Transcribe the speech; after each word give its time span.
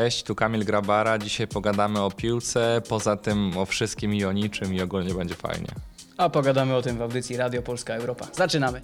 Cześć, 0.00 0.22
tu 0.22 0.34
Kamil 0.34 0.64
Grabara. 0.64 1.18
Dzisiaj 1.18 1.48
pogadamy 1.48 2.00
o 2.00 2.10
piłce, 2.10 2.82
poza 2.88 3.16
tym 3.16 3.58
o 3.58 3.66
wszystkim 3.66 4.14
i 4.14 4.24
o 4.24 4.32
niczym 4.32 4.74
i 4.74 4.80
ogólnie 4.80 5.14
będzie 5.14 5.34
fajnie. 5.34 5.68
A 6.16 6.28
pogadamy 6.28 6.74
o 6.74 6.82
tym 6.82 6.98
w 6.98 7.02
audycji 7.02 7.36
Radio 7.36 7.62
Polska 7.62 7.94
Europa. 7.94 8.26
Zaczynamy. 8.32 8.82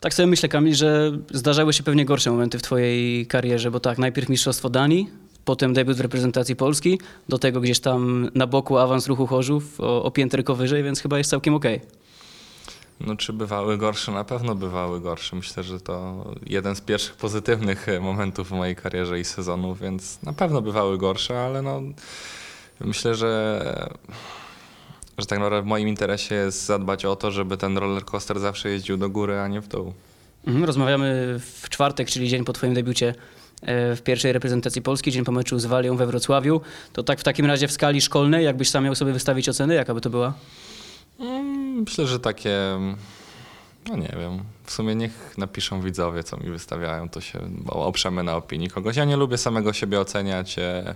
Tak 0.00 0.14
sobie 0.14 0.26
myślę, 0.26 0.48
Kamil, 0.48 0.74
że 0.74 1.12
zdarzały 1.30 1.72
się 1.72 1.82
pewnie 1.82 2.04
gorsze 2.04 2.30
momenty 2.30 2.58
w 2.58 2.62
Twojej 2.62 3.26
karierze, 3.26 3.70
bo 3.70 3.80
tak, 3.80 3.98
najpierw 3.98 4.28
Mistrzostwo 4.28 4.70
Danii, 4.70 5.10
potem 5.44 5.74
debiut 5.74 5.96
w 5.96 6.00
reprezentacji 6.00 6.56
Polski, 6.56 7.00
do 7.28 7.38
tego 7.38 7.60
gdzieś 7.60 7.80
tam 7.80 8.30
na 8.34 8.46
boku 8.46 8.78
awans 8.78 9.06
ruchu 9.06 9.26
Chorzów 9.26 9.80
o, 9.80 10.02
o 10.02 10.10
pięterko 10.10 10.54
wyżej, 10.54 10.82
więc 10.82 11.00
chyba 11.00 11.18
jest 11.18 11.30
całkiem 11.30 11.54
okej. 11.54 11.80
No 13.00 13.16
czy 13.16 13.32
bywały 13.32 13.78
gorsze? 13.78 14.12
Na 14.12 14.24
pewno 14.24 14.54
bywały 14.54 15.00
gorsze. 15.00 15.36
Myślę, 15.36 15.62
że 15.62 15.80
to 15.80 16.24
jeden 16.46 16.76
z 16.76 16.80
pierwszych 16.80 17.16
pozytywnych 17.16 17.88
e, 17.88 18.00
momentów 18.00 18.48
w 18.48 18.52
mojej 18.52 18.76
karierze 18.76 19.20
i 19.20 19.24
sezonu, 19.24 19.74
więc 19.74 20.22
na 20.22 20.32
pewno 20.32 20.62
bywały 20.62 20.98
gorsze, 20.98 21.40
ale 21.40 21.62
no 21.62 21.82
myślę, 22.80 23.14
że 23.14 23.60
że 25.18 25.26
tak 25.26 25.38
naprawdę 25.38 25.62
w 25.62 25.66
moim 25.66 25.88
interesie 25.88 26.34
jest 26.34 26.66
zadbać 26.66 27.04
o 27.04 27.16
to, 27.16 27.30
żeby 27.30 27.56
ten 27.56 27.78
roller 27.78 28.04
coaster 28.04 28.40
zawsze 28.40 28.68
jeździł 28.70 28.96
do 28.96 29.08
góry, 29.10 29.38
a 29.38 29.48
nie 29.48 29.60
w 29.60 29.68
dół. 29.68 29.92
Mhm, 30.46 30.64
Rozmawiamy 30.64 31.36
w 31.62 31.68
czwartek, 31.68 32.08
czyli 32.10 32.28
dzień 32.28 32.44
po 32.44 32.52
Twoim 32.52 32.74
debiucie 32.74 33.14
e, 33.62 33.96
w 33.96 34.02
pierwszej 34.02 34.32
reprezentacji 34.32 34.82
Polski, 34.82 35.12
dzień 35.12 35.24
po 35.24 35.32
meczu 35.32 35.58
z 35.58 35.66
Walią 35.66 35.96
we 35.96 36.06
Wrocławiu. 36.06 36.60
To 36.92 37.02
tak 37.02 37.20
w 37.20 37.24
takim 37.24 37.46
razie 37.46 37.68
w 37.68 37.72
skali 37.72 38.00
szkolnej, 38.00 38.44
jakbyś 38.44 38.70
sam 38.70 38.84
miał 38.84 38.94
sobie 38.94 39.12
wystawić 39.12 39.48
oceny, 39.48 39.74
jaka 39.74 39.94
by 39.94 40.00
to 40.00 40.10
była? 40.10 40.34
Mm, 41.20 41.80
Myślę, 41.80 42.06
że 42.06 42.20
takie, 42.20 42.58
no 43.88 43.96
nie 43.96 44.14
wiem, 44.20 44.44
w 44.64 44.72
sumie 44.72 44.94
niech 44.94 45.38
napiszą 45.38 45.80
widzowie, 45.80 46.24
co 46.24 46.36
mi 46.36 46.50
wystawiają, 46.50 47.08
to 47.08 47.20
się 47.20 47.38
oprzemy 47.66 48.22
na 48.22 48.36
opinii 48.36 48.68
kogoś. 48.70 48.96
Ja 48.96 49.04
nie 49.04 49.16
lubię 49.16 49.38
samego 49.38 49.72
siebie 49.72 50.00
oceniać. 50.00 50.58
e, 50.58 50.94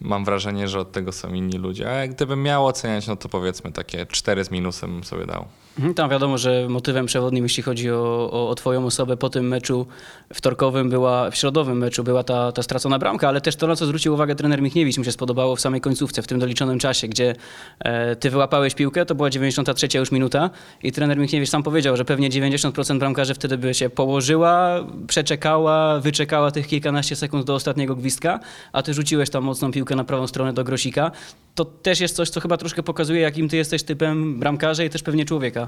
Mam 0.00 0.24
wrażenie, 0.24 0.68
że 0.68 0.80
od 0.80 0.92
tego 0.92 1.12
są 1.12 1.34
inni 1.34 1.58
ludzie. 1.58 2.02
A 2.02 2.08
gdybym 2.08 2.42
miał 2.42 2.66
oceniać, 2.66 3.06
no 3.06 3.16
to 3.16 3.28
powiedzmy 3.28 3.72
takie 3.72 4.06
4 4.06 4.44
z 4.44 4.50
minusem 4.50 5.04
sobie 5.04 5.26
dał. 5.26 5.44
Mhm, 5.78 5.94
Tam 5.94 6.10
wiadomo, 6.10 6.38
że 6.38 6.66
motywem 6.68 7.06
przewodnim, 7.06 7.44
jeśli 7.44 7.62
chodzi 7.62 7.90
o, 7.90 8.30
o, 8.32 8.48
o 8.48 8.54
Twoją 8.54 8.86
osobę 8.86 9.16
po 9.16 9.30
tym 9.30 9.48
meczu 9.48 9.86
wtorkowym, 10.34 10.90
była, 10.90 11.30
w 11.30 11.36
środowym 11.36 11.78
meczu 11.78 12.04
była 12.04 12.24
ta, 12.24 12.52
ta 12.52 12.62
stracona 12.62 12.98
bramka, 12.98 13.28
ale 13.28 13.40
też 13.40 13.56
to, 13.56 13.66
na 13.66 13.76
co 13.76 13.86
zwrócił 13.86 14.14
uwagę 14.14 14.34
trener 14.34 14.62
Michniewicz, 14.62 14.98
mi 14.98 15.04
się 15.04 15.12
spodobało 15.12 15.56
w 15.56 15.60
samej 15.60 15.80
końcówce, 15.80 16.22
w 16.22 16.26
tym 16.26 16.38
doliczonym 16.38 16.78
czasie, 16.78 17.08
gdzie 17.08 17.34
e, 17.80 18.16
Ty 18.16 18.30
wyłapałeś 18.30 18.74
piłkę, 18.74 19.06
to 19.06 19.14
była 19.14 19.30
93 19.30 19.88
już 19.98 20.12
minuta 20.12 20.50
i 20.82 20.92
trener 20.92 21.18
Michniewicz 21.18 21.48
sam 21.48 21.62
powiedział, 21.62 21.96
że 21.96 22.04
pewnie 22.04 22.30
90% 22.30 22.98
bramkarzy 22.98 23.34
wtedy 23.34 23.58
by 23.58 23.74
się 23.74 23.90
położyła, 23.90 24.84
przeczekała, 25.06 26.00
wyczekała 26.00 26.50
tych 26.50 26.66
kilkanaście 26.66 27.16
sekund 27.16 27.46
do 27.46 27.54
ostatniego 27.54 27.96
gwizdka, 27.96 28.40
a 28.72 28.82
Ty 28.82 28.94
rzuciłeś 28.94 29.30
tam 29.30 29.44
mocną 29.44 29.72
piłkę 29.72 29.96
na 29.96 30.04
prawą 30.04 30.26
stronę 30.26 30.52
do 30.52 30.64
Grosika. 30.64 31.10
To 31.54 31.64
też 31.64 32.00
jest 32.00 32.16
coś, 32.16 32.30
co 32.30 32.40
chyba 32.40 32.56
troszkę 32.56 32.82
pokazuje, 32.82 33.20
jakim 33.20 33.48
Ty 33.48 33.56
jesteś 33.56 33.82
typem 33.82 34.38
bramkarza 34.38 34.84
i 34.84 34.90
też 34.90 35.02
pewnie 35.02 35.24
człowieka. 35.24 35.67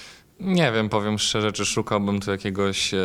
Nie 0.43 0.71
wiem, 0.71 0.89
powiem 0.89 1.19
szczerze, 1.19 1.51
czy 1.51 1.65
szukałbym 1.65 2.19
tu 2.19 2.31
jakiegoś 2.31 2.93
e, 2.93 2.99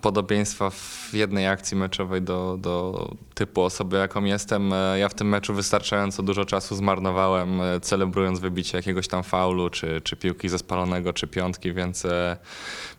podobieństwa 0.00 0.70
w 0.70 1.10
jednej 1.12 1.46
akcji 1.46 1.76
meczowej 1.76 2.22
do, 2.22 2.56
do 2.60 3.08
typu 3.34 3.62
osoby, 3.62 3.96
jaką 3.96 4.24
jestem. 4.24 4.72
E, 4.72 4.98
Ja 4.98 5.08
w 5.08 5.14
tym 5.14 5.28
meczu 5.28 5.54
wystarczająco 5.54 6.22
dużo 6.22 6.44
czasu 6.44 6.76
zmarnowałem, 6.76 7.60
e, 7.60 7.80
celebrując 7.80 8.40
wybicie 8.40 8.78
jakiegoś 8.78 9.08
tam 9.08 9.22
faulu, 9.22 9.70
czy, 9.70 10.00
czy 10.00 10.16
piłki 10.16 10.48
ze 10.48 10.58
spalonego, 10.58 11.12
czy 11.12 11.26
piątki, 11.26 11.72
więc, 11.72 12.06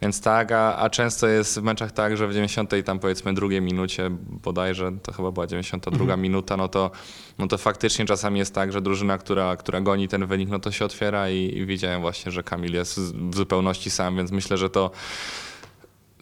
więc 0.02 0.22
tak, 0.22 0.52
a, 0.52 0.78
a 0.78 0.89
często 0.89 1.28
jest 1.28 1.59
w 1.59 1.64
meczach 1.64 1.92
tak, 1.92 2.17
że 2.17 2.28
w 2.28 2.32
90 2.32 2.73
i 2.73 2.84
tam 2.84 3.00
powiedzmy 3.00 3.34
drugiej 3.34 3.61
minucie, 3.61 4.09
bodajże 4.44 4.92
to 5.04 5.14
chyba 5.14 5.32
była 5.32 5.48
92 5.48 6.17
minuta, 6.17 6.58
no 6.58 6.67
to, 6.67 6.92
no 7.38 7.48
to 7.48 7.58
faktycznie 7.58 8.05
czasami 8.05 8.39
jest 8.39 8.55
tak, 8.55 8.72
że 8.72 8.82
drużyna, 8.82 9.17
która, 9.17 9.55
która 9.55 9.82
goni 9.82 10.08
ten 10.08 10.26
wynik, 10.26 10.49
no 10.49 10.60
to 10.60 10.72
się 10.72 10.86
otwiera 10.86 11.30
i, 11.30 11.58
i 11.58 11.66
widziałem 11.66 12.02
właśnie, 12.02 12.32
że 12.32 12.43
Kamil 12.43 12.73
jest 12.73 12.99
w 12.99 13.36
zupełności 13.37 13.89
sam, 13.89 14.17
więc 14.17 14.31
myślę, 14.31 14.58
że 14.58 14.70
to 14.70 14.92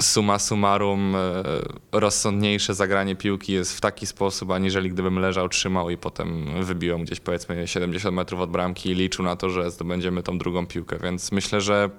summa 0.02 0.40
summarum 0.40 1.16
e, 1.16 1.44
rozsądniejsze 1.92 2.74
zagranie 2.74 3.16
piłki 3.16 3.54
jest 3.54 3.78
w 3.78 3.82
taki 3.82 4.08
sposób, 4.08 4.52
aniżeli 4.52 4.90
gdybym 4.90 5.20
leżał, 5.20 5.50
trzymał 5.50 5.90
i 5.90 5.98
potem 5.98 6.48
wybiłem 6.64 7.04
gdzieś 7.04 7.20
powiedzmy 7.20 7.68
70 7.68 8.16
metrów 8.16 8.42
od 8.42 8.52
bramki 8.52 8.90
i 8.90 8.96
liczył 8.96 9.26
na 9.26 9.36
to, 9.36 9.50
że 9.50 9.72
zdobędziemy 9.72 10.24
tą 10.24 10.38
drugą 10.38 10.68
piłkę, 10.68 10.98
więc 11.04 11.32
myślę, 11.32 11.62
że 11.62 11.90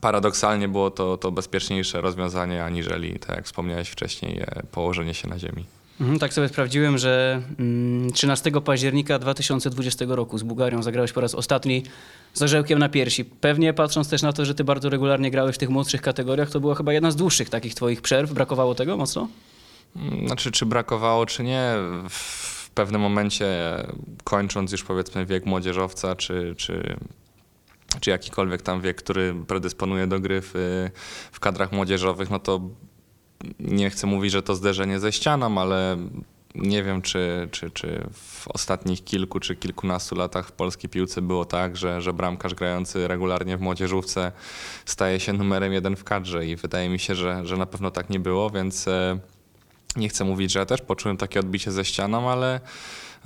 paradoksalnie 0.00 0.68
było 0.68 0.90
to, 0.90 1.16
to 1.16 1.32
bezpieczniejsze 1.32 2.00
rozwiązanie, 2.00 2.64
aniżeli, 2.64 3.18
tak 3.18 3.36
jak 3.36 3.44
wspomniałeś 3.44 3.88
wcześniej, 3.88 4.40
e, 4.40 4.62
położenie 4.72 5.14
się 5.14 5.28
na 5.28 5.38
ziemi. 5.38 5.64
Mhm, 6.00 6.18
tak 6.18 6.34
sobie 6.34 6.48
sprawdziłem, 6.48 6.98
że 6.98 7.42
mm, 7.58 8.12
13 8.12 8.50
października 8.50 9.18
2020 9.18 10.04
roku 10.08 10.38
z 10.38 10.42
Bułgarią 10.42 10.82
zagrałeś 10.82 11.12
po 11.12 11.20
raz 11.20 11.34
ostatni 11.34 11.82
z 12.32 12.42
orzełkiem 12.42 12.78
na 12.78 12.88
piersi. 12.88 13.24
Pewnie 13.24 13.72
patrząc 13.72 14.08
też 14.08 14.22
na 14.22 14.32
to, 14.32 14.44
że 14.44 14.54
ty 14.54 14.64
bardzo 14.64 14.90
regularnie 14.90 15.30
grałeś 15.30 15.56
w 15.56 15.58
tych 15.58 15.68
młodszych 15.68 16.02
kategoriach, 16.02 16.50
to 16.50 16.60
była 16.60 16.74
chyba 16.74 16.92
jedna 16.92 17.10
z 17.10 17.16
dłuższych 17.16 17.50
takich 17.50 17.74
twoich 17.74 18.02
przerw. 18.02 18.32
Brakowało 18.32 18.74
tego 18.74 18.96
mocno? 18.96 19.28
Mm, 19.96 20.26
Znaczy, 20.26 20.50
czy 20.50 20.66
brakowało, 20.66 21.26
czy 21.26 21.44
nie, 21.44 21.72
w 22.10 22.70
pewnym 22.70 23.00
momencie, 23.00 23.46
kończąc 24.24 24.72
już 24.72 24.84
powiedzmy 24.84 25.26
wiek 25.26 25.46
młodzieżowca, 25.46 26.16
czy, 26.16 26.54
czy, 26.56 26.96
czy 28.00 28.10
jakikolwiek 28.10 28.62
tam 28.62 28.80
wiek, 28.80 28.96
który 28.96 29.34
predysponuje 29.46 30.06
do 30.06 30.20
gry 30.20 30.40
w, 30.42 30.52
w 31.32 31.40
kadrach 31.40 31.72
młodzieżowych, 31.72 32.30
no 32.30 32.38
to 32.38 32.60
nie 33.60 33.90
chcę 33.90 34.06
mówić, 34.06 34.32
że 34.32 34.42
to 34.42 34.54
zderzenie 34.54 35.00
ze 35.00 35.12
ścianą, 35.12 35.60
ale 35.60 35.96
nie 36.54 36.82
wiem, 36.82 37.02
czy, 37.02 37.48
czy, 37.50 37.70
czy 37.70 38.06
w 38.12 38.48
ostatnich 38.48 39.04
kilku 39.04 39.40
czy 39.40 39.56
kilkunastu 39.56 40.14
latach 40.14 40.48
w 40.48 40.52
polskiej 40.52 40.90
piłce 40.90 41.22
było 41.22 41.44
tak, 41.44 41.76
że, 41.76 42.00
że 42.00 42.12
bramkarz 42.12 42.54
grający 42.54 43.08
regularnie 43.08 43.56
w 43.56 43.60
młodzieżówce 43.60 44.32
staje 44.84 45.20
się 45.20 45.32
numerem 45.32 45.72
jeden 45.72 45.96
w 45.96 46.04
kadrze 46.04 46.46
i 46.46 46.56
wydaje 46.56 46.88
mi 46.88 46.98
się, 46.98 47.14
że, 47.14 47.46
że 47.46 47.56
na 47.56 47.66
pewno 47.66 47.90
tak 47.90 48.10
nie 48.10 48.20
było, 48.20 48.50
więc 48.50 48.88
e, 48.88 49.18
nie 49.96 50.08
chcę 50.08 50.24
mówić, 50.24 50.52
że 50.52 50.58
ja 50.58 50.66
też 50.66 50.80
poczułem 50.80 51.16
takie 51.16 51.40
odbicie 51.40 51.72
ze 51.72 51.84
ścianą, 51.84 52.30
ale, 52.30 52.60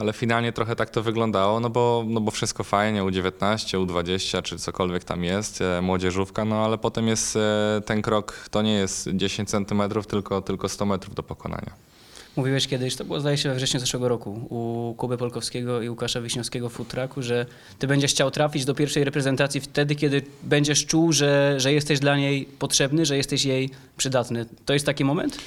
ale 0.00 0.12
finalnie 0.12 0.52
trochę 0.52 0.76
tak 0.76 0.90
to 0.90 1.02
wyglądało, 1.02 1.60
no 1.60 1.70
bo, 1.70 2.04
no 2.06 2.20
bo 2.20 2.30
wszystko 2.30 2.64
fajnie, 2.64 3.02
U19, 3.02 3.86
U20 3.86 4.42
czy 4.42 4.58
cokolwiek 4.58 5.04
tam 5.04 5.24
jest, 5.24 5.60
e, 5.60 5.80
młodzieżówka, 5.80 6.44
no 6.44 6.64
ale 6.64 6.78
potem 6.78 7.08
jest 7.08 7.36
e, 7.36 7.82
ten 7.86 8.02
krok, 8.02 8.48
to 8.50 8.62
nie 8.62 8.74
jest 8.74 9.08
10 9.14 9.50
centymetrów, 9.50 10.06
tylko, 10.06 10.42
tylko 10.42 10.68
100 10.68 10.86
metrów 10.86 11.14
do 11.14 11.22
pokonania. 11.22 11.72
Mówiłeś 12.36 12.68
kiedyś, 12.68 12.96
to 12.96 13.04
było 13.04 13.20
zdaje 13.20 13.38
się 13.38 13.48
we 13.48 13.54
wrześniu 13.54 13.80
zeszłego 13.80 14.08
roku, 14.08 14.30
u 14.30 14.94
Kuby 14.94 15.16
Polkowskiego 15.16 15.82
i 15.82 15.88
Łukasza 15.88 16.20
Wiśniowskiego 16.20 16.68
w 16.68 16.72
futraku, 16.72 17.22
że 17.22 17.46
ty 17.78 17.86
będziesz 17.86 18.10
chciał 18.10 18.30
trafić 18.30 18.64
do 18.64 18.74
pierwszej 18.74 19.04
reprezentacji 19.04 19.60
wtedy, 19.60 19.94
kiedy 19.94 20.22
będziesz 20.42 20.86
czuł, 20.86 21.12
że, 21.12 21.54
że 21.60 21.72
jesteś 21.72 21.98
dla 22.00 22.16
niej 22.16 22.48
potrzebny, 22.58 23.06
że 23.06 23.16
jesteś 23.16 23.44
jej 23.44 23.70
przydatny. 23.96 24.46
To 24.64 24.72
jest 24.72 24.86
taki 24.86 25.04
moment? 25.04 25.38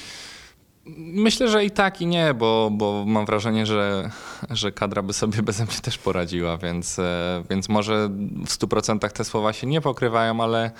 Myślę, 0.85 1.49
że 1.49 1.65
i 1.65 1.71
tak 1.71 2.01
i 2.01 2.05
nie, 2.05 2.33
bo, 2.33 2.69
bo 2.73 3.03
mam 3.07 3.25
wrażenie, 3.25 3.65
że, 3.65 4.11
że 4.49 4.71
kadra 4.71 5.01
by 5.01 5.13
sobie 5.13 5.41
beze 5.43 5.65
mnie 5.65 5.77
też 5.81 5.97
poradziła, 5.97 6.57
więc, 6.57 6.99
e, 6.99 7.43
więc 7.49 7.69
może 7.69 8.09
w 8.45 8.49
100% 8.49 9.09
te 9.09 9.25
słowa 9.25 9.53
się 9.53 9.67
nie 9.67 9.81
pokrywają, 9.81 10.43
ale, 10.43 10.71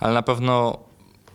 ale 0.00 0.14
na 0.14 0.22
pewno 0.22 0.78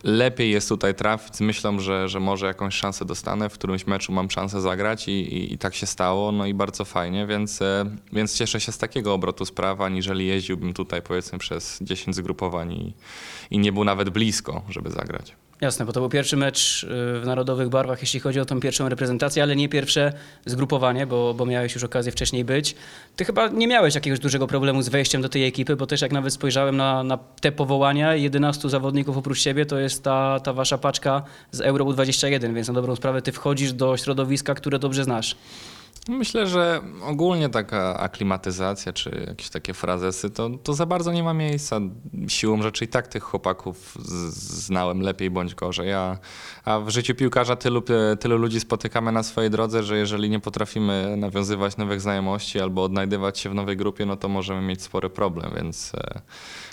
lepiej 0.04 0.50
jest 0.50 0.68
tutaj 0.68 0.94
trafić 0.94 1.36
z 1.36 1.40
myślą, 1.40 1.80
że, 1.80 2.08
że 2.08 2.20
może 2.20 2.46
jakąś 2.46 2.74
szansę 2.74 3.04
dostanę, 3.04 3.48
w 3.48 3.52
którymś 3.52 3.86
meczu 3.86 4.12
mam 4.12 4.30
szansę 4.30 4.60
zagrać 4.60 5.08
i, 5.08 5.12
i, 5.12 5.52
i 5.52 5.58
tak 5.58 5.74
się 5.74 5.86
stało, 5.86 6.32
no 6.32 6.46
i 6.46 6.54
bardzo 6.54 6.84
fajnie, 6.84 7.26
więc, 7.26 7.62
e, 7.62 7.84
więc 8.12 8.34
cieszę 8.34 8.60
się 8.60 8.72
z 8.72 8.78
takiego 8.78 9.14
obrotu 9.14 9.44
spraw, 9.44 9.80
aniżeli 9.80 10.26
jeździłbym 10.26 10.74
tutaj 10.74 11.02
powiedzmy 11.02 11.38
przez 11.38 11.78
10 11.82 12.16
zgrupowań 12.16 12.72
i, 12.72 12.94
i 13.50 13.58
nie 13.58 13.72
był 13.72 13.84
nawet 13.84 14.10
blisko, 14.10 14.62
żeby 14.68 14.90
zagrać. 14.90 15.36
Jasne, 15.60 15.84
bo 15.84 15.92
to 15.92 16.00
był 16.00 16.08
pierwszy 16.08 16.36
mecz 16.36 16.84
y, 16.84 16.86
w 17.20 17.22
narodowych 17.26 17.68
barwach, 17.68 18.00
jeśli 18.00 18.20
chodzi 18.20 18.40
o 18.40 18.44
tą 18.44 18.60
pierwszą 18.60 18.88
reprezentację, 18.88 19.42
ale 19.42 19.56
nie 19.56 19.68
pierwsze 19.68 20.12
zgrupowanie, 20.46 21.06
bo, 21.06 21.34
bo 21.34 21.46
miałeś 21.46 21.74
już 21.74 21.84
okazję 21.84 22.12
wcześniej 22.12 22.44
być. 22.44 22.74
Ty 23.16 23.24
chyba 23.24 23.48
nie 23.48 23.66
miałeś 23.66 23.94
jakiegoś 23.94 24.18
dużego 24.18 24.46
problemu 24.46 24.82
z 24.82 24.88
wejściem 24.88 25.22
do 25.22 25.28
tej 25.28 25.44
ekipy, 25.46 25.76
bo 25.76 25.86
też 25.86 26.00
jak 26.00 26.12
nawet 26.12 26.32
spojrzałem 26.32 26.76
na, 26.76 27.02
na 27.02 27.18
te 27.40 27.52
powołania, 27.52 28.14
11 28.14 28.68
zawodników 28.68 29.16
oprócz 29.16 29.40
ciebie, 29.40 29.66
to 29.66 29.78
jest 29.78 30.04
ta, 30.04 30.40
ta 30.40 30.52
wasza 30.52 30.78
paczka 30.78 31.22
z 31.52 31.60
Euro 31.60 31.84
U21, 31.84 32.54
więc 32.54 32.68
na 32.68 32.74
dobrą 32.74 32.96
sprawę 32.96 33.22
ty 33.22 33.32
wchodzisz 33.32 33.72
do 33.72 33.96
środowiska, 33.96 34.54
które 34.54 34.78
dobrze 34.78 35.04
znasz. 35.04 35.36
Myślę, 36.08 36.46
że 36.46 36.80
ogólnie 37.02 37.48
taka 37.48 37.98
aklimatyzacja 37.98 38.92
czy 38.92 39.24
jakieś 39.26 39.48
takie 39.48 39.74
frazesy, 39.74 40.30
to, 40.30 40.50
to 40.50 40.74
za 40.74 40.86
bardzo 40.86 41.12
nie 41.12 41.22
ma 41.22 41.34
miejsca. 41.34 41.80
Siłą 42.28 42.62
rzeczy 42.62 42.84
i 42.84 42.88
tak 42.88 43.08
tych 43.08 43.22
chłopaków 43.22 43.98
znałem 44.30 45.00
lepiej 45.00 45.30
bądź 45.30 45.54
gorzej. 45.54 45.92
A, 45.92 46.18
a 46.64 46.80
w 46.80 46.88
życiu 46.88 47.14
piłkarza 47.14 47.56
tylu, 47.56 47.82
tylu 48.20 48.36
ludzi 48.36 48.60
spotykamy 48.60 49.12
na 49.12 49.22
swojej 49.22 49.50
drodze, 49.50 49.82
że 49.82 49.98
jeżeli 49.98 50.30
nie 50.30 50.40
potrafimy 50.40 51.14
nawiązywać 51.16 51.76
nowych 51.76 52.00
znajomości 52.00 52.60
albo 52.60 52.82
odnajdywać 52.82 53.38
się 53.38 53.50
w 53.50 53.54
nowej 53.54 53.76
grupie, 53.76 54.06
no 54.06 54.16
to 54.16 54.28
możemy 54.28 54.62
mieć 54.62 54.82
spory 54.82 55.10
problem, 55.10 55.50
więc, 55.56 55.92
e, 55.94 56.20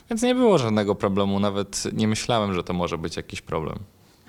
więc 0.09 0.21
nie 0.21 0.35
było 0.35 0.57
żadnego 0.57 0.95
problemu. 0.95 1.39
Nawet 1.39 1.83
nie 1.93 2.07
myślałem, 2.07 2.53
że 2.53 2.63
to 2.63 2.73
może 2.73 2.97
być 2.97 3.17
jakiś 3.17 3.41
problem. 3.41 3.79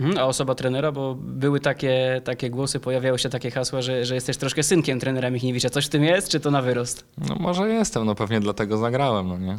Mhm, 0.01 0.19
a 0.19 0.25
osoba 0.25 0.55
trenera, 0.55 0.93
bo 0.93 1.15
były 1.21 1.61
takie, 1.61 2.21
takie 2.25 2.51
głosy, 2.51 2.81
pojawiały 2.81 3.19
się 3.19 3.29
takie 3.29 3.51
hasła, 3.51 3.83
że, 3.83 4.05
że 4.05 4.15
jesteś 4.15 4.37
troszkę 4.37 4.63
synkiem 4.63 5.01
trenera 5.01 5.31
Michniewicza. 5.31 5.71
Coś 5.71 5.87
w 5.87 5.89
tym 5.89 6.05
jest, 6.05 6.29
czy 6.29 6.41
to 6.41 6.51
na 6.51 6.63
wyrost? 6.63 7.05
No 7.19 7.37
może 7.41 7.69
jestem, 7.69 8.07
no 8.07 8.15
pewnie 8.15 8.41
dlatego 8.41 8.77
zagrałem, 8.79 9.29
no 9.29 9.39
nie? 9.39 9.59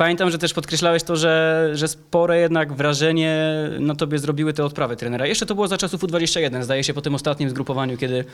Pamiętam, 0.00 0.30
że 0.30 0.38
też 0.38 0.54
podkreślałeś 0.54 1.02
to, 1.02 1.16
że, 1.16 1.70
że 1.74 1.88
spore 1.88 2.40
jednak 2.40 2.72
wrażenie 2.72 3.54
na 3.80 3.94
tobie 3.94 4.18
zrobiły 4.18 4.52
te 4.52 4.64
odprawy 4.64 4.96
trenera. 4.96 5.26
Jeszcze 5.26 5.46
to 5.46 5.54
było 5.54 5.68
za 5.68 5.78
czasów 5.78 6.02
U21, 6.02 6.62
zdaje 6.62 6.84
się 6.84 6.94
po 6.94 7.00
tym 7.00 7.14
ostatnim 7.14 7.50
zgrupowaniu, 7.50 7.96
kiedy, 7.96 8.24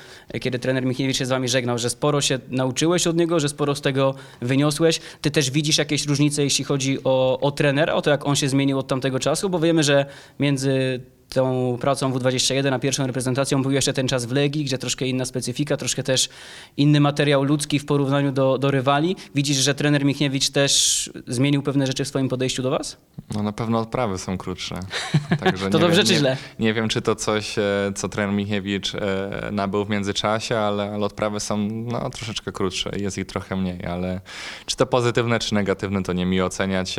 kiedy 0.40 0.58
trener 0.58 0.86
Michniewicz 0.86 1.16
się 1.16 1.26
z 1.26 1.28
wami 1.28 1.48
żegnał, 1.48 1.78
że 1.78 1.90
sporo 1.90 2.20
się 2.20 2.38
nauczyłeś 2.48 3.06
od 3.06 3.16
niego, 3.16 3.40
że 3.40 3.48
sporo 3.48 3.74
z 3.74 3.80
tego 3.80 4.14
wyniosłeś. 4.40 5.00
Ty 5.20 5.30
też 5.30 5.50
widzisz 5.50 5.78
jakieś 5.78 6.06
różnice, 6.06 6.42
jeśli 6.42 6.64
chodzi 6.64 6.98
o, 7.04 7.40
o 7.40 7.50
trenera, 7.50 7.94
o 7.94 8.02
to, 8.02 8.10
jak 8.10 8.26
on 8.26 8.36
się 8.36 8.48
zmienił 8.48 8.78
od 8.78 8.88
tamtego 8.88 9.18
czasu, 9.18 9.50
bo 9.50 9.58
wiemy, 9.58 9.82
że 9.82 10.06
między 10.40 11.00
tą 11.28 11.76
pracą 11.80 12.12
W21, 12.12 12.74
a 12.74 12.78
pierwszą 12.78 13.06
reprezentacją 13.06 13.62
był 13.62 13.70
jeszcze 13.70 13.92
ten 13.92 14.08
czas 14.08 14.24
w 14.24 14.32
Legii, 14.32 14.64
gdzie 14.64 14.78
troszkę 14.78 15.06
inna 15.06 15.24
specyfika, 15.24 15.76
troszkę 15.76 16.02
też 16.02 16.28
inny 16.76 17.00
materiał 17.00 17.44
ludzki 17.44 17.78
w 17.78 17.86
porównaniu 17.86 18.32
do, 18.32 18.58
do 18.58 18.70
rywali. 18.70 19.16
Widzisz, 19.34 19.56
że 19.56 19.74
trener 19.74 20.04
Michniewicz 20.04 20.50
też 20.50 21.10
zmienił 21.26 21.62
pewne 21.62 21.86
rzeczy 21.86 22.04
w 22.04 22.08
swoim 22.08 22.28
podejściu 22.28 22.62
do 22.62 22.70
was? 22.70 22.96
No 23.34 23.42
na 23.42 23.52
pewno 23.52 23.78
odprawy 23.78 24.18
są 24.18 24.38
krótsze. 24.38 24.80
Także 25.44 25.70
to 25.70 25.78
dobrze 25.78 25.96
wiem, 25.96 26.06
czy 26.06 26.12
nie, 26.12 26.18
źle? 26.18 26.36
Nie 26.58 26.74
wiem, 26.74 26.88
czy 26.88 27.02
to 27.02 27.14
coś, 27.14 27.58
e, 27.58 27.92
co 27.94 28.08
trener 28.08 28.34
Michiewicz 28.34 28.94
e, 28.94 29.48
nabył 29.52 29.84
w 29.84 29.90
międzyczasie, 29.90 30.58
ale, 30.58 30.92
ale 30.92 31.06
odprawy 31.06 31.40
są 31.40 31.56
no, 31.70 32.10
troszeczkę 32.10 32.52
krótsze 32.52 32.90
i 32.98 33.02
jest 33.02 33.18
ich 33.18 33.26
trochę 33.26 33.56
mniej, 33.56 33.86
ale 33.86 34.20
czy 34.66 34.76
to 34.76 34.86
pozytywne, 34.86 35.38
czy 35.38 35.54
negatywne, 35.54 36.02
to 36.02 36.12
nie 36.12 36.26
mi 36.26 36.42
oceniać. 36.42 36.96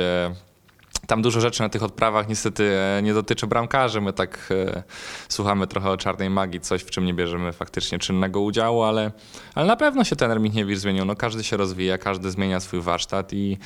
Tam 1.07 1.21
dużo 1.21 1.41
rzeczy 1.41 1.61
na 1.61 1.69
tych 1.69 1.83
odprawach 1.83 2.29
niestety 2.29 2.63
e, 2.63 3.01
nie 3.03 3.13
dotyczy 3.13 3.47
bramkarzy. 3.47 4.01
My 4.01 4.13
tak 4.13 4.49
e, 4.51 4.83
słuchamy 5.29 5.67
trochę 5.67 5.89
o 5.89 5.97
czarnej 5.97 6.29
magii, 6.29 6.59
coś 6.59 6.81
w 6.81 6.89
czym 6.89 7.05
nie 7.05 7.13
bierzemy 7.13 7.53
faktycznie 7.53 7.99
czynnego 7.99 8.41
udziału, 8.41 8.81
ale, 8.83 9.11
ale 9.55 9.67
na 9.67 9.75
pewno 9.75 10.03
się 10.03 10.15
trener 10.15 10.39
Michniewicz 10.39 10.77
zmienił. 10.77 11.05
No, 11.05 11.15
każdy 11.15 11.43
się 11.43 11.57
rozwija, 11.57 11.97
każdy 11.97 12.31
zmienia 12.31 12.59
swój 12.59 12.81
warsztat 12.81 13.33
i, 13.33 13.57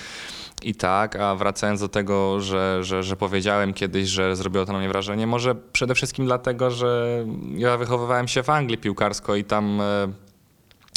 i 0.64 0.76
tak, 0.76 1.16
a 1.16 1.36
wracając 1.36 1.80
do 1.80 1.90
tego, 1.90 2.40
że, 2.40 2.84
że, 2.84 3.04
że 3.04 3.16
powiedziałem 3.16 3.74
kiedyś, 3.74 4.08
że 4.10 4.36
zrobiło 4.36 4.66
to 4.66 4.74
na 4.74 4.80
mnie 4.80 4.90
wrażenie, 4.90 5.28
może 5.28 5.56
przede 5.56 5.96
wszystkim 5.96 6.26
dlatego, 6.26 6.72
że 6.72 7.26
ja 7.56 7.78
wychowywałem 7.78 8.28
się 8.28 8.44
w 8.44 8.50
Anglii 8.50 8.78
piłkarsko 8.78 9.36
i 9.36 9.44
tam 9.44 9.82
e, 9.82 10.08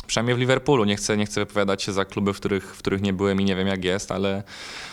przynajmniej 0.07 0.37
w 0.37 0.39
Liverpoolu, 0.39 0.85
nie 0.85 0.97
chcę, 0.97 1.17
nie 1.17 1.27
chcę 1.27 1.41
wypowiadać 1.41 1.83
się 1.83 1.93
za 1.93 2.05
kluby, 2.05 2.33
w 2.33 2.37
których, 2.37 2.75
w 2.75 2.79
których 2.79 3.03
nie 3.03 3.13
byłem 3.13 3.41
i 3.41 3.45
nie 3.45 3.57
wiem 3.57 3.69
jak 3.69 3.85
jest, 3.85 4.13
ale 4.13 4.43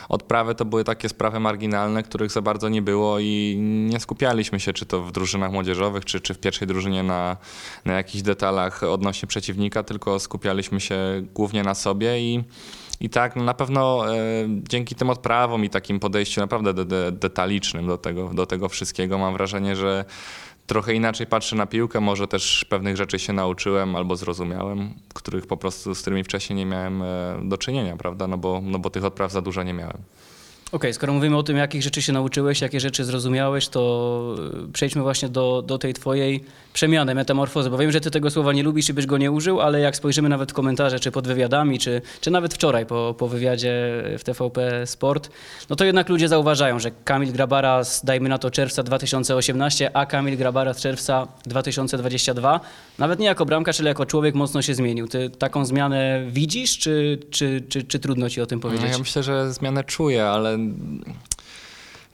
odprawy 0.09 0.55
to 0.55 0.65
były 0.65 0.83
takie 0.83 1.09
sprawy 1.09 1.39
marginalne, 1.39 2.03
których 2.03 2.31
za 2.31 2.41
bardzo 2.41 2.69
nie 2.69 2.81
było 2.81 3.19
i 3.19 3.57
nie 3.89 3.99
skupialiśmy 3.99 4.59
się, 4.59 4.73
czy 4.73 4.85
to 4.85 5.01
w 5.01 5.11
drużynach 5.11 5.51
młodzieżowych, 5.51 6.05
czy, 6.05 6.21
czy 6.21 6.33
w 6.33 6.39
pierwszej 6.39 6.67
drużynie 6.67 7.03
na, 7.03 7.37
na 7.85 7.93
jakichś 7.93 8.21
detalach 8.21 8.83
odnośnie 8.83 9.27
przeciwnika, 9.27 9.83
tylko 9.83 10.19
skupialiśmy 10.19 10.81
się 10.81 10.97
głównie 11.33 11.63
na 11.63 11.75
sobie 11.75 12.19
i 12.19 12.43
i 13.01 13.09
tak, 13.09 13.35
no 13.35 13.43
na 13.43 13.53
pewno 13.53 14.15
e, 14.15 14.19
dzięki 14.69 14.95
tym 14.95 15.09
odprawom 15.09 15.65
i 15.65 15.69
takim 15.69 15.99
podejściu 15.99 16.41
naprawdę 16.41 16.73
de, 16.73 16.85
de, 16.85 17.11
detalicznym 17.11 17.87
do 17.87 17.97
tego, 17.97 18.29
do 18.33 18.45
tego 18.45 18.69
wszystkiego 18.69 19.17
mam 19.17 19.33
wrażenie, 19.33 19.75
że 19.75 20.05
trochę 20.71 20.94
inaczej 20.94 21.27
patrzę 21.27 21.56
na 21.56 21.65
piłkę, 21.65 22.00
może 22.00 22.27
też 22.27 22.65
pewnych 22.69 22.97
rzeczy 22.97 23.19
się 23.19 23.33
nauczyłem 23.33 23.95
albo 23.95 24.15
zrozumiałem, 24.15 24.94
których 25.13 25.47
po 25.47 25.57
prostu, 25.57 25.95
z 25.95 26.01
którymi 26.01 26.23
wcześniej 26.23 26.57
nie 26.57 26.65
miałem 26.65 27.01
e, 27.01 27.39
do 27.44 27.57
czynienia, 27.57 27.97
prawda, 27.97 28.27
no 28.27 28.38
bo, 28.38 28.62
no 28.63 28.79
bo 28.79 28.89
tych 28.89 29.06
odpraw 29.06 29.31
za 29.31 29.41
dużo 29.41 29.63
nie 29.63 29.73
miałem. 29.73 29.97
Okej, 30.71 30.94
skoro 30.94 31.13
mówimy 31.13 31.38
o 31.38 31.44
tym, 31.44 31.57
jakich 31.57 31.83
rzeczy 31.83 32.01
się 32.01 32.13
nauczyłeś, 32.13 32.62
jakie 32.62 32.79
rzeczy 32.79 33.03
zrozumiałeś, 33.03 33.68
to 33.68 34.35
y, 34.69 34.71
przejdźmy 34.73 35.01
właśnie 35.01 35.29
do, 35.29 35.62
do 35.62 35.77
tej 35.77 35.94
twojej 35.94 36.44
przemiany, 36.73 37.15
metamorfozy, 37.15 37.69
bo 37.69 37.77
wiem, 37.77 37.91
że 37.91 38.01
ty 38.01 38.12
tego 38.12 38.29
słowa 38.29 38.53
nie 38.53 38.63
lubisz 38.63 38.89
i 38.89 38.94
byś 38.94 39.06
go 39.06 39.18
nie 39.18 39.31
użył, 39.31 39.62
ale 39.62 39.79
jak 39.79 39.95
spojrzymy 39.95 40.29
nawet 40.29 40.51
w 40.51 40.53
komentarze, 40.53 41.00
czy 41.00 41.12
pod 41.12 41.27
wywiadami, 41.27 41.79
czy, 41.79 42.01
czy 42.21 42.31
nawet 42.31 42.53
wczoraj 42.53 42.85
po, 42.85 43.15
po 43.18 43.27
wywiadzie 43.27 44.03
w 44.19 44.23
TVP 44.23 44.88
Sport, 44.88 45.29
no 45.69 45.75
to 45.75 45.85
jednak 45.85 46.09
ludzie 46.09 46.27
zauważają, 46.27 46.79
że 46.79 46.91
Kamil 47.03 47.31
Grabara 47.31 47.83
z, 47.83 48.06
dajmy 48.06 48.29
na 48.29 48.38
to, 48.38 48.51
czerwca 48.51 48.83
2018, 48.83 49.97
a 49.97 50.06
Kamil 50.06 50.38
Grabara 50.38 50.73
z 50.73 50.81
czerwca 50.81 51.27
2022, 51.45 52.59
nawet 52.97 53.19
nie 53.19 53.25
jako 53.25 53.45
bramkarz, 53.45 53.79
ale 53.79 53.89
jako 53.89 54.06
człowiek 54.06 54.35
mocno 54.35 54.62
się 54.62 54.75
zmienił. 54.75 55.07
Ty 55.07 55.29
taką 55.29 55.65
zmianę 55.65 56.23
widzisz, 56.27 56.77
czy, 56.77 57.19
czy, 57.31 57.63
czy, 57.69 57.83
czy 57.83 58.00
trudno 58.00 58.29
ci 58.29 58.41
o 58.41 58.45
tym 58.45 58.59
No 58.59 58.69
powiedzieć? 58.69 58.91
ja 58.91 58.97
myślę, 58.97 59.23
że 59.23 59.53
zmianę 59.53 59.83
czuję, 59.83 60.25
ale 60.25 60.57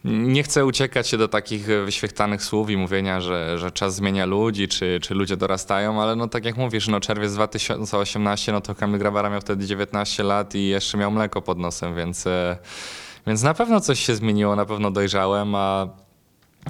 nie 0.03 0.43
chcę 0.43 0.65
uciekać 0.65 1.07
się 1.07 1.17
do 1.17 1.27
takich 1.27 1.65
wyświechtanych 1.65 2.43
słów 2.43 2.69
i 2.69 2.77
mówienia, 2.77 3.21
że, 3.21 3.57
że 3.59 3.71
czas 3.71 3.95
zmienia 3.95 4.25
ludzi, 4.25 4.67
czy, 4.67 4.99
czy 5.01 5.13
ludzie 5.13 5.37
dorastają, 5.37 6.01
ale 6.01 6.15
no 6.15 6.27
tak 6.27 6.45
jak 6.45 6.57
mówisz, 6.57 6.87
no 6.87 6.99
czerwiec 6.99 7.33
2018, 7.33 8.51
no 8.51 8.61
to 8.61 8.75
Kamil 8.75 8.99
Grabara 8.99 9.29
miał 9.29 9.41
wtedy 9.41 9.65
19 9.65 10.23
lat 10.23 10.55
i 10.55 10.67
jeszcze 10.67 10.97
miał 10.97 11.11
mleko 11.11 11.41
pod 11.41 11.59
nosem, 11.59 11.95
więc, 11.95 12.27
e, 12.27 12.57
więc 13.27 13.43
na 13.43 13.53
pewno 13.53 13.81
coś 13.81 13.99
się 13.99 14.15
zmieniło, 14.15 14.55
na 14.55 14.65
pewno 14.65 14.91
dojrzałem, 14.91 15.55
a 15.55 15.87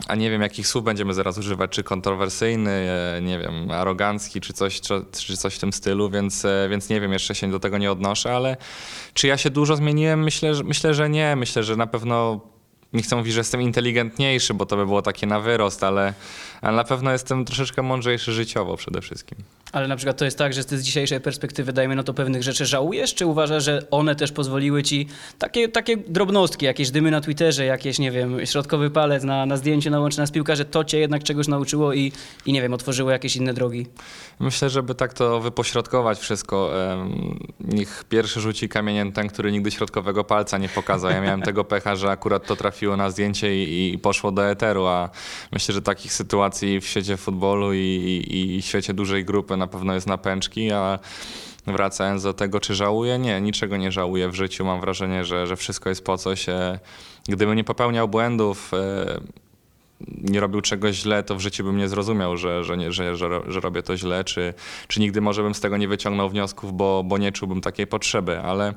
a 0.08 0.16
nie 0.16 0.30
wiem, 0.30 0.42
jakich 0.42 0.68
słów 0.68 0.84
będziemy 0.84 1.14
zaraz 1.14 1.38
używać, 1.38 1.72
czy 1.72 1.84
kontrowersyjny, 1.84 2.72
e, 2.72 3.22
nie 3.22 3.40
wiem, 3.40 3.72
arogancki, 3.72 4.42
czy 4.42 4.54
coś, 4.54 4.82
czy, 4.82 5.06
czy 5.12 5.38
coś 5.38 5.56
w 5.56 5.60
tym 5.60 5.74
stylu, 5.74 6.10
więc, 6.10 6.46
e, 6.46 6.68
więc 6.70 6.90
nie 6.90 7.02
wiem, 7.02 7.14
jeszcze 7.14 7.36
się 7.36 7.52
do 7.52 7.60
tego 7.60 7.78
nie 7.78 7.92
odnoszę, 7.92 8.36
ale 8.36 8.58
czy 9.14 9.28
ja 9.28 9.38
się 9.38 9.50
dużo 9.50 9.76
zmieniłem? 9.76 10.24
Myślę, 10.24 10.56
że, 10.56 10.64
myślę, 10.64 10.94
że 10.94 11.10
nie. 11.10 11.36
Myślę, 11.36 11.64
że 11.64 11.76
na 11.76 11.88
pewno 11.88 12.42
nie 12.94 13.02
chcę 13.02 13.16
mówić, 13.16 13.34
że 13.34 13.40
jestem 13.40 13.62
inteligentniejszy, 13.62 14.54
bo 14.54 14.66
to 14.66 14.76
by 14.76 14.86
było 14.86 15.02
takie 15.02 15.28
na 15.28 15.40
wyrost, 15.40 15.84
ale, 15.84 16.14
ale 16.62 16.78
na 16.78 16.84
pewno 16.84 17.12
jestem 17.12 17.46
troszeczkę 17.46 17.82
mądrzejszy 17.82 18.34
życiowo 18.34 18.78
przede 18.78 19.02
wszystkim. 19.02 19.38
Ale 19.72 19.88
na 19.88 19.96
przykład 19.96 20.18
to 20.18 20.26
jest 20.26 20.38
tak, 20.38 20.54
że 20.54 20.64
z 20.64 20.84
dzisiejszej 20.84 21.22
perspektywy, 21.22 21.74
dajmy 21.74 21.96
na 21.96 22.04
to 22.04 22.14
pewnych 22.14 22.44
rzeczy 22.44 22.66
żałujesz, 22.66 23.16
czy 23.16 23.26
uważasz, 23.26 23.64
że 23.64 23.88
one 23.92 24.16
też 24.16 24.32
pozwoliły 24.32 24.84
ci 24.84 25.08
takie, 25.38 25.70
takie 25.70 25.98
drobnostki, 25.98 26.66
jakieś 26.66 26.92
dymy 26.92 27.12
na 27.12 27.22
Twitterze, 27.22 27.66
jakieś, 27.66 28.00
nie 28.00 28.12
wiem, 28.12 28.46
środkowy 28.46 28.90
palec 28.90 29.24
na, 29.24 29.46
na 29.46 29.58
zdjęciu 29.58 29.90
nałączone 29.90 30.28
z 30.28 30.32
piłka, 30.32 30.56
że 30.56 30.66
to 30.66 30.84
cię 30.84 31.00
jednak 31.00 31.24
czegoś 31.24 31.48
nauczyło 31.48 31.94
i, 31.94 32.12
i 32.46 32.54
nie 32.54 32.62
wiem, 32.62 32.74
otworzyło 32.74 33.12
jakieś 33.12 33.36
inne 33.36 33.54
drogi? 33.54 33.88
Myślę, 34.40 34.70
żeby 34.70 34.96
tak 34.96 35.14
to 35.14 35.40
wypośrodkować 35.40 36.20
wszystko. 36.20 36.72
Niech 37.60 38.04
pierwszy 38.10 38.42
rzuci 38.42 38.70
kamieniem 38.70 39.12
ten, 39.12 39.28
który 39.28 39.52
nigdy 39.52 39.72
środkowego 39.72 40.24
palca 40.24 40.58
nie 40.58 40.70
pokazał. 40.70 41.12
Ja 41.12 41.22
miałem 41.22 41.42
tego 41.42 41.64
pecha, 41.64 41.96
że 41.96 42.10
akurat 42.10 42.48
to 42.48 42.56
trafiło 42.56 42.98
na 42.98 43.10
zdjęcie 43.10 43.64
i, 43.64 43.94
i 43.94 43.98
poszło 43.98 44.32
do 44.32 44.50
eteru, 44.50 44.86
a 44.86 45.10
myślę, 45.52 45.74
że 45.74 45.82
takich 45.82 46.14
sytuacji 46.14 46.47
w 46.82 46.86
świecie 46.86 47.18
futbolu 47.18 47.74
i, 47.74 47.78
i, 47.78 48.56
i 48.56 48.62
świecie 48.62 48.94
dużej 48.94 49.26
grupy 49.26 49.58
na 49.58 49.68
pewno 49.68 49.94
jest 49.94 50.08
na 50.08 50.18
pęczki, 50.18 50.72
a 50.72 51.00
wracając 51.68 52.24
do 52.24 52.34
tego, 52.34 52.60
czy 52.60 52.76
żałuję? 52.76 53.20
Nie, 53.20 53.42
niczego 53.42 53.78
nie 53.78 53.92
żałuję 53.92 54.30
w 54.30 54.36
życiu. 54.36 54.66
Mam 54.66 54.82
wrażenie, 54.82 55.26
że, 55.26 55.48
że 55.48 55.56
wszystko 55.56 55.90
jest 55.90 56.04
po 56.04 56.18
coś. 56.18 56.50
E, 56.50 56.80
Gdybym 57.28 57.56
nie 57.56 57.64
popełniał 57.64 58.08
błędów, 58.08 58.72
e, 58.74 59.22
nie 60.02 60.40
robił 60.40 60.62
czegoś 60.62 60.96
źle, 60.96 61.24
to 61.24 61.36
w 61.36 61.40
życiu 61.40 61.64
bym 61.64 61.78
nie 61.78 61.88
zrozumiał, 61.88 62.38
że, 62.38 62.64
że, 62.64 62.78
nie, 62.78 62.92
że, 62.92 63.16
że, 63.16 63.42
że 63.48 63.60
robię 63.60 63.84
to 63.84 63.98
źle, 63.98 64.24
czy, 64.24 64.54
czy 64.88 65.00
nigdy 65.00 65.22
może 65.22 65.44
bym 65.44 65.56
z 65.56 65.60
tego 65.60 65.78
nie 65.78 65.88
wyciągnął 65.88 66.30
wniosków, 66.30 66.74
bo, 66.74 67.04
bo 67.04 67.18
nie 67.18 67.32
czułbym 67.32 67.62
takiej 67.62 67.88
potrzeby, 67.88 68.40
ale 68.40 68.74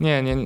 nie, 0.00 0.22
nie. 0.22 0.36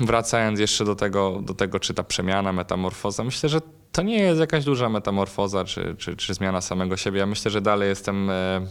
Wracając 0.00 0.60
jeszcze 0.60 0.84
do 0.84 0.94
tego, 0.94 1.40
do 1.42 1.54
tego, 1.54 1.80
czy 1.80 1.94
ta 1.94 2.02
przemiana, 2.02 2.52
metamorfoza, 2.52 3.24
myślę, 3.24 3.48
że 3.48 3.60
to 3.98 4.02
nie 4.02 4.18
jest 4.18 4.40
jakaś 4.40 4.64
duża 4.64 4.88
metamorfoza, 4.88 5.64
czy, 5.64 5.94
czy, 5.98 6.16
czy 6.16 6.34
zmiana 6.34 6.60
samego 6.60 6.96
siebie. 6.96 7.18
Ja 7.18 7.26
myślę, 7.26 7.50
że 7.50 7.60
dalej 7.60 7.88
jestem 7.88 8.30
e, 8.30 8.66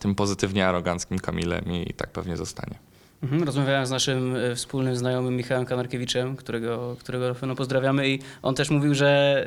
tym 0.00 0.14
pozytywnie 0.14 0.68
aroganckim 0.68 1.18
Kamilem 1.18 1.72
i 1.72 1.94
tak 1.94 2.10
pewnie 2.10 2.36
zostanie. 2.36 2.78
Mhm, 3.22 3.42
rozmawiałem 3.42 3.86
z 3.86 3.90
naszym 3.90 4.36
e, 4.36 4.54
wspólnym 4.54 4.96
znajomym 4.96 5.36
Michałem 5.36 5.64
Kanarkiewiczem, 5.64 6.36
którego, 6.36 6.96
którego 7.00 7.34
pewno 7.34 7.54
pozdrawiamy 7.54 8.08
i 8.08 8.18
on 8.42 8.54
też 8.54 8.70
mówił, 8.70 8.94
że 8.94 9.44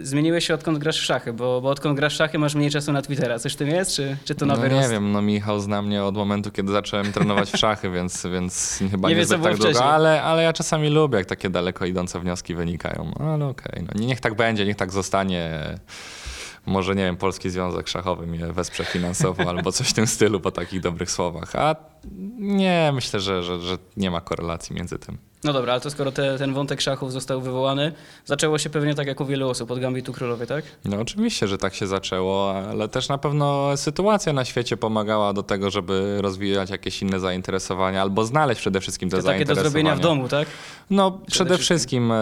y, 0.00 0.06
zmieniłeś 0.06 0.46
się 0.46 0.54
odkąd 0.54 0.78
grasz 0.78 1.00
w 1.00 1.04
szachy, 1.04 1.32
bo, 1.32 1.60
bo 1.60 1.68
odkąd 1.68 1.96
grasz 1.96 2.14
w 2.14 2.16
szachy 2.16 2.38
masz 2.38 2.54
mniej 2.54 2.70
czasu 2.70 2.92
na 2.92 3.02
Twittera. 3.02 3.38
Coś 3.38 3.52
w 3.52 3.56
tym 3.56 3.68
jest, 3.68 3.92
czy, 3.96 4.16
czy 4.24 4.34
to 4.34 4.46
na 4.46 4.54
no 4.54 4.60
wyrost? 4.60 4.82
nie 4.82 4.88
wiem, 4.94 5.12
no 5.12 5.22
Michał 5.22 5.60
zna 5.60 5.82
mnie 5.82 6.04
od 6.04 6.14
momentu, 6.14 6.50
kiedy 6.50 6.72
zacząłem 6.72 7.12
trenować 7.12 7.50
w 7.50 7.56
szachy, 7.56 7.90
więc, 7.90 8.26
więc 8.32 8.80
chyba 8.90 9.08
Nie 9.08 9.14
nie, 9.14 9.20
wie, 9.20 9.26
tak 9.26 9.40
długo, 9.40 9.56
wcześniej. 9.56 9.88
ale, 9.88 10.22
ale 10.22 10.42
ja 10.42 10.52
czasami 10.52 10.88
lubię, 10.88 11.18
jak 11.18 11.26
takie 11.26 11.50
daleko 11.50 11.84
idące 11.84 12.20
wnioski 12.20 12.54
wynikają. 12.54 13.12
No, 13.20 13.24
ale 13.24 13.46
okej, 13.46 13.82
no, 13.82 14.06
niech 14.06 14.20
tak 14.20 14.34
będzie, 14.34 14.66
niech 14.66 14.76
tak 14.76 14.92
zostanie. 14.92 15.78
Może 16.66 16.94
nie 16.94 17.04
wiem, 17.04 17.16
Polski 17.16 17.50
Związek 17.50 17.88
Szachowy 17.88 18.26
mnie 18.26 18.46
wesprze 18.46 18.84
finansowo 18.84 19.48
albo 19.50 19.72
coś 19.72 19.88
w 19.88 19.92
tym 19.92 20.06
stylu 20.06 20.40
po 20.40 20.50
takich 20.50 20.80
dobrych 20.80 21.10
słowach. 21.10 21.56
A 21.56 21.76
nie, 22.38 22.90
myślę, 22.94 23.20
że, 23.20 23.42
że, 23.42 23.60
że 23.60 23.78
nie 23.96 24.10
ma 24.10 24.20
korelacji 24.20 24.76
między 24.76 24.98
tym. 24.98 25.18
No 25.46 25.52
dobra, 25.52 25.72
ale 25.72 25.80
to 25.80 25.90
skoro 25.90 26.12
te, 26.12 26.38
ten 26.38 26.54
wątek 26.54 26.80
szachów 26.80 27.12
został 27.12 27.40
wywołany, 27.40 27.92
zaczęło 28.24 28.58
się 28.58 28.70
pewnie 28.70 28.94
tak 28.94 29.06
jak 29.06 29.20
u 29.20 29.24
wielu 29.24 29.48
osób 29.48 29.70
od 29.70 29.80
Gambitu 29.80 30.12
Królowej, 30.12 30.46
tak? 30.46 30.64
No 30.84 31.00
oczywiście, 31.00 31.48
że 31.48 31.58
tak 31.58 31.74
się 31.74 31.86
zaczęło, 31.86 32.54
ale 32.70 32.88
też 32.88 33.08
na 33.08 33.18
pewno 33.18 33.76
sytuacja 33.76 34.32
na 34.32 34.44
świecie 34.44 34.76
pomagała 34.76 35.32
do 35.32 35.42
tego, 35.42 35.70
żeby 35.70 36.18
rozwijać 36.20 36.70
jakieś 36.70 37.02
inne 37.02 37.20
zainteresowania 37.20 38.02
albo 38.02 38.24
znaleźć 38.24 38.60
przede 38.60 38.80
wszystkim 38.80 39.10
te, 39.10 39.16
Te 39.16 39.22
takie 39.22 39.44
do 39.44 39.54
zrobienia 39.54 39.96
w 39.96 40.00
domu, 40.00 40.28
tak? 40.28 40.48
No, 40.90 41.10
przede 41.10 41.58
wszystkim. 41.58 41.76
wszystkim, 41.76 42.12
e, 42.12 42.20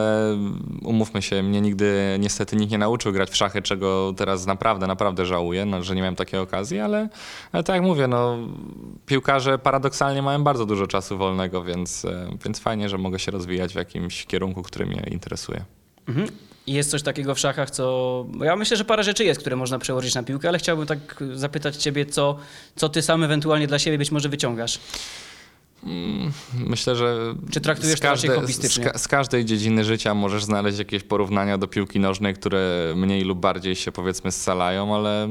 umówmy 0.83 1.23
się, 1.23 1.43
mnie 1.43 1.61
nigdy 1.61 2.17
niestety 2.21 2.57
nikt 2.57 2.73
nie 2.73 2.79
nauczył 2.79 3.13
grać 3.13 3.31
w 3.31 3.37
szachy, 3.37 3.63
czego 3.63 4.15
teraz 4.17 4.47
naprawdę, 4.47 4.87
naprawdę 4.87 5.27
żałuję, 5.27 5.67
no, 5.67 5.83
że 5.83 5.95
nie 5.95 6.01
miałem 6.01 6.17
takiej 6.17 6.41
okazji, 6.41 6.81
ale, 6.81 7.09
ale 7.53 7.65
tak 7.65 7.77
jak 7.77 7.85
mówię, 7.85 8.09
no, 8.09 8.39
piłkarze 9.07 9.59
paradoksalnie 9.59 10.23
mają 10.23 10.45
bardzo 10.45 10.67
dużo 10.67 10.87
czasu 10.87 11.19
wolnego, 11.19 11.63
więc, 11.63 12.05
e, 12.05 12.29
więc 12.45 12.59
fajnie, 12.59 12.89
że 12.89 12.99
mogę 12.99 13.14
się 13.19 13.31
rozwijać 13.31 13.73
w 13.73 13.77
jakimś 13.77 14.27
kierunku, 14.27 14.63
który 14.63 14.87
mnie 14.87 15.07
interesuje. 15.11 15.65
Mhm. 16.09 16.29
I 16.67 16.73
Jest 16.73 16.91
coś 16.91 17.03
takiego 17.03 17.35
w 17.35 17.39
szachach, 17.39 17.71
co. 17.71 18.27
Ja 18.41 18.57
myślę, 18.57 18.77
że 18.77 18.85
parę 18.85 19.05
rzeczy 19.05 19.25
jest, 19.25 19.41
które 19.41 19.57
można 19.57 19.79
przełożyć 19.79 20.15
na 20.15 20.23
piłkę, 20.23 20.49
ale 20.49 20.59
chciałbym 20.59 20.87
tak 20.87 21.25
zapytać 21.35 21.77
Ciebie, 21.77 22.07
co, 22.07 22.37
co 22.77 22.89
Ty 22.89 23.03
sam 23.03 23.23
ewentualnie 23.23 23.67
dla 23.67 23.79
siebie 23.79 23.99
być 23.99 24.11
może 24.11 24.29
wyciągasz. 24.29 24.81
Myślę, 26.55 26.97
że. 26.97 27.35
Czy 27.51 27.61
traktujesz 27.61 27.99
z, 27.99 28.03
to 28.03 28.09
każde, 28.09 28.35
hobbystycznie? 28.35 28.93
z, 28.95 29.03
z 29.03 29.09
każdej 29.09 29.45
dziedziny 29.45 29.85
życia 29.85 30.15
możesz 30.15 30.45
znaleźć 30.45 30.79
jakieś 30.79 31.03
porównania 31.03 31.59
do 31.59 31.69
piłki 31.69 32.01
nożnej, 32.01 32.35
które 32.35 32.93
mniej 32.97 33.25
lub 33.25 33.39
bardziej 33.39 33.77
się 33.77 33.93
powiedzmy 33.93 34.33
scalają, 34.33 34.95
ale 34.95 35.29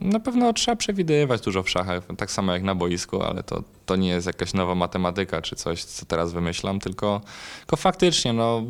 na 0.00 0.20
pewno 0.20 0.52
trzeba 0.52 0.76
przewidywać 0.76 1.40
dużo 1.40 1.62
w 1.62 1.70
szachach, 1.70 2.02
tak 2.16 2.30
samo 2.30 2.52
jak 2.52 2.62
na 2.62 2.74
boisku, 2.74 3.22
ale 3.22 3.42
to, 3.42 3.62
to 3.86 3.96
nie 3.96 4.08
jest 4.08 4.26
jakaś 4.26 4.54
nowa 4.54 4.74
matematyka 4.74 5.42
czy 5.42 5.56
coś, 5.56 5.84
co 5.84 6.06
teraz 6.06 6.32
wymyślam, 6.32 6.80
tylko, 6.80 7.20
tylko 7.58 7.76
faktycznie, 7.76 8.32
no, 8.32 8.62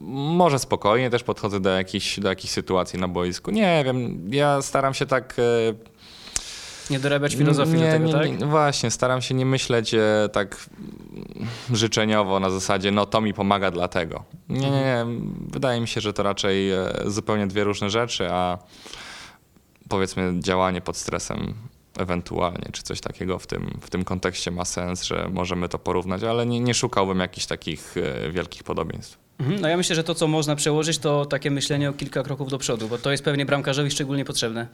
może 0.00 0.58
spokojnie 0.58 1.10
też 1.10 1.22
podchodzę 1.22 1.60
do 1.60 1.70
jakichś, 1.70 2.20
do 2.20 2.28
jakichś 2.28 2.52
sytuacji 2.52 2.98
na 2.98 3.08
boisku. 3.08 3.50
Nie 3.50 3.82
wiem, 3.84 4.28
ja 4.32 4.62
staram 4.62 4.94
się 4.94 5.06
tak. 5.06 5.34
e, 5.38 5.74
Nie 6.90 6.98
dorabiać 6.98 7.34
filozofii 7.34 7.74
nie, 7.74 7.86
do 7.86 7.92
tego, 7.92 8.06
nie, 8.06 8.12
tak? 8.12 8.40
Nie, 8.40 8.46
właśnie, 8.46 8.90
staram 8.90 9.22
się 9.22 9.34
nie 9.34 9.46
myśleć 9.46 9.94
e, 9.94 10.28
tak 10.32 10.66
życzeniowo 11.72 12.40
na 12.40 12.50
zasadzie, 12.50 12.90
no 12.90 13.06
to 13.06 13.20
mi 13.20 13.34
pomaga 13.34 13.70
dlatego. 13.70 14.24
Nie, 14.48 14.70
nie, 14.70 14.70
nie. 14.70 15.04
Wydaje 15.50 15.80
mi 15.80 15.88
się, 15.88 16.00
że 16.00 16.12
to 16.12 16.22
raczej 16.22 16.70
e, 16.72 16.92
zupełnie 17.06 17.46
dwie 17.46 17.64
różne 17.64 17.90
rzeczy, 17.90 18.30
a 18.30 18.58
powiedzmy 19.88 20.32
działanie 20.40 20.80
pod 20.80 20.96
stresem 20.96 21.54
ewentualnie, 21.98 22.68
czy 22.72 22.82
coś 22.82 23.00
takiego 23.00 23.38
w 23.38 23.46
tym, 23.46 23.78
w 23.80 23.90
tym 23.90 24.04
kontekście 24.04 24.50
ma 24.50 24.64
sens, 24.64 25.02
że 25.02 25.28
możemy 25.32 25.68
to 25.68 25.78
porównać, 25.78 26.22
ale 26.22 26.46
nie, 26.46 26.60
nie 26.60 26.74
szukałbym 26.74 27.18
jakichś 27.18 27.46
takich 27.46 27.94
e, 27.96 28.30
wielkich 28.30 28.62
podobieństw. 28.62 29.18
Mhm. 29.38 29.60
No 29.60 29.68
ja 29.68 29.76
myślę, 29.76 29.96
że 29.96 30.04
to, 30.04 30.14
co 30.14 30.28
można 30.28 30.56
przełożyć, 30.56 30.98
to 30.98 31.26
takie 31.26 31.50
myślenie 31.50 31.90
o 31.90 31.92
kilka 31.92 32.22
kroków 32.22 32.50
do 32.50 32.58
przodu, 32.58 32.88
bo 32.88 32.98
to 32.98 33.10
jest 33.10 33.24
pewnie 33.24 33.46
bramkarzowi 33.46 33.90
szczególnie 33.90 34.24
potrzebne. 34.24 34.68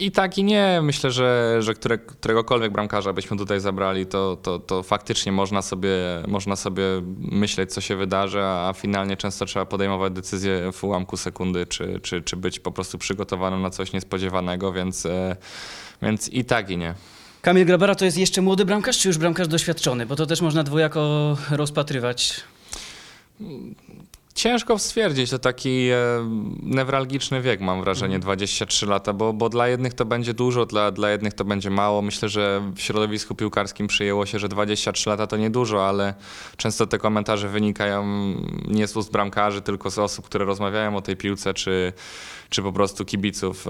I 0.00 0.10
tak 0.10 0.38
i 0.38 0.44
nie. 0.44 0.80
Myślę, 0.82 1.10
że, 1.10 1.56
że 1.60 1.74
które, 1.74 1.98
któregokolwiek 1.98 2.72
bramkarza 2.72 3.12
byśmy 3.12 3.36
tutaj 3.36 3.60
zabrali, 3.60 4.06
to, 4.06 4.36
to, 4.36 4.58
to 4.58 4.82
faktycznie 4.82 5.32
można 5.32 5.62
sobie, 5.62 5.90
można 6.28 6.56
sobie 6.56 6.82
myśleć, 7.18 7.72
co 7.72 7.80
się 7.80 7.96
wydarzy, 7.96 8.40
a 8.42 8.72
finalnie 8.76 9.16
często 9.16 9.46
trzeba 9.46 9.66
podejmować 9.66 10.12
decyzję 10.12 10.72
w 10.72 10.84
ułamku 10.84 11.16
sekundy, 11.16 11.66
czy, 11.66 12.00
czy, 12.02 12.22
czy 12.22 12.36
być 12.36 12.60
po 12.60 12.72
prostu 12.72 12.98
przygotowanym 12.98 13.62
na 13.62 13.70
coś 13.70 13.92
niespodziewanego, 13.92 14.72
więc, 14.72 15.06
e, 15.06 15.36
więc 16.02 16.28
i 16.28 16.44
tak 16.44 16.70
i 16.70 16.76
nie. 16.76 16.94
Kamil 17.42 17.66
Grabara 17.66 17.94
to 17.94 18.04
jest 18.04 18.18
jeszcze 18.18 18.42
młody 18.42 18.64
bramkarz, 18.64 18.98
czy 18.98 19.08
już 19.08 19.18
bramkarz 19.18 19.48
doświadczony? 19.48 20.06
Bo 20.06 20.16
to 20.16 20.26
też 20.26 20.40
można 20.40 20.62
dwojako 20.62 21.36
rozpatrywać. 21.50 22.40
Ciężko 24.38 24.78
stwierdzić, 24.78 25.30
to 25.30 25.38
taki 25.38 25.88
e, 25.88 25.96
newralgiczny 26.62 27.40
wiek, 27.40 27.60
mam 27.60 27.80
wrażenie, 27.80 28.18
23 28.18 28.86
lata, 28.86 29.12
bo, 29.12 29.32
bo 29.32 29.48
dla 29.48 29.68
jednych 29.68 29.94
to 29.94 30.04
będzie 30.04 30.34
dużo, 30.34 30.66
dla, 30.66 30.90
dla 30.90 31.10
jednych 31.10 31.34
to 31.34 31.44
będzie 31.44 31.70
mało. 31.70 32.02
Myślę, 32.02 32.28
że 32.28 32.72
w 32.74 32.80
środowisku 32.80 33.34
piłkarskim 33.34 33.86
przyjęło 33.86 34.26
się, 34.26 34.38
że 34.38 34.48
23 34.48 35.10
lata 35.10 35.26
to 35.26 35.36
niedużo, 35.36 35.88
ale 35.88 36.14
często 36.56 36.86
te 36.86 36.98
komentarze 36.98 37.48
wynikają 37.48 38.06
nie 38.68 38.86
z 38.86 38.96
ust 38.96 39.12
bramkarzy, 39.12 39.62
tylko 39.62 39.90
z 39.90 39.98
osób, 39.98 40.26
które 40.26 40.44
rozmawiają 40.44 40.96
o 40.96 41.02
tej 41.02 41.16
piłce, 41.16 41.54
czy, 41.54 41.92
czy 42.50 42.62
po 42.62 42.72
prostu 42.72 43.04
kibiców. 43.04 43.66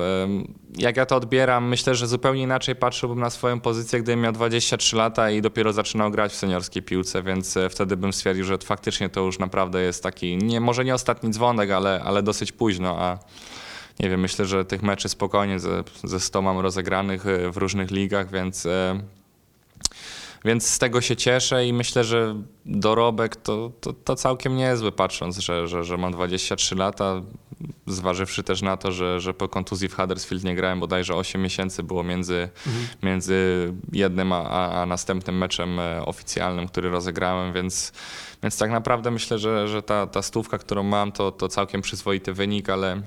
Jak 0.78 0.96
ja 0.96 1.06
to 1.06 1.16
odbieram, 1.16 1.68
myślę, 1.68 1.94
że 1.94 2.06
zupełnie 2.06 2.42
inaczej 2.42 2.76
patrzyłbym 2.76 3.20
na 3.20 3.30
swoją 3.30 3.60
pozycję, 3.60 4.02
gdybym 4.02 4.20
miał 4.20 4.32
23 4.32 4.96
lata 4.96 5.30
i 5.30 5.42
dopiero 5.42 5.72
zaczynał 5.72 6.10
grać 6.10 6.32
w 6.32 6.36
seniorskiej 6.36 6.82
piłce, 6.82 7.22
więc 7.22 7.56
e, 7.56 7.68
wtedy 7.68 7.96
bym 7.96 8.12
stwierdził, 8.12 8.44
że 8.44 8.58
faktycznie 8.58 9.08
to 9.08 9.20
już 9.20 9.38
naprawdę 9.38 9.82
jest 9.82 10.02
taki, 10.02 10.36
nie, 10.36 10.60
może 10.60 10.84
nie 10.84 10.94
ostatni 10.94 11.30
dzwonek, 11.30 11.70
ale, 11.70 12.02
ale 12.04 12.22
dosyć 12.22 12.52
późno, 12.52 12.96
a 12.98 13.18
nie 14.00 14.10
wiem, 14.10 14.20
myślę, 14.20 14.44
że 14.44 14.64
tych 14.64 14.82
meczy 14.82 15.08
spokojnie 15.08 15.58
ze, 15.58 15.84
ze 16.04 16.20
100 16.20 16.42
mam 16.42 16.58
rozegranych 16.58 17.26
e, 17.26 17.50
w 17.50 17.56
różnych 17.56 17.90
ligach, 17.90 18.30
więc, 18.30 18.66
e, 18.66 19.00
więc 20.44 20.66
z 20.66 20.78
tego 20.78 21.00
się 21.00 21.16
cieszę 21.16 21.66
i 21.66 21.72
myślę, 21.72 22.04
że 22.04 22.42
dorobek 22.66 23.36
to, 23.36 23.72
to, 23.80 23.92
to 23.92 24.16
całkiem 24.16 24.56
niezły, 24.56 24.92
patrząc, 24.92 25.38
że, 25.38 25.68
że, 25.68 25.84
że 25.84 25.96
mam 25.96 26.12
23 26.12 26.74
lata, 26.74 27.22
zważywszy 27.86 28.42
też 28.42 28.62
na 28.62 28.76
to, 28.76 28.92
że, 28.92 29.20
że 29.20 29.34
po 29.34 29.48
kontuzji 29.48 29.88
w 29.88 29.96
Huddersfield 29.96 30.44
nie 30.44 30.54
grałem 30.54 30.80
bodajże 30.80 31.14
8 31.14 31.42
miesięcy 31.42 31.82
było 31.82 32.02
między, 32.02 32.48
między 33.02 33.72
jednym 33.92 34.32
a, 34.32 34.50
a, 34.50 34.82
a 34.82 34.86
następnym 34.86 35.38
meczem 35.38 35.80
e, 35.80 36.06
oficjalnym, 36.06 36.68
który 36.68 36.90
rozegrałem, 36.90 37.52
więc, 37.52 37.92
więc 38.42 38.58
tak 38.58 38.70
naprawdę 38.70 39.10
myślę, 39.10 39.38
że, 39.38 39.68
że 39.68 39.82
ta, 39.82 40.06
ta 40.06 40.22
stówka, 40.22 40.58
którą 40.58 40.82
mam, 40.82 41.12
to, 41.12 41.32
to 41.32 41.48
całkiem 41.48 41.82
przyzwoity 41.82 42.32
wynik, 42.32 42.70
ale, 42.70 43.02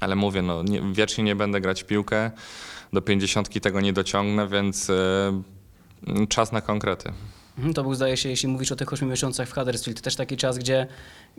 ale 0.00 0.16
mówię, 0.16 0.42
no, 0.42 0.62
nie, 0.62 0.82
wiecznie 0.92 1.24
nie 1.24 1.36
będę 1.36 1.60
grać 1.60 1.82
w 1.82 1.86
piłkę, 1.86 2.30
do 2.92 3.02
50 3.02 3.62
tego 3.62 3.80
nie 3.80 3.92
dociągnę, 3.92 4.48
więc 4.48 4.90
e, 4.90 5.42
czas 6.28 6.52
na 6.52 6.60
konkrety. 6.60 7.12
Mhm, 7.56 7.74
To 7.74 7.82
był, 7.82 7.94
zdaje 7.94 8.16
się, 8.16 8.28
jeśli 8.28 8.48
mówisz 8.48 8.72
o 8.72 8.76
tych 8.76 8.92
8 8.92 9.08
miesiącach 9.08 9.48
w 9.48 9.52
Huddersfield, 9.54 10.00
też 10.00 10.16
taki 10.16 10.36
czas, 10.36 10.58
gdzie, 10.58 10.86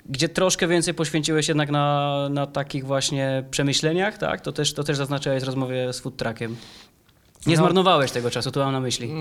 gdzie 0.06 0.30
troszkę 0.30 0.68
więcej 0.68 0.94
poświęciłeś 0.94 1.48
jednak 1.48 1.72
na, 1.72 2.28
na 2.30 2.48
takich 2.48 2.86
właśnie 2.86 3.44
przemyśleniach, 3.52 4.18
tak? 4.18 4.42
To 4.42 4.52
też, 4.52 4.74
to 4.74 4.84
też 4.84 4.98
zaznaczałeś 4.98 5.44
w 5.44 5.46
rozmowie 5.46 5.94
z 5.94 6.00
Food. 6.00 6.24
Nie 7.48 7.56
No. 7.56 7.62
zmarnowałeś 7.62 8.12
tego 8.12 8.32
czasu, 8.32 8.52
to 8.52 8.60
mam 8.60 8.74
na 8.74 8.80
myśli. 8.80 9.14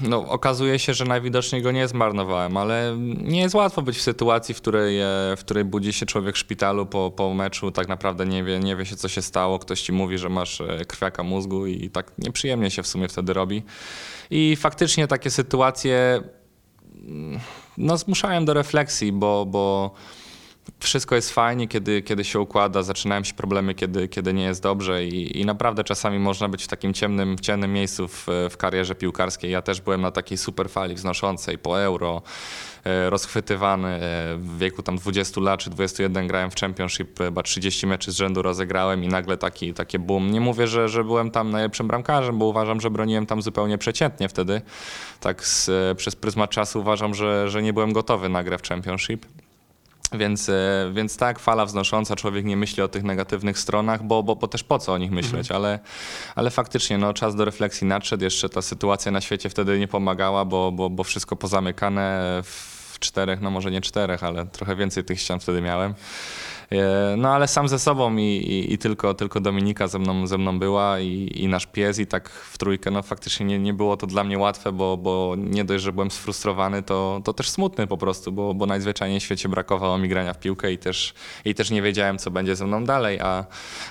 No, 0.00 0.28
okazuje 0.28 0.78
się, 0.78 0.94
że 0.94 1.04
najwidoczniej 1.04 1.62
go 1.62 1.72
nie 1.72 1.88
zmarnowałem, 1.88 2.56
ale 2.56 2.96
nie 3.22 3.40
jest 3.40 3.54
łatwo 3.54 3.82
być 3.82 3.96
w 3.96 4.02
sytuacji, 4.02 4.54
w 4.54 4.56
której, 4.60 5.00
e, 5.00 5.04
w 5.36 5.40
której 5.40 5.64
budzi 5.64 5.92
się 5.92 6.06
człowiek 6.06 6.34
w 6.34 6.38
szpitalu 6.38 6.86
po, 6.86 7.10
po 7.16 7.34
meczu, 7.34 7.70
tak 7.70 7.88
naprawdę 7.88 8.26
nie 8.26 8.44
wie, 8.44 8.58
nie 8.60 8.76
wie 8.76 8.86
się, 8.86 8.96
co 8.96 9.08
się 9.08 9.22
stało. 9.22 9.58
Ktoś 9.58 9.80
ci 9.82 9.92
mówi, 9.92 10.18
że 10.18 10.28
masz 10.28 10.60
e, 10.60 10.84
krwiaka 10.84 11.22
mózgu 11.22 11.66
i 11.66 11.90
tak 11.90 12.12
nieprzyjemnie 12.18 12.70
się 12.70 12.82
w 12.82 12.86
sumie 12.86 13.08
wtedy 13.08 13.32
robi. 13.32 13.62
I 14.30 14.56
faktycznie 14.56 15.06
takie 15.08 15.30
sytuacje 15.30 16.22
mm, 17.06 17.40
no, 17.78 17.96
zmuszają 17.96 18.44
do 18.44 18.54
refleksji, 18.54 19.12
bo, 19.12 19.46
bo 19.46 19.94
wszystko 20.80 21.14
jest 21.14 21.30
fajnie, 21.30 21.68
kiedy, 21.68 22.02
kiedy 22.02 22.24
się 22.24 22.40
układa, 22.40 22.82
zaczynają 22.82 23.24
się 23.24 23.34
problemy, 23.34 23.74
kiedy, 23.74 24.08
kiedy 24.08 24.34
nie 24.34 24.44
jest 24.44 24.62
dobrze 24.62 25.04
i, 25.04 25.40
i 25.40 25.44
naprawdę 25.44 25.84
czasami 25.84 26.18
można 26.18 26.48
być 26.48 26.64
w 26.64 26.68
takim 26.68 26.94
ciemnym, 26.94 27.38
ciemnym 27.38 27.72
miejscu 27.72 28.08
w, 28.08 28.26
w 28.50 28.56
karierze 28.56 28.94
piłkarskiej. 28.94 29.50
Ja 29.50 29.62
też 29.62 29.80
byłem 29.80 30.00
na 30.00 30.10
takiej 30.10 30.38
super 30.38 30.70
fali 30.70 30.94
wznoszącej 30.94 31.58
po 31.58 31.82
euro, 31.82 32.22
e, 32.84 33.10
rozchwytywany 33.10 33.88
e, 33.88 34.00
w 34.38 34.58
wieku 34.58 34.82
tam 34.82 34.96
20 34.96 35.40
lat 35.40 35.60
czy 35.60 35.70
21 35.70 36.26
grałem 36.26 36.50
w 36.50 36.54
Championship, 36.54 37.20
e, 37.20 37.24
chyba 37.24 37.42
30 37.42 37.86
meczy 37.86 38.12
z 38.12 38.16
rzędu 38.16 38.42
rozegrałem 38.42 39.04
i 39.04 39.08
nagle 39.08 39.36
taki, 39.36 39.74
takie 39.74 39.98
boom. 39.98 40.30
Nie 40.30 40.40
mówię, 40.40 40.66
że, 40.66 40.88
że 40.88 41.04
byłem 41.04 41.30
tam 41.30 41.50
najlepszym 41.50 41.88
bramkarzem, 41.88 42.38
bo 42.38 42.44
uważam, 42.44 42.80
że 42.80 42.90
broniłem 42.90 43.26
tam 43.26 43.42
zupełnie 43.42 43.78
przeciętnie 43.78 44.28
wtedy. 44.28 44.62
Tak 45.20 45.46
z, 45.46 45.70
przez 45.98 46.16
pryzmat 46.16 46.50
czasu 46.50 46.80
uważam, 46.80 47.14
że, 47.14 47.50
że 47.50 47.62
nie 47.62 47.72
byłem 47.72 47.92
gotowy 47.92 48.28
na 48.28 48.44
grę 48.44 48.58
w 48.58 48.62
Championship. 48.62 49.26
Więc, 50.18 50.48
e, 50.48 50.90
więc 50.92 51.16
tak, 51.16 51.38
fala 51.38 51.66
wznosząca, 51.66 52.16
człowiek 52.16 52.44
nie 52.44 52.56
myśli 52.56 52.82
o 52.82 52.88
tych 52.88 53.02
negatywnych 53.02 53.58
stronach, 53.58 54.02
bo, 54.02 54.22
bo, 54.22 54.36
bo 54.36 54.48
też 54.48 54.64
po 54.64 54.78
co 54.78 54.92
o 54.92 54.98
nich 54.98 55.10
myśleć, 55.10 55.50
ale, 55.50 55.78
ale 56.34 56.50
faktycznie 56.50 56.98
no, 56.98 57.14
czas 57.14 57.36
do 57.36 57.44
refleksji 57.44 57.86
nadszedł, 57.86 58.24
jeszcze 58.24 58.48
ta 58.48 58.62
sytuacja 58.62 59.12
na 59.12 59.20
świecie 59.20 59.50
wtedy 59.50 59.78
nie 59.78 59.88
pomagała, 59.88 60.44
bo, 60.44 60.72
bo, 60.72 60.90
bo 60.90 61.04
wszystko 61.04 61.36
pozamykane 61.36 62.40
w 62.44 62.98
czterech, 62.98 63.40
no 63.40 63.50
może 63.50 63.70
nie 63.70 63.80
czterech, 63.80 64.24
ale 64.24 64.46
trochę 64.46 64.76
więcej 64.76 65.04
tych 65.04 65.20
ścian 65.20 65.40
wtedy 65.40 65.60
miałem. 65.60 65.94
E, 66.72 67.14
No 67.16 67.34
ale 67.34 67.48
sam 67.48 67.68
ze 67.68 67.78
sobą 67.78 68.16
i, 68.16 68.22
i, 68.22 68.72
i 68.72 68.78
tylko, 68.78 69.14
tylko 69.14 69.40
Dominika 69.40 69.88
ze 69.88 69.98
mną, 69.98 70.26
ze 70.26 70.38
mną 70.38 70.58
była 70.58 71.00
i, 71.00 71.30
i 71.34 71.48
nasz 71.48 71.66
pies 71.66 71.98
i 71.98 72.06
tak 72.06 72.30
w 72.30 72.58
trójkę, 72.58 72.90
no 72.90 73.02
faktycznie 73.02 73.46
nie, 73.46 73.58
nie 73.58 73.74
było 73.74 73.96
to 73.96 74.06
dla 74.06 74.24
mnie 74.24 74.38
łatwe, 74.38 74.72
bo, 74.72 74.96
bo 74.96 75.34
nie 75.38 75.64
dość, 75.64 75.84
że 75.84 75.92
byłem 75.92 76.10
sfrustrowany, 76.10 76.82
to, 76.82 77.20
to 77.24 77.32
też 77.32 77.50
smutny 77.50 77.86
po 77.86 77.96
prostu, 77.96 78.32
bo, 78.32 78.54
bo 78.54 78.66
najzwyczajniej 78.66 79.20
w 79.20 79.22
świecie 79.22 79.48
brakowało 79.48 79.98
mi 79.98 80.08
grania 80.08 80.32
w 80.32 80.38
piłkę 80.38 80.72
i 80.72 80.78
też, 80.78 81.14
i 81.44 81.54
też 81.54 81.70
nie 81.70 81.82
wiedziałem, 81.82 82.18
co 82.18 82.30
będzie 82.30 82.56
ze 82.56 82.66
mną 82.66 82.84
dalej, 82.84 83.20
a, 83.20 83.44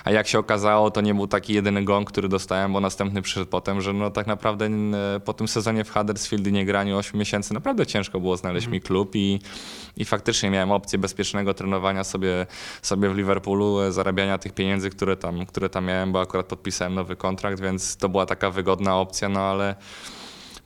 a 0.04 0.10
jak 0.10 0.28
się 0.28 0.38
okazało, 0.38 0.90
to 0.90 1.00
nie 1.00 1.14
był 1.14 1.26
taki 1.26 1.54
jedyny 1.54 1.84
gong, 1.84 2.10
który 2.10 2.28
dostałem, 2.28 2.72
bo 2.72 2.80
następny 2.80 3.22
przyszedł 3.22 3.46
potem, 3.46 3.80
że 3.80 3.92
no 3.92 4.10
tak 4.10 4.26
naprawdę 4.26 4.70
po 5.24 5.32
tym 5.32 5.48
sezonie 5.48 5.84
w 5.84 5.92
Huddersfield 5.92 6.46
i 6.46 6.52
nie 6.52 6.64
graniu 6.64 6.96
8 6.96 7.18
miesięcy. 7.20 7.54
Naprawdę 7.54 7.86
ciężko 7.86 8.20
było 8.20 8.36
znaleźć 8.36 8.66
mi 8.66 8.80
klub 8.80 9.16
i, 9.16 9.40
i 9.96 10.04
faktycznie 10.04 10.50
miałem 10.50 10.70
opcję 10.70 10.98
bezpiecznego 10.98 11.54
trenowania 11.54 12.04
sobie, 12.04 12.46
sobie 12.82 13.08
w 13.08 13.16
Liverpoolu, 13.16 13.80
e, 13.80 13.92
zarabiania 13.92 14.38
tych 14.38 14.52
pieniędzy, 14.52 14.90
które 14.90 15.16
tam, 15.16 15.46
które 15.46 15.68
tam 15.68 15.84
miałem, 15.84 16.12
bo 16.12 16.20
akurat 16.20 16.46
podpisałem 16.46 16.94
nowy 16.94 17.16
kontrakt, 17.16 17.60
więc 17.60 17.96
to 17.96 18.08
była 18.08 18.26
taka 18.26 18.50
wygodna 18.50 18.96
opcja, 18.96 19.28
no 19.28 19.40
ale 19.40 19.74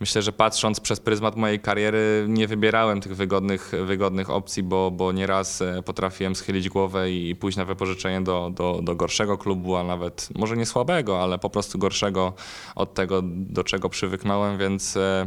myślę, 0.00 0.22
że 0.22 0.32
patrząc 0.32 0.80
przez 0.80 1.00
pryzmat 1.00 1.36
mojej 1.36 1.60
kariery, 1.60 2.26
nie 2.28 2.46
wybierałem 2.46 3.00
tych 3.00 3.16
wygodnych, 3.16 3.72
wygodnych 3.84 4.30
opcji, 4.30 4.62
bo, 4.62 4.90
bo 4.90 5.12
nieraz 5.12 5.62
e, 5.62 5.82
potrafiłem 5.82 6.36
schylić 6.36 6.68
głowę 6.68 7.10
i 7.10 7.36
pójść 7.36 7.58
na 7.58 7.64
wypożyczenie 7.64 8.20
do, 8.20 8.50
do, 8.54 8.80
do 8.82 8.94
gorszego 8.94 9.38
klubu, 9.38 9.76
a 9.76 9.84
nawet 9.84 10.28
może 10.34 10.56
nie 10.56 10.66
słabego, 10.66 11.22
ale 11.22 11.38
po 11.38 11.50
prostu 11.50 11.78
gorszego 11.78 12.32
od 12.74 12.94
tego, 12.94 13.22
do 13.24 13.64
czego 13.64 13.88
przywyknąłem, 13.88 14.58
więc, 14.58 14.96
e, 14.96 15.26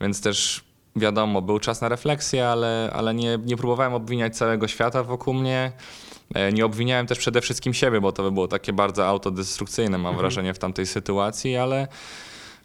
więc 0.00 0.20
też 0.20 0.64
wiadomo, 0.96 1.42
był 1.42 1.58
czas 1.58 1.80
na 1.80 1.88
refleksję, 1.88 2.48
ale, 2.48 2.90
ale 2.92 3.14
nie, 3.14 3.38
nie 3.44 3.56
próbowałem 3.56 3.94
obwiniać 3.94 4.36
całego 4.36 4.68
świata 4.68 5.02
wokół 5.02 5.34
mnie. 5.34 5.72
E, 6.34 6.52
Nie 6.52 6.64
obwiniałem 6.66 7.06
też 7.06 7.18
przede 7.18 7.40
wszystkim 7.40 7.74
siebie, 7.74 8.00
bo 8.00 8.12
to 8.12 8.22
by 8.22 8.32
było 8.32 8.48
takie 8.48 8.72
bardzo 8.72 9.06
autodestrukcyjne, 9.06 9.98
mam 9.98 10.16
wrażenie, 10.16 10.54
w 10.54 10.58
tamtej 10.58 10.86
sytuacji, 10.86 11.56
ale, 11.56 11.88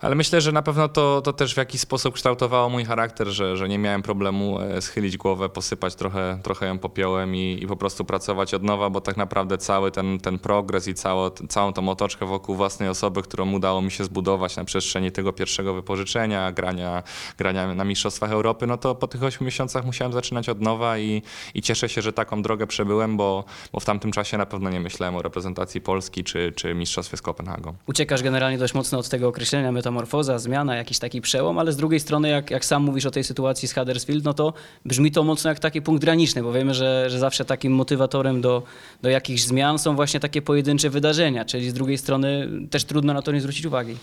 ale 0.01 0.15
myślę, 0.15 0.41
że 0.41 0.51
na 0.51 0.61
pewno 0.61 0.89
to, 0.89 1.21
to 1.21 1.33
też 1.33 1.53
w 1.53 1.57
jakiś 1.57 1.81
sposób 1.81 2.15
kształtowało 2.15 2.69
mój 2.69 2.85
charakter, 2.85 3.27
że, 3.27 3.57
że 3.57 3.69
nie 3.69 3.79
miałem 3.79 4.01
problemu 4.01 4.61
e, 4.61 4.81
schylić 4.81 5.17
głowę, 5.17 5.49
posypać 5.49 5.95
trochę, 5.95 6.39
trochę 6.43 6.65
ją 6.65 6.79
popiołem 6.79 7.35
i, 7.35 7.59
i 7.61 7.67
po 7.67 7.77
prostu 7.77 8.05
pracować 8.05 8.53
od 8.53 8.63
nowa, 8.63 8.89
bo 8.89 9.01
tak 9.01 9.17
naprawdę 9.17 9.57
cały 9.57 9.91
ten, 9.91 10.19
ten 10.19 10.39
progres 10.39 10.87
i 10.87 10.93
cało, 10.93 11.31
całą 11.31 11.73
tą 11.73 11.89
otoczkę 11.89 12.25
wokół 12.25 12.55
własnej 12.55 12.89
osoby, 12.89 13.21
którą 13.21 13.53
udało 13.53 13.81
mi 13.81 13.91
się 13.91 14.03
zbudować 14.03 14.55
na 14.55 14.65
przestrzeni 14.65 15.11
tego 15.11 15.33
pierwszego 15.33 15.73
wypożyczenia, 15.73 16.51
grania, 16.51 17.03
grania 17.37 17.73
na 17.73 17.83
Mistrzostwach 17.83 18.31
Europy, 18.31 18.67
no 18.67 18.77
to 18.77 18.95
po 18.95 19.07
tych 19.07 19.23
8 19.23 19.45
miesiącach 19.45 19.85
musiałem 19.85 20.13
zaczynać 20.13 20.49
od 20.49 20.61
nowa 20.61 20.97
i, 20.97 21.21
i 21.53 21.61
cieszę 21.61 21.89
się, 21.89 22.01
że 22.01 22.13
taką 22.13 22.41
drogę 22.41 22.67
przebyłem, 22.67 23.17
bo, 23.17 23.43
bo 23.73 23.79
w 23.79 23.85
tamtym 23.85 24.11
czasie 24.11 24.37
na 24.37 24.45
pewno 24.45 24.69
nie 24.69 24.79
myślałem 24.79 25.15
o 25.15 25.21
reprezentacji 25.21 25.81
Polski 25.81 26.23
czy, 26.23 26.53
czy 26.55 26.73
Mistrzostwie 26.73 27.17
z 27.17 27.21
Kopenhagą. 27.21 27.73
Uciekasz 27.87 28.23
generalnie 28.23 28.57
dość 28.57 28.73
mocno 28.73 28.99
od 28.99 29.09
tego 29.09 29.27
określenia 29.27 29.71
metamorfoza, 29.91 30.39
zmiana, 30.39 30.75
jakiś 30.75 30.99
taki 30.99 31.21
przełom, 31.21 31.59
ale 31.59 31.71
z 31.71 31.77
drugiej 31.77 31.99
strony, 31.99 32.29
jak, 32.29 32.51
jak 32.51 32.65
sam 32.65 32.83
mówisz 32.83 33.05
o 33.05 33.11
tej 33.11 33.23
sytuacji 33.23 33.67
z 33.67 33.73
Huddersfield, 33.73 34.23
no 34.23 34.33
to 34.33 34.53
brzmi 34.85 35.11
to 35.11 35.23
mocno 35.23 35.49
jak 35.49 35.59
taki 35.59 35.81
punkt 35.81 36.01
graniczny, 36.01 36.43
bo 36.43 36.51
wiemy, 36.53 36.73
że, 36.73 37.09
że 37.09 37.19
zawsze 37.19 37.45
takim 37.45 37.73
motywatorem 37.73 38.41
do, 38.41 38.63
do 39.01 39.09
jakichś 39.09 39.41
zmian 39.41 39.79
są 39.79 39.95
właśnie 39.95 40.19
takie 40.19 40.41
pojedyncze 40.41 40.89
wydarzenia, 40.89 41.45
czyli 41.45 41.69
z 41.69 41.73
drugiej 41.73 41.97
strony 41.97 42.49
też 42.69 42.83
trudno 42.83 43.13
na 43.13 43.21
to 43.21 43.31
nie 43.31 43.41
zwrócić 43.41 43.65
uwagi. 43.65 43.97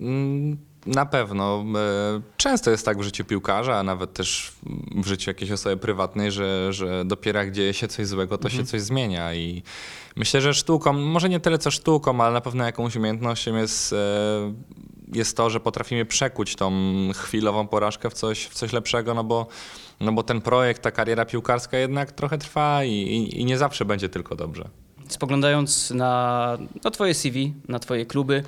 Mm, 0.00 0.56
Na 0.86 1.06
pewno. 1.06 1.64
E, 1.76 2.20
Często 2.36 2.70
jest 2.70 2.84
tak 2.84 2.98
w 2.98 3.02
życiu 3.02 3.24
piłkarza, 3.24 3.76
a 3.78 3.82
nawet 3.82 4.12
też 4.12 4.52
w 4.96 5.06
życiu 5.06 5.30
jakiejś 5.30 5.50
osoby 5.50 5.76
prywatnej, 5.76 6.32
że, 6.32 6.72
że 6.72 7.04
dopiero 7.04 7.38
jak 7.38 7.52
dzieje 7.52 7.74
się 7.74 7.88
coś 7.88 8.06
złego, 8.06 8.38
to 8.38 8.48
się 8.48 8.64
coś 8.64 8.80
zmienia. 8.80 9.34
I 9.34 9.62
myślę, 10.16 10.40
że 10.40 10.54
sztuką, 10.54 10.92
może 10.92 11.28
nie 11.28 11.40
tyle 11.40 11.58
co 11.58 11.70
sztuką, 11.70 12.20
ale 12.20 12.32
na 12.32 12.40
pewno 12.40 12.64
jakąś 12.64 12.96
umiejętnością 12.96 13.56
jest, 13.56 13.92
e, 13.92 13.96
jest 15.12 15.36
to, 15.36 15.50
że 15.50 15.60
potrafimy 15.60 16.04
przekuć 16.04 16.56
tą 16.56 16.72
chwilową 17.14 17.66
porażkę 17.68 18.10
w 18.10 18.14
coś, 18.14 18.44
w 18.46 18.54
coś 18.54 18.72
lepszego, 18.72 19.14
no 19.14 19.24
bo, 19.24 19.46
no 20.00 20.12
bo 20.12 20.22
ten 20.22 20.40
projekt, 20.40 20.82
ta 20.82 20.90
kariera 20.90 21.24
piłkarska 21.24 21.78
jednak 21.78 22.12
trochę 22.12 22.38
trwa 22.38 22.84
i, 22.84 22.92
i, 22.92 23.40
i 23.40 23.44
nie 23.44 23.58
zawsze 23.58 23.84
będzie 23.84 24.08
tylko 24.08 24.36
dobrze. 24.36 24.68
Spoglądając 25.08 25.90
na, 25.90 26.58
na 26.84 26.90
Twoje 26.90 27.14
CV, 27.14 27.54
na 27.68 27.78
Twoje 27.78 28.06
kluby, 28.06 28.42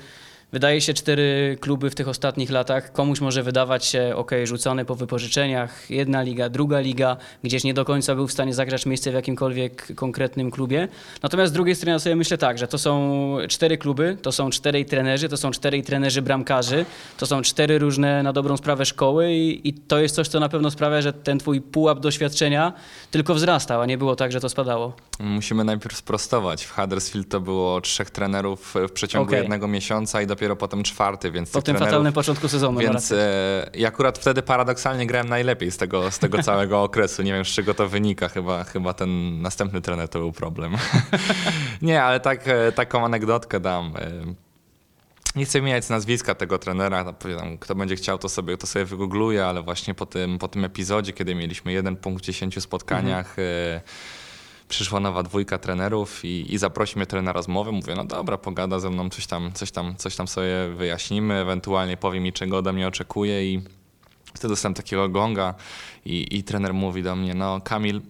wydaje 0.52 0.80
się 0.80 0.94
cztery 0.94 1.58
kluby 1.60 1.90
w 1.90 1.94
tych 1.94 2.08
ostatnich 2.08 2.50
latach. 2.50 2.92
Komuś 2.92 3.20
może 3.20 3.42
wydawać 3.42 3.84
się, 3.84 4.12
ok, 4.16 4.30
rzucony 4.44 4.84
po 4.84 4.94
wypożyczeniach, 4.94 5.90
jedna 5.90 6.22
liga, 6.22 6.48
druga 6.48 6.80
liga, 6.80 7.16
gdzieś 7.42 7.64
nie 7.64 7.74
do 7.74 7.84
końca 7.84 8.14
był 8.14 8.26
w 8.26 8.32
stanie 8.32 8.54
zagrać 8.54 8.86
miejsce 8.86 9.10
w 9.10 9.14
jakimkolwiek 9.14 9.94
konkretnym 9.94 10.50
klubie. 10.50 10.88
Natomiast 11.22 11.52
z 11.52 11.54
drugiej 11.54 11.74
strony 11.74 11.92
ja 11.92 11.98
sobie 11.98 12.16
myślę 12.16 12.38
tak, 12.38 12.58
że 12.58 12.68
to 12.68 12.78
są 12.78 13.36
cztery 13.48 13.78
kluby, 13.78 14.16
to 14.22 14.32
są 14.32 14.50
czterej 14.50 14.86
trenerzy, 14.86 15.28
to 15.28 15.36
są 15.36 15.50
czterej 15.50 15.82
trenerzy 15.82 16.22
bramkarzy, 16.22 16.84
to 17.18 17.26
są 17.26 17.42
cztery 17.42 17.78
różne 17.78 18.22
na 18.22 18.32
dobrą 18.32 18.56
sprawę 18.56 18.86
szkoły 18.86 19.32
i, 19.32 19.68
i 19.68 19.72
to 19.72 19.98
jest 19.98 20.14
coś, 20.14 20.28
co 20.28 20.40
na 20.40 20.48
pewno 20.48 20.70
sprawia, 20.70 21.02
że 21.02 21.12
ten 21.12 21.38
twój 21.38 21.60
pułap 21.60 22.00
doświadczenia 22.00 22.72
tylko 23.10 23.34
wzrastał, 23.34 23.80
a 23.80 23.86
nie 23.86 23.98
było 23.98 24.16
tak, 24.16 24.32
że 24.32 24.40
to 24.40 24.48
spadało. 24.48 24.92
Musimy 25.20 25.64
najpierw 25.64 25.96
sprostować. 25.96 26.64
W 26.64 26.74
Huddersfield 26.74 27.28
to 27.28 27.40
było 27.40 27.80
trzech 27.80 28.10
trenerów 28.10 28.74
w 28.88 28.92
przeciągu 28.92 29.28
Okej. 29.28 29.40
jednego 29.40 29.68
miesiąca 29.68 30.22
i 30.22 30.26
dopiero 30.26 30.41
potem 30.56 30.82
czwarty, 30.82 31.30
więc 31.30 31.50
Po 31.50 31.62
tym 31.62 31.76
fatalnym 31.78 32.12
początku 32.12 32.48
sezonu. 32.48 32.72
no 32.72 32.80
Więc 32.80 33.12
e, 33.12 33.70
i 33.74 33.86
akurat 33.86 34.18
wtedy 34.18 34.42
paradoksalnie 34.42 35.06
grałem 35.06 35.28
najlepiej 35.28 35.70
z 35.70 35.76
tego, 35.76 36.10
z 36.10 36.18
tego 36.18 36.42
całego 36.42 36.82
okresu. 36.88 37.22
Nie 37.22 37.32
wiem, 37.32 37.44
z 37.44 37.48
czego 37.48 37.74
to 37.74 37.88
wynika. 37.88 38.28
Chyba, 38.28 38.64
chyba 38.64 38.94
ten 38.94 39.42
następny 39.42 39.80
trener 39.80 40.08
to 40.08 40.18
był 40.18 40.32
problem. 40.32 40.76
Nie, 41.82 42.02
ale 42.02 42.20
tak, 42.20 42.48
e, 42.48 42.72
taką 42.72 43.04
anegdotkę 43.04 43.60
dam. 43.60 43.94
E, 43.96 44.10
Nie 45.36 45.44
chcę 45.44 45.58
wymieniać 45.60 45.88
nazwiska 45.88 46.34
tego 46.34 46.58
trenera, 46.58 47.04
no, 47.04 47.14
kto 47.60 47.74
będzie 47.74 47.96
chciał, 47.96 48.18
to 48.18 48.28
sobie, 48.28 48.56
to 48.56 48.66
sobie 48.66 48.84
wygoogluje, 48.84 49.46
ale 49.46 49.62
właśnie 49.62 49.94
po 49.94 50.06
tym, 50.06 50.38
po 50.38 50.48
tym 50.48 50.64
epizodzie, 50.64 51.12
kiedy 51.12 51.34
mieliśmy 51.34 51.72
jeden 51.72 51.96
punkt 51.96 52.22
w 52.22 52.26
10 52.26 52.62
spotkaniach, 52.62 53.38
e, 53.38 53.80
przyszła 54.72 55.00
nowa 55.00 55.22
dwójka 55.22 55.58
trenerów 55.58 56.24
i, 56.24 56.54
i 56.54 56.58
zaprosi 56.58 56.96
mnie 56.96 57.06
trener 57.06 57.24
na 57.24 57.32
rozmowę. 57.32 57.72
Mówię, 57.72 57.94
no 57.94 58.04
dobra, 58.04 58.38
pogada 58.38 58.78
ze 58.78 58.90
mną, 58.90 59.10
coś 59.10 59.26
tam, 59.26 59.52
coś 59.52 59.70
tam, 59.70 59.96
coś 59.96 60.16
tam 60.16 60.28
sobie 60.28 60.68
wyjaśnimy, 60.76 61.34
ewentualnie 61.34 61.96
powie 61.96 62.20
mi, 62.20 62.32
czego 62.32 62.58
ode 62.58 62.72
mnie 62.72 62.88
oczekuje 62.88 63.52
i 63.52 63.62
wtedy 64.34 64.48
dostałem 64.48 64.74
takiego 64.74 65.08
gonga 65.08 65.54
i, 66.04 66.38
i 66.38 66.42
trener 66.44 66.74
mówi 66.74 67.02
do 67.02 67.16
mnie, 67.16 67.34
no 67.34 67.60
Kamil, 67.60 68.00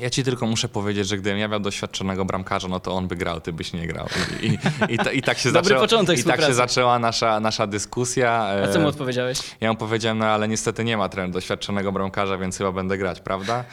ja 0.00 0.10
ci 0.10 0.24
tylko 0.24 0.46
muszę 0.46 0.68
powiedzieć, 0.68 1.08
że 1.08 1.16
gdybym 1.18 1.38
ja 1.38 1.48
miał 1.48 1.60
doświadczonego 1.60 2.24
bramkarza, 2.24 2.68
no 2.68 2.80
to 2.80 2.92
on 2.92 3.08
by 3.08 3.16
grał, 3.16 3.40
ty 3.40 3.52
byś 3.52 3.72
nie 3.72 3.86
grał. 3.86 4.06
I, 4.42 4.46
i, 4.46 4.58
i, 4.94 4.98
ta, 4.98 5.12
i 5.12 5.22
tak 5.22 5.38
się, 5.38 5.52
początek 5.80 6.18
i 6.18 6.22
tak 6.24 6.36
się 6.36 6.42
współpracy. 6.42 6.54
zaczęła 6.54 6.98
nasza, 6.98 7.40
nasza 7.40 7.66
dyskusja. 7.66 8.32
A 8.64 8.68
co 8.68 8.78
E, 8.78 8.82
mu 8.82 8.88
odpowiedziałeś? 8.88 9.38
ja 9.60 9.72
mu 9.72 9.78
powiedziałem, 9.78 10.18
no 10.18 10.26
ale 10.26 10.48
niestety 10.48 10.84
nie 10.84 10.96
ma 10.96 11.08
trener 11.08 11.30
doświadczonego 11.30 11.92
bramkarza, 11.92 12.38
więc 12.38 12.58
chyba 12.58 12.72
będę 12.72 12.98
grać, 12.98 13.20
prawda? 13.20 13.64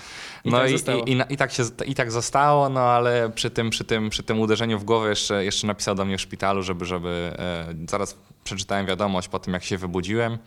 I 0.45 0.49
No 0.51 0.57
tak 0.59 0.69
i, 1.07 1.33
i, 1.33 1.37
tak 1.37 1.51
się, 1.51 1.63
i 1.85 1.95
tak 1.95 2.11
zostało, 2.11 2.69
no 2.69 2.79
ale 2.81 3.29
przy 3.35 3.49
tym, 3.49 3.69
przy 3.69 3.83
tym, 3.83 4.09
przy 4.09 4.23
tym 4.23 4.39
uderzeniu 4.39 4.79
w 4.79 4.83
głowę 4.83 5.09
jeszcze, 5.09 5.45
jeszcze 5.45 5.67
napisał 5.67 5.95
do 5.95 6.05
mnie 6.05 6.17
w 6.17 6.21
szpitalu, 6.21 6.63
żeby, 6.63 6.85
żeby 6.85 7.33
e, 7.39 7.65
zaraz 7.89 8.17
przeczytałem 8.43 8.85
wiadomość 8.85 9.27
po 9.27 9.39
tym, 9.39 9.53
jak 9.53 9.63
się 9.63 9.77
wybudziłem. 9.77 10.37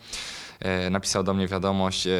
E, 0.59 0.89
napisał 0.89 1.23
do 1.23 1.33
mnie 1.33 1.47
wiadomość, 1.47 2.07
e, 2.07 2.11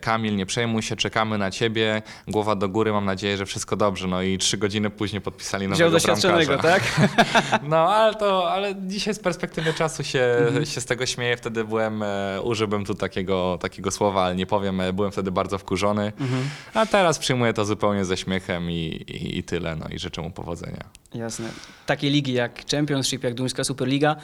Kamil, 0.00 0.36
nie 0.36 0.46
przejmuj 0.46 0.82
się, 0.82 0.96
czekamy 0.96 1.38
na 1.38 1.50
ciebie, 1.50 2.02
głowa 2.28 2.56
do 2.56 2.68
góry, 2.68 2.92
mam 2.92 3.04
nadzieję, 3.04 3.36
że 3.36 3.46
wszystko 3.46 3.76
dobrze. 3.76 4.06
No 4.08 4.22
i 4.22 4.38
trzy 4.38 4.58
godziny 4.58 4.90
później 4.90 5.20
podpisali 5.22 5.66
Wziął 5.68 5.70
nowego 5.78 5.90
doświadczonego, 5.90 6.58
bramkarza. 6.58 6.74
tak? 6.80 7.62
No, 7.68 7.76
ale 7.76 8.14
to, 8.14 8.50
ale 8.50 8.74
dzisiaj 8.86 9.14
z 9.14 9.18
perspektywy 9.18 9.74
czasu 9.74 10.04
się, 10.04 10.36
Mhm. 10.46 10.66
się 10.66 10.80
z 10.80 10.84
tego 10.84 11.06
śmieję. 11.06 11.36
Wtedy 11.36 11.64
byłem, 11.64 12.02
e, 12.02 12.40
użyłbym 12.42 12.84
tu 12.84 12.94
takiego, 12.94 13.58
takiego 13.60 13.90
słowa, 13.90 14.22
ale 14.24 14.36
nie 14.36 14.46
powiem, 14.46 14.82
byłem 14.92 15.12
wtedy 15.12 15.32
bardzo 15.32 15.58
wkurzony. 15.58 16.12
Mhm. 16.20 16.42
A 16.74 16.86
teraz 16.86 17.18
przyjmuję 17.18 17.52
to 17.52 17.64
zupełnie 17.64 18.04
ze 18.04 18.16
śmiechem 18.16 18.70
i, 18.70 18.74
i, 18.74 19.38
i 19.38 19.42
tyle, 19.42 19.76
no 19.76 19.86
i 19.88 19.98
życzę 19.98 20.22
mu 20.22 20.30
powodzenia. 20.30 20.84
Jasne. 21.14 21.48
Takie 21.86 22.10
ligi 22.10 22.32
jak 22.32 22.62
Championship, 22.70 23.24
jak 23.24 23.34
Duńska 23.34 23.64
Superliga, 23.64 24.16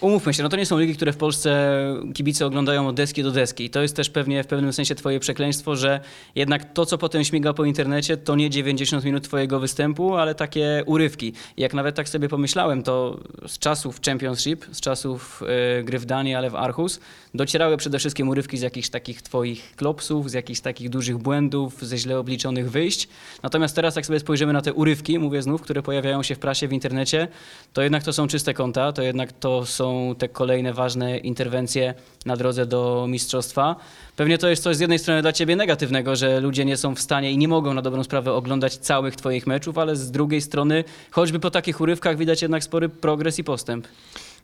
umówmy 0.00 0.34
się, 0.34 0.42
no 0.42 0.48
to 0.48 0.56
nie 0.56 0.66
są 0.66 0.78
ligi, 0.78 0.96
które 0.96 1.12
w 1.12 1.16
Polsce 1.16 1.78
kibice 2.14 2.46
oglądają 2.46 2.88
od 2.88 2.96
deski 2.96 3.19
do 3.22 3.30
deski. 3.30 3.64
I 3.64 3.70
to 3.70 3.82
jest 3.82 3.96
też 3.96 4.10
pewnie 4.10 4.44
w 4.44 4.46
pewnym 4.46 4.72
sensie 4.72 4.94
twoje 4.94 5.20
przekleństwo, 5.20 5.76
że 5.76 6.00
jednak 6.34 6.72
to, 6.72 6.86
co 6.86 6.98
potem 6.98 7.24
śmiga 7.24 7.52
po 7.52 7.64
internecie, 7.64 8.16
to 8.16 8.36
nie 8.36 8.50
90 8.50 9.04
minut 9.04 9.24
twojego 9.24 9.60
występu, 9.60 10.16
ale 10.16 10.34
takie 10.34 10.82
urywki. 10.86 11.32
I 11.56 11.62
jak 11.62 11.74
nawet 11.74 11.94
tak 11.94 12.08
sobie 12.08 12.28
pomyślałem, 12.28 12.82
to 12.82 13.20
z 13.46 13.58
czasów 13.58 14.00
Championship, 14.00 14.64
z 14.72 14.80
czasów 14.80 15.42
y, 15.80 15.84
gry 15.84 15.98
w 15.98 16.06
Danii, 16.06 16.34
ale 16.34 16.50
w 16.50 16.54
Aarhus, 16.54 17.00
docierały 17.34 17.76
przede 17.76 17.98
wszystkim 17.98 18.28
urywki 18.28 18.58
z 18.58 18.62
jakichś 18.62 18.88
takich 18.88 19.22
twoich 19.22 19.76
klopsów, 19.76 20.30
z 20.30 20.32
jakichś 20.32 20.60
takich 20.60 20.90
dużych 20.90 21.18
błędów, 21.18 21.82
ze 21.82 21.98
źle 21.98 22.18
obliczonych 22.18 22.70
wyjść. 22.70 23.08
Natomiast 23.42 23.76
teraz, 23.76 23.96
jak 23.96 24.06
sobie 24.06 24.20
spojrzymy 24.20 24.52
na 24.52 24.62
te 24.62 24.72
urywki, 24.72 25.18
mówię 25.18 25.42
znów, 25.42 25.62
które 25.62 25.82
pojawiają 25.82 26.22
się 26.22 26.34
w 26.34 26.38
prasie, 26.38 26.68
w 26.68 26.72
internecie, 26.72 27.28
to 27.72 27.82
jednak 27.82 28.02
to 28.02 28.12
są 28.12 28.28
czyste 28.28 28.54
konta, 28.54 28.92
to 28.92 29.02
jednak 29.02 29.32
to 29.32 29.66
są 29.66 30.14
te 30.18 30.28
kolejne 30.28 30.72
ważne 30.72 31.18
interwencje 31.18 31.94
na 32.26 32.36
drodze 32.36 32.66
do 32.66 33.06
mistrzostwa. 33.10 33.76
Pewnie 34.16 34.38
to 34.38 34.48
jest 34.48 34.62
coś 34.62 34.76
z 34.76 34.80
jednej 34.80 34.98
strony 34.98 35.22
dla 35.22 35.32
ciebie 35.32 35.56
negatywnego, 35.56 36.16
że 36.16 36.40
ludzie 36.40 36.64
nie 36.64 36.76
są 36.76 36.94
w 36.94 37.00
stanie 37.00 37.32
i 37.32 37.38
nie 37.38 37.48
mogą 37.48 37.74
na 37.74 37.82
dobrą 37.82 38.04
sprawę 38.04 38.32
oglądać 38.32 38.76
całych 38.76 39.16
twoich 39.16 39.46
meczów, 39.46 39.78
ale 39.78 39.96
z 39.96 40.10
drugiej 40.10 40.40
strony, 40.40 40.84
choćby 41.10 41.40
po 41.40 41.50
takich 41.50 41.80
urywkach 41.80 42.16
widać 42.16 42.42
jednak 42.42 42.64
spory 42.64 42.88
progres 42.88 43.38
i 43.38 43.44
postęp. 43.44 43.88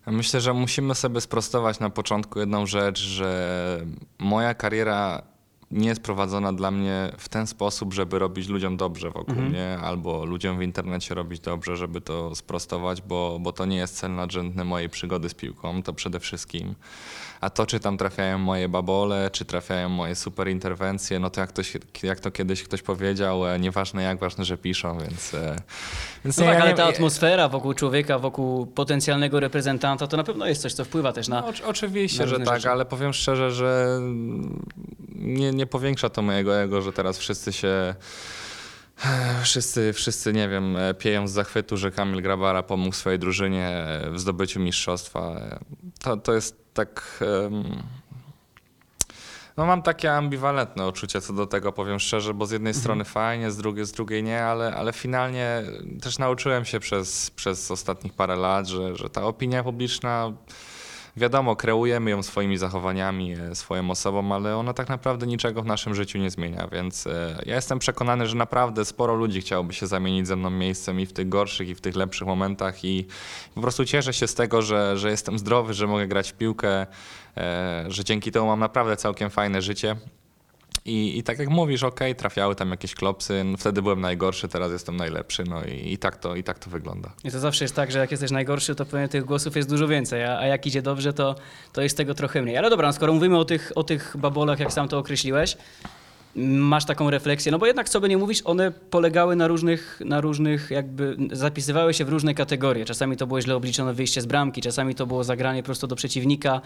Myślę, 0.06 0.40
że 0.40 0.52
musimy 0.52 0.94
sobie 0.94 1.20
sprostować 1.20 1.80
na 1.80 1.90
początku 1.90 2.40
jedną 2.40 2.66
rzecz, 2.66 3.00
że 3.00 3.80
moja 4.18 4.54
kariera 4.54 5.22
nie 5.70 5.88
jest 5.88 6.02
prowadzona 6.02 6.52
dla 6.52 6.70
mnie 6.70 7.12
w 7.18 7.28
ten 7.28 7.46
sposób, 7.46 7.94
żeby 7.94 8.18
robić 8.18 8.48
ludziom 8.48 8.76
dobrze 8.76 9.10
wokół 9.10 9.34
mnie, 9.34 9.78
albo 9.82 10.24
ludziom 10.24 10.58
w 10.58 10.62
internecie 10.62 11.14
robić 11.14 11.40
dobrze, 11.40 11.76
żeby 11.76 12.00
to 12.00 12.34
sprostować, 12.34 13.02
bo, 13.02 13.38
bo 13.40 13.52
to 13.52 13.64
nie 13.64 13.76
jest 13.76 13.96
cel 13.96 14.14
nadrzędny 14.14 14.64
mojej 14.64 14.88
przygody 14.88 15.28
z 15.28 15.34
piłką, 15.34 15.82
to 15.82 15.92
przede 15.92 16.20
wszystkim. 16.20 16.74
A 17.40 17.50
to, 17.50 17.66
czy 17.66 17.80
tam 17.80 17.96
trafiają 17.98 18.38
moje 18.38 18.68
babole, 18.68 19.30
czy 19.32 19.44
trafiają 19.44 19.88
moje 19.88 20.14
super 20.14 20.48
interwencje, 20.48 21.18
no 21.18 21.30
to 21.30 21.40
jak, 21.40 21.50
ktoś, 21.50 21.72
jak 22.02 22.20
to 22.20 22.30
kiedyś 22.30 22.62
ktoś 22.62 22.82
powiedział, 22.82 23.46
e, 23.48 23.58
nieważne 23.58 24.02
jak, 24.02 24.18
ważne, 24.18 24.44
że 24.44 24.58
piszą, 24.58 24.98
więc... 24.98 25.34
e, 25.34 25.56
więc 26.24 26.36
No 26.38 26.44
nie, 26.44 26.48
tak, 26.50 26.58
ja 26.58 26.62
ale 26.62 26.70
nie- 26.70 26.76
ta 26.76 26.84
atmosfera 26.84 27.48
wokół 27.48 27.74
człowieka, 27.74 28.18
wokół 28.18 28.66
potencjalnego 28.66 29.40
reprezentanta, 29.40 30.06
to 30.06 30.16
na 30.16 30.24
pewno 30.24 30.46
jest 30.46 30.62
coś, 30.62 30.72
co 30.72 30.84
wpływa 30.84 31.12
też 31.12 31.28
na... 31.28 31.40
No, 31.40 31.46
oczy- 31.46 31.64
oczywiście, 31.66 32.20
na 32.20 32.26
że 32.26 32.38
tak, 32.40 32.56
rzeczy. 32.56 32.70
ale 32.70 32.84
powiem 32.84 33.12
szczerze, 33.12 33.50
że 33.50 33.98
nie, 35.14 35.50
nie 35.52 35.66
powiększa 35.66 36.10
to 36.10 36.22
mojego 36.22 36.56
ego, 36.60 36.82
że 36.82 36.92
teraz 36.92 37.18
wszyscy 37.18 37.52
się. 37.52 37.94
Wszyscy, 39.42 39.92
wszyscy, 39.92 40.32
nie 40.32 40.48
wiem, 40.48 40.76
e, 40.76 40.94
pieją 40.94 41.28
z 41.28 41.32
zachwytu, 41.32 41.76
że 41.76 41.90
Kamil 41.90 42.22
Grabara 42.22 42.62
pomógł 42.62 42.94
swojej 42.96 43.18
drużynie 43.18 43.86
w 44.12 44.18
zdobyciu 44.20 44.60
mistrzostwa. 44.60 45.40
To, 46.02 46.16
to 46.16 46.32
jest 46.32 46.65
tak. 46.76 47.24
No 49.56 49.66
mam 49.66 49.82
takie 49.82 50.12
ambiwalentne 50.12 50.88
uczucie 50.88 51.20
co 51.20 51.32
do 51.32 51.46
tego, 51.46 51.72
powiem 51.72 51.98
szczerze, 51.98 52.34
bo 52.34 52.46
z 52.46 52.50
jednej 52.50 52.74
strony 52.74 53.04
fajnie, 53.04 53.50
z 53.50 53.56
drugiej, 53.56 53.86
z 53.86 53.92
drugiej 53.92 54.22
nie, 54.22 54.44
ale, 54.44 54.74
ale 54.74 54.92
finalnie 54.92 55.62
też 56.02 56.18
nauczyłem 56.18 56.64
się 56.64 56.80
przez, 56.80 57.30
przez 57.30 57.70
ostatnich 57.70 58.14
parę 58.14 58.36
lat, 58.36 58.66
że, 58.66 58.96
że 58.96 59.10
ta 59.10 59.24
opinia 59.24 59.64
publiczna 59.64 60.32
Wiadomo, 61.16 61.56
kreujemy 61.56 62.10
ją 62.10 62.22
swoimi 62.22 62.58
zachowaniami, 62.58 63.32
e, 63.32 63.54
swoją 63.54 63.90
osobą, 63.90 64.32
ale 64.32 64.56
ona 64.56 64.74
tak 64.74 64.88
naprawdę 64.88 65.26
niczego 65.26 65.62
w 65.62 65.66
naszym 65.66 65.94
życiu 65.94 66.18
nie 66.18 66.30
zmienia, 66.30 66.68
więc 66.72 67.06
e, 67.06 67.42
ja 67.46 67.54
jestem 67.54 67.78
przekonany, 67.78 68.26
że 68.26 68.36
naprawdę 68.36 68.84
sporo 68.84 69.14
ludzi 69.14 69.40
chciałoby 69.40 69.72
się 69.72 69.86
zamienić 69.86 70.26
ze 70.26 70.36
mną 70.36 70.50
miejscem 70.50 71.00
i 71.00 71.06
w 71.06 71.12
tych 71.12 71.28
gorszych, 71.28 71.68
i 71.68 71.74
w 71.74 71.80
tych 71.80 71.96
lepszych 71.96 72.28
momentach 72.28 72.84
i 72.84 73.06
po 73.54 73.60
prostu 73.60 73.84
cieszę 73.84 74.12
się 74.12 74.26
z 74.26 74.34
tego, 74.34 74.62
że, 74.62 74.96
że 74.96 75.10
jestem 75.10 75.38
zdrowy, 75.38 75.74
że 75.74 75.86
mogę 75.86 76.06
grać 76.06 76.32
w 76.32 76.34
piłkę, 76.34 76.86
e, 77.36 77.84
że 77.88 78.04
dzięki 78.04 78.32
temu 78.32 78.46
mam 78.46 78.60
naprawdę 78.60 78.96
całkiem 78.96 79.30
fajne 79.30 79.62
życie. 79.62 79.96
I, 80.86 81.18
I 81.18 81.22
tak 81.22 81.38
jak 81.38 81.48
mówisz, 81.48 81.82
okej, 81.82 82.14
trafiały 82.14 82.54
tam 82.54 82.70
jakieś 82.70 82.94
klopsy, 82.94 83.44
no 83.44 83.56
wtedy 83.56 83.82
byłem 83.82 84.00
najgorszy, 84.00 84.48
teraz 84.48 84.72
jestem 84.72 84.96
najlepszy, 84.96 85.44
no 85.44 85.64
i, 85.64 85.92
i, 85.92 85.98
tak, 85.98 86.16
to, 86.16 86.36
i 86.36 86.42
tak 86.42 86.58
to 86.58 86.70
wygląda. 86.70 87.12
I 87.24 87.30
to 87.30 87.40
zawsze 87.40 87.64
jest 87.64 87.74
tak, 87.74 87.92
że 87.92 87.98
jak 87.98 88.10
jesteś 88.10 88.30
najgorszy, 88.30 88.74
to 88.74 88.86
pewnie 88.86 89.08
tych 89.08 89.24
głosów 89.24 89.56
jest 89.56 89.70
dużo 89.70 89.88
więcej, 89.88 90.24
a, 90.24 90.38
a 90.38 90.46
jak 90.46 90.66
idzie 90.66 90.82
dobrze, 90.82 91.12
to, 91.12 91.34
to 91.72 91.82
jest 91.82 91.96
tego 91.96 92.14
trochę 92.14 92.42
mniej. 92.42 92.56
Ale 92.56 92.70
dobra, 92.70 92.86
no 92.88 92.92
skoro 92.92 93.12
mówimy 93.12 93.38
o 93.38 93.44
tych, 93.44 93.72
o 93.74 93.84
tych 93.84 94.16
babolach, 94.18 94.58
jak 94.58 94.72
sam 94.72 94.88
to 94.88 94.98
określiłeś, 94.98 95.56
masz 96.58 96.84
taką 96.84 97.10
refleksję, 97.10 97.52
no 97.52 97.58
bo 97.58 97.66
jednak 97.66 97.88
co 97.88 98.00
by 98.00 98.08
nie 98.08 98.16
mówić, 98.18 98.42
one 98.44 98.70
polegały 98.70 99.36
na 99.36 99.48
różnych, 99.48 100.02
na 100.04 100.20
różnych 100.20 100.70
jakby, 100.70 101.16
zapisywały 101.32 101.94
się 101.94 102.04
w 102.04 102.08
różne 102.08 102.34
kategorie. 102.34 102.84
Czasami 102.84 103.16
to 103.16 103.26
było 103.26 103.40
źle 103.40 103.56
obliczone 103.56 103.94
wyjście 103.94 104.20
z 104.20 104.26
bramki, 104.26 104.62
czasami 104.62 104.94
to 104.94 105.06
było 105.06 105.24
zagranie 105.24 105.62
prosto 105.62 105.86
do 105.86 105.96
przeciwnika. 105.96 106.60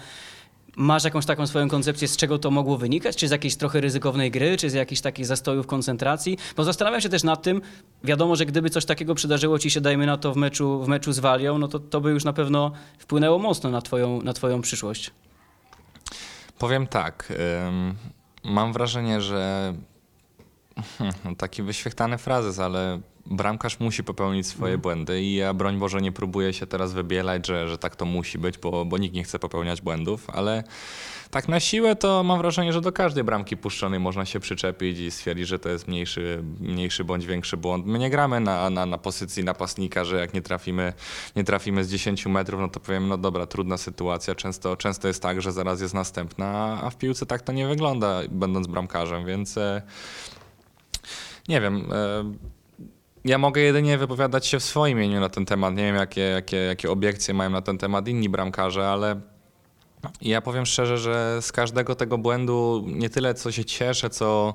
Masz 0.76 1.04
jakąś 1.04 1.26
taką 1.26 1.46
swoją 1.46 1.68
koncepcję, 1.68 2.08
z 2.08 2.16
czego 2.16 2.38
to 2.38 2.50
mogło 2.50 2.76
wynikać? 2.76 3.16
Czy 3.16 3.28
z 3.28 3.30
jakiejś 3.30 3.56
trochę 3.56 3.80
ryzykownej 3.80 4.30
gry, 4.30 4.56
czy 4.56 4.70
z 4.70 4.72
jakichś 4.72 5.00
takich 5.00 5.26
zastojów 5.26 5.66
koncentracji? 5.66 6.38
Bo 6.56 6.64
zastanawiam 6.64 7.00
się 7.00 7.08
też 7.08 7.22
nad 7.22 7.42
tym, 7.42 7.60
wiadomo, 8.04 8.36
że 8.36 8.46
gdyby 8.46 8.70
coś 8.70 8.84
takiego 8.84 9.14
przydarzyło 9.14 9.58
ci 9.58 9.70
się, 9.70 9.80
dajmy 9.80 10.06
na 10.06 10.16
to, 10.16 10.32
w 10.32 10.36
meczu, 10.36 10.82
w 10.84 10.88
meczu 10.88 11.12
z 11.12 11.18
Walią, 11.18 11.58
no 11.58 11.68
to 11.68 11.78
to 11.78 12.00
by 12.00 12.10
już 12.10 12.24
na 12.24 12.32
pewno 12.32 12.72
wpłynęło 12.98 13.38
mocno 13.38 13.70
na 13.70 13.82
twoją, 13.82 14.22
na 14.22 14.32
twoją 14.32 14.60
przyszłość. 14.60 15.10
Powiem 16.58 16.86
tak. 16.86 17.32
Mam 18.44 18.72
wrażenie, 18.72 19.20
że 19.20 19.74
no 21.24 21.34
taki 21.36 21.62
wyświechtany 21.62 22.18
frazes, 22.18 22.58
ale 22.58 23.00
bramkarz 23.30 23.80
musi 23.80 24.04
popełnić 24.04 24.46
swoje 24.46 24.78
błędy 24.78 25.22
i 25.22 25.34
ja 25.34 25.54
broń 25.54 25.78
Boże 25.78 26.00
nie 26.00 26.12
próbuję 26.12 26.52
się 26.52 26.66
teraz 26.66 26.92
wybielać, 26.92 27.46
że, 27.46 27.68
że 27.68 27.78
tak 27.78 27.96
to 27.96 28.04
musi 28.04 28.38
być, 28.38 28.58
bo, 28.58 28.84
bo 28.84 28.98
nikt 28.98 29.14
nie 29.14 29.24
chce 29.24 29.38
popełniać 29.38 29.80
błędów, 29.80 30.30
ale 30.30 30.64
tak 31.30 31.48
na 31.48 31.60
siłę 31.60 31.96
to 31.96 32.22
mam 32.22 32.38
wrażenie, 32.38 32.72
że 32.72 32.80
do 32.80 32.92
każdej 32.92 33.24
bramki 33.24 33.56
puszczonej 33.56 34.00
można 34.00 34.26
się 34.26 34.40
przyczepić 34.40 34.98
i 34.98 35.10
stwierdzić, 35.10 35.48
że 35.48 35.58
to 35.58 35.68
jest 35.68 35.88
mniejszy, 35.88 36.42
mniejszy 36.60 37.04
bądź 37.04 37.26
większy 37.26 37.56
błąd. 37.56 37.86
My 37.86 37.98
nie 37.98 38.10
gramy 38.10 38.40
na, 38.40 38.70
na, 38.70 38.86
na 38.86 38.98
pozycji 38.98 39.44
napastnika, 39.44 40.04
że 40.04 40.20
jak 40.20 40.34
nie 40.34 40.42
trafimy, 40.42 40.92
nie 41.36 41.44
trafimy 41.44 41.84
z 41.84 41.90
10 41.90 42.26
metrów, 42.26 42.60
no 42.60 42.68
to 42.68 42.80
powiemy, 42.80 43.06
no 43.06 43.18
dobra, 43.18 43.46
trudna 43.46 43.76
sytuacja. 43.76 44.34
Często, 44.34 44.76
często 44.76 45.08
jest 45.08 45.22
tak, 45.22 45.42
że 45.42 45.52
zaraz 45.52 45.80
jest 45.80 45.94
następna, 45.94 46.78
a 46.82 46.90
w 46.90 46.96
piłce 46.96 47.26
tak 47.26 47.42
to 47.42 47.52
nie 47.52 47.66
wygląda, 47.66 48.20
będąc 48.28 48.66
bramkarzem, 48.66 49.26
więc 49.26 49.58
e, 49.58 49.82
nie 51.48 51.60
wiem. 51.60 51.92
E, 51.92 52.59
ja 53.24 53.38
mogę 53.38 53.60
jedynie 53.60 53.98
wypowiadać 53.98 54.46
się 54.46 54.58
w 54.58 54.64
swoim 54.64 54.98
imieniu 54.98 55.20
na 55.20 55.28
ten 55.28 55.46
temat. 55.46 55.74
Nie 55.74 55.82
wiem, 55.82 55.96
jakie, 55.96 56.20
jakie, 56.20 56.56
jakie 56.56 56.90
obiekcje 56.90 57.34
mają 57.34 57.50
na 57.50 57.62
ten 57.62 57.78
temat 57.78 58.08
inni 58.08 58.28
bramkarze, 58.28 58.88
ale 58.88 59.20
ja 60.20 60.40
powiem 60.40 60.66
szczerze, 60.66 60.98
że 60.98 61.38
z 61.42 61.52
każdego 61.52 61.94
tego 61.94 62.18
błędu 62.18 62.84
nie 62.86 63.10
tyle 63.10 63.34
co 63.34 63.52
się 63.52 63.64
cieszę, 63.64 64.10
co. 64.10 64.54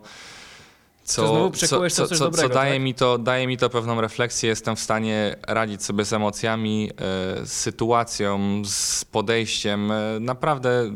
Co 1.03 1.49
w 1.49 1.57
coś 1.57 1.93
co, 1.93 2.07
dobrego, 2.07 2.49
co 2.49 2.53
daje, 2.53 2.73
tak? 2.73 2.81
mi 2.81 2.93
to, 2.93 3.17
daje 3.17 3.47
mi 3.47 3.57
to 3.57 3.69
pewną 3.69 4.01
refleksję, 4.01 4.49
jestem 4.49 4.75
w 4.75 4.79
stanie 4.79 5.35
radzić 5.47 5.83
sobie 5.83 6.05
z 6.05 6.13
emocjami, 6.13 6.89
e, 6.91 7.45
z 7.45 7.51
sytuacją, 7.51 8.61
z 8.65 9.05
podejściem. 9.05 9.91
E, 9.91 10.19
naprawdę 10.19 10.91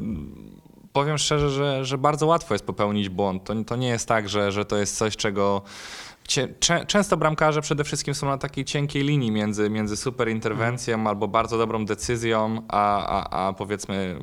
powiem 0.93 1.17
szczerze, 1.17 1.49
że, 1.49 1.85
że 1.85 1.97
bardzo 1.97 2.25
łatwo 2.25 2.53
jest 2.53 2.65
popełnić 2.65 3.09
błąd. 3.09 3.43
To, 3.43 3.53
to 3.63 3.75
nie 3.75 3.87
jest 3.87 4.07
tak, 4.07 4.29
że, 4.29 4.51
że 4.51 4.65
to 4.65 4.77
jest 4.77 4.97
coś, 4.97 5.17
czego. 5.17 5.61
Często 6.87 7.17
bramkarze 7.17 7.61
przede 7.61 7.83
wszystkim 7.83 8.13
są 8.13 8.27
na 8.27 8.37
takiej 8.37 8.65
cienkiej 8.65 9.03
linii 9.03 9.31
między, 9.31 9.69
między 9.69 9.97
super 9.97 10.29
interwencją 10.29 11.07
albo 11.07 11.27
bardzo 11.27 11.57
dobrą 11.57 11.85
decyzją, 11.85 12.61
a, 12.67 13.05
a, 13.05 13.47
a 13.47 13.53
powiedzmy 13.53 14.19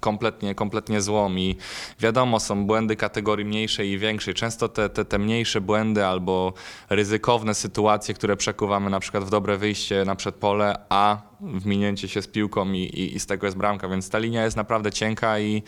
kompletnie, 0.00 0.54
kompletnie 0.54 1.00
złą. 1.00 1.34
I 1.34 1.56
wiadomo, 2.00 2.40
są 2.40 2.66
błędy 2.66 2.96
kategorii 2.96 3.46
mniejszej 3.46 3.90
i 3.90 3.98
większej. 3.98 4.34
Często 4.34 4.68
te, 4.68 4.88
te, 4.88 5.04
te 5.04 5.18
mniejsze 5.18 5.60
błędy 5.60 6.06
albo 6.06 6.52
ryzykowne 6.90 7.54
sytuacje, 7.54 8.14
które 8.14 8.36
przekuwamy 8.36 8.90
na 8.90 9.00
przykład 9.00 9.24
w 9.24 9.30
dobre 9.30 9.56
wyjście 9.56 10.04
na 10.04 10.16
przedpole, 10.16 10.76
a 10.88 11.33
w 11.40 11.66
minięcie 11.66 12.08
się 12.08 12.22
z 12.22 12.26
piłką 12.26 12.72
i, 12.72 12.78
i, 12.78 13.16
i 13.16 13.20
z 13.20 13.26
tego 13.26 13.46
jest 13.46 13.56
bramka. 13.56 13.88
Więc 13.88 14.10
ta 14.10 14.18
linia 14.18 14.44
jest 14.44 14.56
naprawdę 14.56 14.92
cienka 14.92 15.38
i 15.38 15.62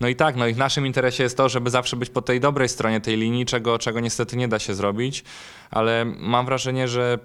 no 0.00 0.08
i 0.08 0.16
tak, 0.16 0.36
no 0.36 0.46
i 0.46 0.54
w 0.54 0.58
naszym 0.58 0.86
interesie 0.86 1.22
jest 1.22 1.36
to, 1.36 1.48
żeby 1.48 1.70
zawsze 1.70 1.96
być 1.96 2.10
po 2.10 2.22
tej 2.22 2.40
dobrej 2.40 2.68
stronie 2.68 3.00
tej 3.00 3.16
linii, 3.16 3.46
czego, 3.46 3.78
czego 3.78 4.00
niestety 4.00 4.36
nie 4.36 4.48
da 4.48 4.58
się 4.58 4.74
zrobić, 4.74 5.24
ale 5.70 6.04
mam 6.04 6.46
wrażenie, 6.46 6.88
że 6.88 7.18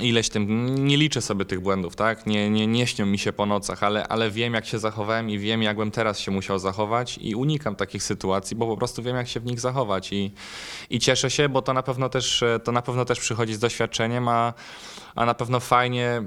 ileś 0.00 0.28
tym, 0.28 0.74
nie 0.86 0.96
liczę 0.96 1.22
sobie 1.22 1.44
tych 1.44 1.60
błędów, 1.60 1.96
tak? 1.96 2.26
Nie, 2.26 2.50
nie, 2.50 2.66
nie 2.66 2.86
śnią 2.86 3.06
mi 3.06 3.18
się 3.18 3.32
po 3.32 3.46
nocach, 3.46 3.82
ale, 3.82 4.08
ale 4.08 4.30
wiem, 4.30 4.54
jak 4.54 4.66
się 4.66 4.78
zachowałem 4.78 5.30
i 5.30 5.38
wiem, 5.38 5.62
jakbym 5.62 5.90
teraz 5.90 6.18
się 6.18 6.30
musiał 6.30 6.58
zachować 6.58 7.18
i 7.22 7.34
unikam 7.34 7.76
takich 7.76 8.02
sytuacji, 8.02 8.56
bo 8.56 8.66
po 8.66 8.76
prostu 8.76 9.02
wiem, 9.02 9.16
jak 9.16 9.28
się 9.28 9.40
w 9.40 9.44
nich 9.44 9.60
zachować 9.60 10.12
i, 10.12 10.32
i 10.90 10.98
cieszę 10.98 11.30
się, 11.30 11.48
bo 11.48 11.62
to 11.62 11.72
na 11.72 11.82
pewno 11.82 12.08
też, 12.08 12.44
to 12.64 12.72
na 12.72 12.82
pewno 12.82 13.04
też 13.04 13.20
przychodzi 13.20 13.54
z 13.54 13.58
doświadczeniem, 13.58 14.28
a, 14.28 14.52
a 15.14 15.26
na 15.26 15.34
pewno 15.34 15.60
fajnie, 15.60 16.22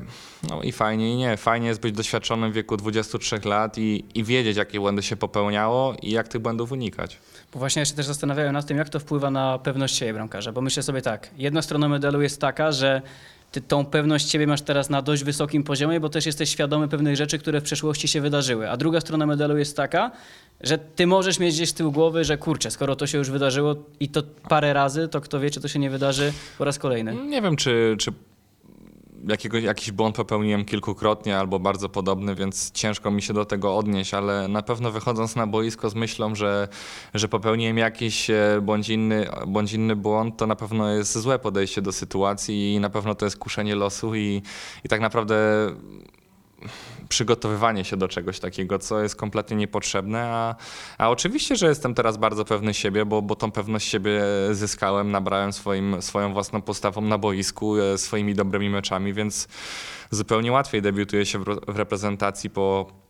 no 0.50 0.62
i 0.62 0.72
fajnie 0.72 1.14
i 1.14 1.16
nie, 1.16 1.38
fajnie 1.38 1.68
jest 1.68 1.82
być 1.82 1.96
doświadczonym 1.96 2.52
w 2.52 2.56
wieku 2.56 2.78
23 2.78 3.40
lat 3.46 3.78
i, 3.78 4.06
i 4.16 4.24
wiedzieć, 4.24 4.58
jakie 4.58 4.80
błędy 4.80 5.04
się 5.04 5.16
popełniało 5.16 5.96
i 6.02 6.12
jak 6.12 6.28
tych 6.28 6.42
błędów 6.42 6.72
unikać. 6.72 7.18
Bo 7.54 7.60
właśnie 7.60 7.80
ja 7.80 7.86
się 7.86 7.94
też 7.94 8.06
zastanawiałem 8.06 8.54
nad 8.54 8.66
tym, 8.66 8.78
jak 8.78 8.90
to 8.90 9.00
wpływa 9.00 9.32
na 9.32 9.60
pewność 9.60 9.96
siebie 9.96 10.14
bramkarza, 10.14 10.52
bo 10.52 10.62
myślę 10.62 10.84
sobie 10.84 11.02
tak, 11.02 11.30
jedna 11.38 11.62
strona 11.62 11.88
medalu 11.88 12.22
jest 12.22 12.42
taka, 12.42 12.72
że 12.72 13.02
ty 13.54 13.62
tą 13.62 13.86
pewność 13.86 14.30
siebie 14.30 14.48
masz 14.48 14.62
teraz 14.62 14.90
na 14.90 15.02
dość 15.02 15.24
wysokim 15.24 15.64
poziomie, 15.64 16.00
bo 16.00 16.10
też 16.10 16.26
jesteś 16.26 16.50
świadomy 16.50 16.88
pewnych 16.88 17.16
rzeczy, 17.16 17.40
które 17.40 17.62
w 17.62 17.64
przeszłości 17.64 18.08
się 18.08 18.22
wydarzyły. 18.22 18.70
A 18.70 18.78
druga 18.78 19.02
strona 19.02 19.26
medalu 19.26 19.58
jest 19.58 19.78
taka, 19.78 20.12
że 20.62 20.78
ty 20.78 21.08
możesz 21.08 21.40
mieć 21.40 21.56
gdzieś 21.56 21.70
z 21.70 21.74
tyłu 21.74 21.92
głowy, 21.92 22.24
że 22.24 22.38
kurczę, 22.38 22.72
skoro 22.72 22.96
to 22.96 23.08
się 23.08 23.18
już 23.18 23.30
wydarzyło 23.30 23.76
i 24.00 24.10
to 24.10 24.24
parę 24.50 24.74
razy, 24.74 25.08
to 25.08 25.22
kto 25.22 25.40
wie, 25.40 25.50
czy 25.50 25.62
to 25.62 25.68
się 25.68 25.80
nie 25.80 25.90
wydarzy 25.90 26.34
po 26.58 26.66
raz 26.66 26.80
kolejny. 26.80 27.16
Nie 27.16 27.42
wiem, 27.42 27.56
czy, 27.56 27.96
czy 28.00 28.12
jakiego, 29.28 29.58
jakiś 29.58 29.92
błąd 29.92 30.16
popełniłem 30.16 30.66
kilkukrotnie 30.66 31.38
albo 31.38 31.60
bardzo 31.60 31.90
podobny, 31.90 32.36
więc 32.36 32.72
ciężko 32.72 33.12
mi 33.12 33.22
się 33.22 33.34
do 33.34 33.46
tego 33.46 33.78
odnieść, 33.78 34.14
ale 34.14 34.48
na 34.48 34.62
pewno 34.62 34.92
wychodząc 34.92 35.36
na 35.36 35.48
boisko 35.48 35.90
z 35.90 35.96
myślą, 35.96 36.36
że, 36.36 36.68
że 37.14 37.28
popełniłem 37.28 37.78
jakiś 37.78 38.30
e, 38.30 38.60
bądź 38.62 38.90
inny, 38.90 39.28
bądź 39.48 39.74
inny 39.74 39.96
błąd, 39.96 40.38
to 40.38 40.48
na 40.48 40.56
pewno 40.56 40.90
jest 40.90 41.18
złe 41.18 41.40
podejście 41.40 41.82
do 41.82 41.92
sytuacji 41.92 42.74
i 42.74 42.80
na 42.80 42.90
pewno 42.90 43.16
to 43.16 43.26
jest 43.26 43.38
kuszenie 43.38 43.76
losu 43.76 44.16
i, 44.16 44.42
i 44.84 44.90
tak 44.90 45.02
naprawdę 45.02 45.36
przygotowywanie 47.10 47.86
się 47.86 47.98
do 47.98 48.08
czegoś 48.08 48.40
takiego, 48.40 48.80
co 48.80 49.04
jest 49.04 49.16
kompletnie 49.16 49.58
niepotrzebne, 49.58 50.24
a, 50.24 50.56
a 50.98 51.10
oczywiście, 51.10 51.56
że 51.56 51.68
jestem 51.68 51.94
teraz 51.94 52.18
bardzo 52.18 52.46
pewny 52.46 52.74
siebie, 52.74 53.06
bo, 53.06 53.22
bo 53.22 53.36
tą 53.36 53.52
pewność 53.52 53.90
siebie 53.90 54.22
zyskałem, 54.52 55.12
nabrałem 55.12 55.54
swoim, 55.54 56.02
swoją 56.02 56.34
własną 56.34 56.62
postawą 56.62 57.02
na 57.02 57.18
boisku, 57.18 57.78
e, 57.78 57.98
swoimi 57.98 58.34
dobrymi 58.36 58.70
meczami, 58.70 59.14
więc 59.14 59.48
zupełnie 60.12 60.52
łatwiej 60.52 60.82
debiutuje 60.82 61.26
się 61.26 61.40
w, 61.40 61.44
w 61.68 61.78
reprezentacji 61.78 62.50
po, 62.50 63.03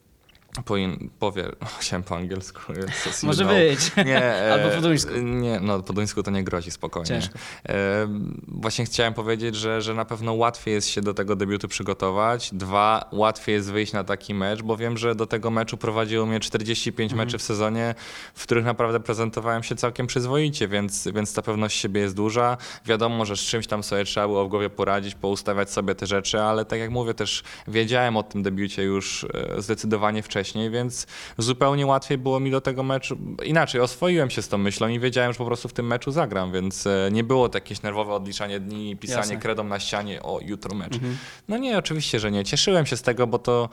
po, 0.65 0.77
in, 0.77 1.09
powie, 1.19 1.43
chciałem 1.79 2.03
po 2.03 2.15
angielsku. 2.17 2.59
Może 3.23 3.45
być. 3.45 3.95
Nie, 4.05 4.23
e, 4.23 4.53
Albo 4.53 4.69
po 4.75 4.81
duńsku. 4.81 5.11
Nie, 5.17 5.59
no 5.59 5.83
po 5.83 5.93
duńsku 5.93 6.23
to 6.23 6.31
nie 6.31 6.43
grozi, 6.43 6.71
spokojnie. 6.71 7.07
Ciężko. 7.07 7.39
E, 7.69 8.07
Właśnie 8.47 8.85
chciałem 8.85 9.13
powiedzieć, 9.13 9.55
że, 9.55 9.81
że 9.81 9.93
na 9.93 10.05
pewno 10.05 10.33
łatwiej 10.33 10.73
jest 10.73 10.87
się 10.87 11.01
do 11.01 11.13
tego 11.13 11.35
debiutu 11.35 11.67
przygotować. 11.67 12.49
Dwa, 12.53 13.09
łatwiej 13.11 13.55
jest 13.55 13.71
wyjść 13.71 13.93
na 13.93 14.03
taki 14.03 14.33
mecz, 14.33 14.61
bo 14.61 14.77
wiem, 14.77 14.97
że 14.97 15.15
do 15.15 15.25
tego 15.27 15.51
meczu 15.51 15.77
prowadziło 15.77 16.25
mnie 16.25 16.39
45 16.39 17.11
Mhm. 17.11 17.27
meczy 17.27 17.37
w 17.37 17.41
sezonie, 17.41 17.95
w 18.35 18.43
których 18.43 18.65
naprawdę 18.65 18.99
prezentowałem 18.99 19.63
się 19.63 19.75
całkiem 19.75 20.07
przyzwoicie, 20.07 20.67
więc, 20.67 21.07
więc 21.15 21.33
ta 21.33 21.41
pewność 21.41 21.79
siebie 21.79 22.01
jest 22.01 22.15
duża. 22.15 22.57
Wiadomo, 22.85 23.25
że 23.25 23.37
z 23.37 23.39
czymś 23.39 23.67
tam 23.67 23.83
sobie 23.83 24.05
trzeba 24.05 24.27
było 24.27 24.45
w 24.45 24.49
głowie 24.49 24.69
poradzić, 24.69 25.15
poustawiać 25.15 25.69
sobie 25.71 25.95
te 25.95 26.07
rzeczy, 26.07 26.41
ale 26.41 26.65
tak 26.65 26.79
jak 26.79 26.89
mówię, 26.89 27.13
też 27.13 27.43
wiedziałem 27.67 28.17
o 28.17 28.23
tym 28.23 28.43
debiucie 28.43 28.83
już 28.83 29.23
e, 29.57 29.61
zdecydowanie 29.61 30.23
wcześniej, 30.23 30.42
więc 30.71 31.07
zupełnie 31.37 31.85
łatwiej 31.85 32.17
było 32.17 32.39
mi 32.39 32.51
do 32.51 32.61
tego 32.61 32.83
meczu. 32.83 33.17
Inaczej, 33.43 33.81
oswoiłem 33.81 34.29
się 34.29 34.41
z 34.41 34.47
tą 34.47 34.57
myślą 34.57 34.87
i 34.87 34.99
wiedziałem, 34.99 35.33
że 35.33 35.37
po 35.37 35.45
prostu 35.45 35.67
w 35.67 35.73
tym 35.73 35.87
meczu 35.87 36.11
zagram, 36.11 36.51
więc 36.51 36.87
e, 36.87 37.09
nie 37.11 37.23
było 37.23 37.49
to 37.49 37.57
jakieś 37.57 37.81
nerwowe 37.81 38.13
odliczanie 38.13 38.59
dni 38.59 38.91
i 38.91 38.97
pisanie 38.97 39.19
Jasne. 39.19 39.37
kredą 39.37 39.63
na 39.63 39.79
ścianie 39.79 40.23
o 40.23 40.39
jutro 40.41 40.75
mecz. 40.75 40.93
Mhm. 40.93 41.17
No 41.47 41.57
nie, 41.57 41.77
oczywiście, 41.77 42.19
że 42.19 42.31
nie. 42.31 42.43
Cieszyłem 42.45 42.85
się 42.85 42.97
z 42.97 43.01
tego, 43.01 43.27
bo 43.27 43.39
to, 43.39 43.69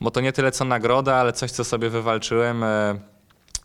bo 0.00 0.10
to 0.10 0.20
nie 0.20 0.32
tyle 0.32 0.52
co 0.52 0.64
nagroda, 0.64 1.14
ale 1.14 1.32
coś, 1.32 1.50
co 1.50 1.64
sobie 1.64 1.90
wywalczyłem 1.90 2.64
e, 2.64 3.00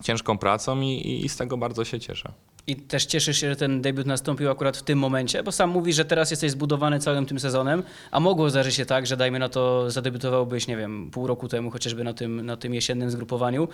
ciężką 0.04 0.38
pracą 0.38 0.82
i, 0.82 0.86
i, 0.86 1.26
i 1.26 1.30
z 1.30 1.38
tego 1.38 1.58
bardzo 1.58 1.86
się 1.86 2.00
cieszę. 2.00 2.32
I 2.67 2.75
też 2.75 3.06
cieszysz 3.06 3.38
się, 3.38 3.49
że 3.49 3.56
ten 3.56 3.82
debiut 3.82 4.08
nastąpił 4.08 4.51
akurat 4.51 4.77
w 4.77 4.84
tym 4.84 4.99
momencie, 4.99 5.43
bo 5.43 5.51
sam 5.51 5.69
mówisz, 5.69 5.95
że 5.95 6.06
teraz 6.06 6.32
jesteś 6.32 6.51
zbudowany 6.51 6.99
całym 6.99 7.25
tym 7.25 7.39
sezonem, 7.39 7.84
a 8.12 8.19
mogło 8.19 8.49
zdarzyć 8.49 8.75
się 8.75 8.86
tak, 8.86 9.08
że 9.08 9.17
dajmy 9.17 9.39
na 9.39 9.49
to 9.49 9.91
zadebiutowałbyś, 9.91 10.67
nie 10.67 10.77
wiem, 10.77 11.12
pół 11.12 11.27
roku 11.27 11.47
temu 11.47 11.71
chociażby 11.71 12.03
na 12.03 12.13
tym, 12.13 12.45
na 12.45 12.58
tym 12.58 12.73
jesiennym 12.73 13.12
zgrupowaniu. 13.12 13.67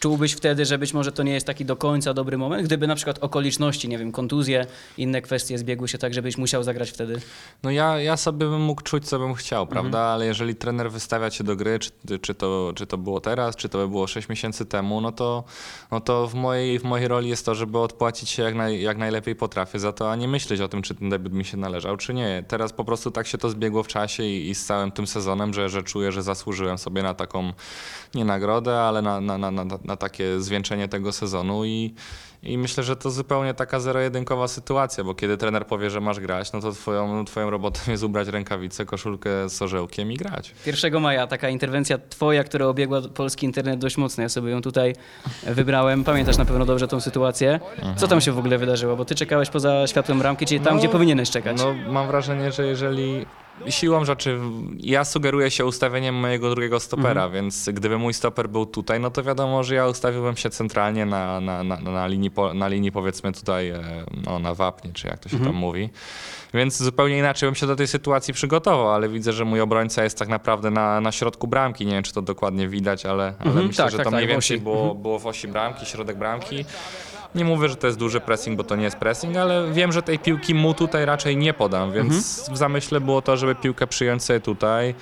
Czułbyś 0.00 0.32
wtedy, 0.32 0.64
że 0.64 0.78
być 0.78 0.94
może 0.94 1.12
to 1.12 1.22
nie 1.22 1.32
jest 1.32 1.46
taki 1.46 1.64
do 1.64 1.76
końca 1.76 2.14
dobry 2.14 2.38
moment, 2.38 2.66
gdyby 2.66 2.86
na 2.86 2.94
przykład 2.94 3.18
okoliczności, 3.18 3.88
nie 3.88 3.98
wiem, 3.98 4.12
kontuzje, 4.12 4.66
inne 4.98 5.22
kwestie 5.22 5.58
zbiegły 5.58 5.88
się 5.88 5.98
tak, 5.98 6.14
żebyś 6.14 6.38
musiał 6.38 6.62
zagrać 6.62 6.90
wtedy? 6.90 7.20
No 7.62 7.70
ja, 7.70 8.00
ja 8.00 8.16
sobie 8.16 8.46
bym 8.46 8.60
mógł 8.60 8.82
czuć, 8.82 9.08
co 9.08 9.18
bym 9.18 9.34
chciał, 9.34 9.62
Mhm. 9.62 9.72
prawda? 9.80 9.98
Ale 10.00 10.26
jeżeli 10.26 10.54
trener 10.54 10.90
wystawia 10.90 11.30
cię 11.30 11.44
do 11.44 11.56
gry, 11.56 11.78
czy, 11.78 12.18
czy, 12.18 12.34
to, 12.34 12.72
czy 12.76 12.86
to 12.86 12.98
było 12.98 13.20
teraz, 13.20 13.56
czy 13.56 13.68
to 13.68 13.88
było 13.88 14.06
6 14.06 14.28
miesięcy 14.28 14.66
temu, 14.66 15.00
no 15.00 15.12
to, 15.12 15.44
no 15.90 16.00
to 16.00 16.26
w, 16.28 16.34
mojej, 16.34 16.78
w 16.78 16.84
mojej 16.84 17.08
roli 17.08 17.28
jest 17.28 17.46
to, 17.46 17.54
żeby 17.54 17.78
odpłacić 17.78 18.28
się 18.28 18.42
jak, 18.42 18.54
naj, 18.54 18.82
jak 18.82 18.98
najlepiej 18.98 19.34
potrafię 19.36 19.78
za 19.78 19.92
to, 19.92 20.10
a 20.12 20.16
nie 20.16 20.28
myśleć 20.28 20.60
o 20.60 20.68
tym, 20.68 20.82
czy 20.82 20.94
ten 20.94 21.10
debiut 21.10 21.32
mi 21.32 21.44
się 21.44 21.56
należał, 21.56 21.96
czy 21.96 22.14
nie. 22.14 22.44
Teraz 22.48 22.72
po 22.72 22.84
prostu 22.84 23.10
tak 23.10 23.26
się 23.26 23.38
to 23.38 23.50
zbiegło 23.50 23.82
w 23.82 23.88
czasie 23.88 24.22
i, 24.24 24.50
i 24.50 24.54
z 24.54 24.64
całym 24.64 24.92
tym 24.92 25.06
sezonem, 25.06 25.54
że, 25.54 25.68
że 25.68 25.82
czuję, 25.82 26.12
że 26.12 26.22
zasłużyłem 26.22 26.78
sobie 26.78 27.02
na 27.02 27.14
taką, 27.14 27.52
nie 28.14 28.24
nagrodę, 28.24 28.80
ale 28.80 29.02
na, 29.02 29.20
na, 29.20 29.38
na, 29.38 29.50
na, 29.50 29.89
na 29.90 29.96
takie 29.96 30.40
zwieńczenie 30.40 30.88
tego 30.88 31.12
sezonu 31.12 31.64
i, 31.64 31.94
i 32.42 32.58
myślę, 32.58 32.82
że 32.84 32.96
to 32.96 33.10
zupełnie 33.10 33.54
taka 33.54 33.80
zero-jedynkowa 33.80 34.48
sytuacja, 34.48 35.04
bo 35.04 35.14
kiedy 35.14 35.36
trener 35.36 35.66
powie, 35.66 35.90
że 35.90 36.00
masz 36.00 36.20
grać, 36.20 36.52
no 36.52 36.60
to 36.60 36.72
twoją, 36.72 37.24
twoją 37.24 37.50
robotą 37.50 37.80
jest 37.88 38.02
ubrać 38.02 38.28
rękawice, 38.28 38.86
koszulkę 38.86 39.48
z 39.48 39.62
orzełkiem 39.62 40.12
i 40.12 40.16
grać. 40.16 40.54
1 40.66 41.00
maja 41.00 41.26
taka 41.26 41.48
interwencja 41.48 41.98
twoja, 42.08 42.44
która 42.44 42.66
obiegła 42.66 43.00
polski 43.14 43.46
internet 43.46 43.78
dość 43.80 43.96
mocno. 43.96 44.22
Ja 44.22 44.28
sobie 44.28 44.50
ją 44.50 44.62
tutaj 44.62 44.94
wybrałem. 45.46 46.04
Pamiętasz 46.04 46.36
na 46.38 46.44
pewno 46.44 46.64
dobrze 46.66 46.88
tą 46.88 47.00
sytuację. 47.00 47.60
Co 47.96 48.08
tam 48.08 48.20
się 48.20 48.32
w 48.32 48.38
ogóle 48.38 48.58
wydarzyło? 48.58 48.96
Bo 48.96 49.04
ty 49.04 49.14
czekałeś 49.14 49.50
poza 49.50 49.86
światłem 49.86 50.18
bramki, 50.18 50.46
czyli 50.46 50.60
tam, 50.60 50.74
No, 50.74 50.78
gdzie 50.78 50.88
powinieneś 50.88 51.30
czekać. 51.30 51.56
No, 51.58 51.74
mam 51.92 52.06
wrażenie, 52.06 52.52
że 52.52 52.66
jeżeli 52.66 53.26
siłą 53.68 54.04
rzeczy 54.04 54.38
ja 54.78 55.04
sugeruję 55.04 55.50
się 55.50 55.66
ustawieniem 55.66 56.14
mojego 56.14 56.50
drugiego 56.50 56.80
stopera, 56.80 57.28
więc 57.28 57.68
gdyby 57.72 57.98
mój 57.98 58.14
stoper 58.14 58.48
był 58.48 58.66
tutaj, 58.66 59.00
no 59.00 59.10
to 59.10 59.22
wiadomo, 59.22 59.62
że 59.62 59.74
ja 59.74 59.88
ustawiłbym 59.88 60.36
się 60.36 60.50
centralnie 60.50 61.06
na, 61.06 61.40
na, 61.40 61.64
na, 61.64 61.76
na, 61.76 62.06
linii, 62.06 62.30
na 62.54 62.68
linii 62.68 62.92
powiedzmy 62.92 63.32
tutaj 63.32 63.68
e, 63.68 63.82
no, 64.26 64.38
na 64.38 64.54
wapnie, 64.54 64.92
czy 64.92 65.08
jak 65.08 65.18
to 65.18 65.28
się 65.28 65.38
tam 65.38 65.54
mówi. 65.54 65.90
Więc 66.54 66.82
zupełnie 66.82 67.18
inaczej 67.18 67.46
bym 67.46 67.54
się 67.54 67.66
do 67.66 67.76
tej 67.76 67.86
sytuacji 67.86 68.34
przygotował, 68.34 68.90
ale 68.90 69.08
widzę, 69.08 69.32
że 69.32 69.44
mój 69.44 69.60
obrońca 69.60 70.04
jest 70.04 70.18
tak 70.18 70.28
naprawdę 70.28 70.70
na, 70.70 71.00
na 71.00 71.12
środku 71.12 71.46
bramki. 71.46 71.86
Nie 71.86 71.92
wiem, 71.92 72.02
czy 72.02 72.12
to 72.12 72.22
dokładnie 72.22 72.68
widać, 72.68 73.06
ale, 73.06 73.34
ale 73.38 73.50
Mhm, 73.50 73.66
myślę, 73.66 73.84
tak, 73.84 73.90
że 73.90 73.96
tak, 73.96 74.04
to 74.04 74.10
tak, 74.10 74.18
mniej 74.18 74.28
więcej 74.28 74.60
było, 74.60 74.94
było 74.94 75.18
w 75.18 75.26
osi 75.26 75.48
bramki, 75.48 75.86
środek 75.86 76.18
bramki. 76.18 76.64
Nie 77.34 77.44
mówię, 77.44 77.68
że 77.68 77.76
to 77.76 77.86
jest 77.86 77.98
duży 77.98 78.20
pressing, 78.20 78.56
bo 78.56 78.64
to 78.64 78.76
nie 78.76 78.84
jest 78.84 78.96
pressing, 78.96 79.36
ale 79.36 79.72
wiem, 79.72 79.92
że 79.92 80.02
tej 80.02 80.18
piłki 80.18 80.54
mu 80.54 80.74
tutaj 80.74 81.04
raczej 81.04 81.36
nie 81.36 81.54
podam, 81.54 81.92
więc 81.92 82.50
w 82.50 82.56
zamyśle 82.56 83.00
było 83.00 83.22
to, 83.22 83.36
żeby 83.36 83.54
piłkę 83.54 83.86
przyjąć 83.86 84.24
sobie 84.24 84.40
tutaj. 84.40 84.94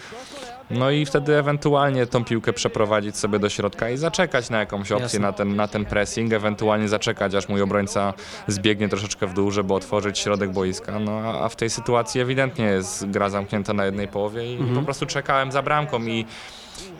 No 0.71 0.91
i 0.91 1.07
wtedy 1.07 1.37
ewentualnie 1.37 2.07
tą 2.07 2.25
piłkę 2.25 2.53
przeprowadzić 2.53 3.17
sobie 3.17 3.38
do 3.38 3.49
środka 3.49 3.91
i 3.91 3.97
zaczekać 3.97 4.51
na 4.51 4.59
jakąś 4.59 4.93
opcję 4.93 5.05
Jasne. 5.05 5.21
na 5.21 5.33
ten, 5.33 5.57
na 5.57 5.69
ten 5.69 5.85
pressing, 5.85 6.33
ewentualnie 6.33 6.88
zaczekać, 6.88 7.35
aż 7.35 7.49
mój 7.49 7.62
obrońca 7.62 8.14
zbiegnie 8.47 8.88
troszeczkę 8.88 9.27
w 9.27 9.35
dół, 9.35 9.51
żeby 9.51 9.75
otworzyć 9.75 10.19
środek 10.19 10.53
boiska. 10.53 10.99
No 10.99 11.21
a 11.43 11.49
w 11.49 11.57
tej 11.57 11.71
sytuacji 11.71 12.21
ewidentnie 12.21 12.64
jest 12.64 13.11
gra 13.11 13.31
zamknięta 13.31 13.73
na 13.73 13.85
jednej 13.85 14.09
połowie 14.09 14.55
i 14.55 14.59
po 14.75 14.83
prostu 14.83 15.07
czekałem 15.07 15.53
za 15.53 15.62
bramką 15.62 16.03
i 16.03 16.27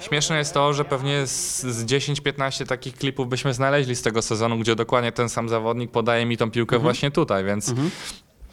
Śmieszne 0.01 0.39
jest 0.39 0.55
to, 0.55 0.73
że 0.73 0.85
pewnie 0.85 1.27
z, 1.27 1.61
z 1.63 1.85
10-15 1.85 2.67
takich 2.67 2.95
klipów 2.95 3.29
byśmy 3.29 3.55
znaleźli 3.55 3.97
z 3.97 4.03
tego 4.03 4.23
sezonu, 4.23 4.59
gdzie 4.59 4.77
dokładnie 4.77 5.13
ten 5.13 5.29
sam 5.29 5.49
zawodnik 5.49 5.91
podaje 5.91 6.27
mi 6.27 6.37
tą 6.37 6.51
piłkę 6.51 6.79
właśnie 6.79 7.11
tutaj, 7.11 7.45
więc 7.45 7.75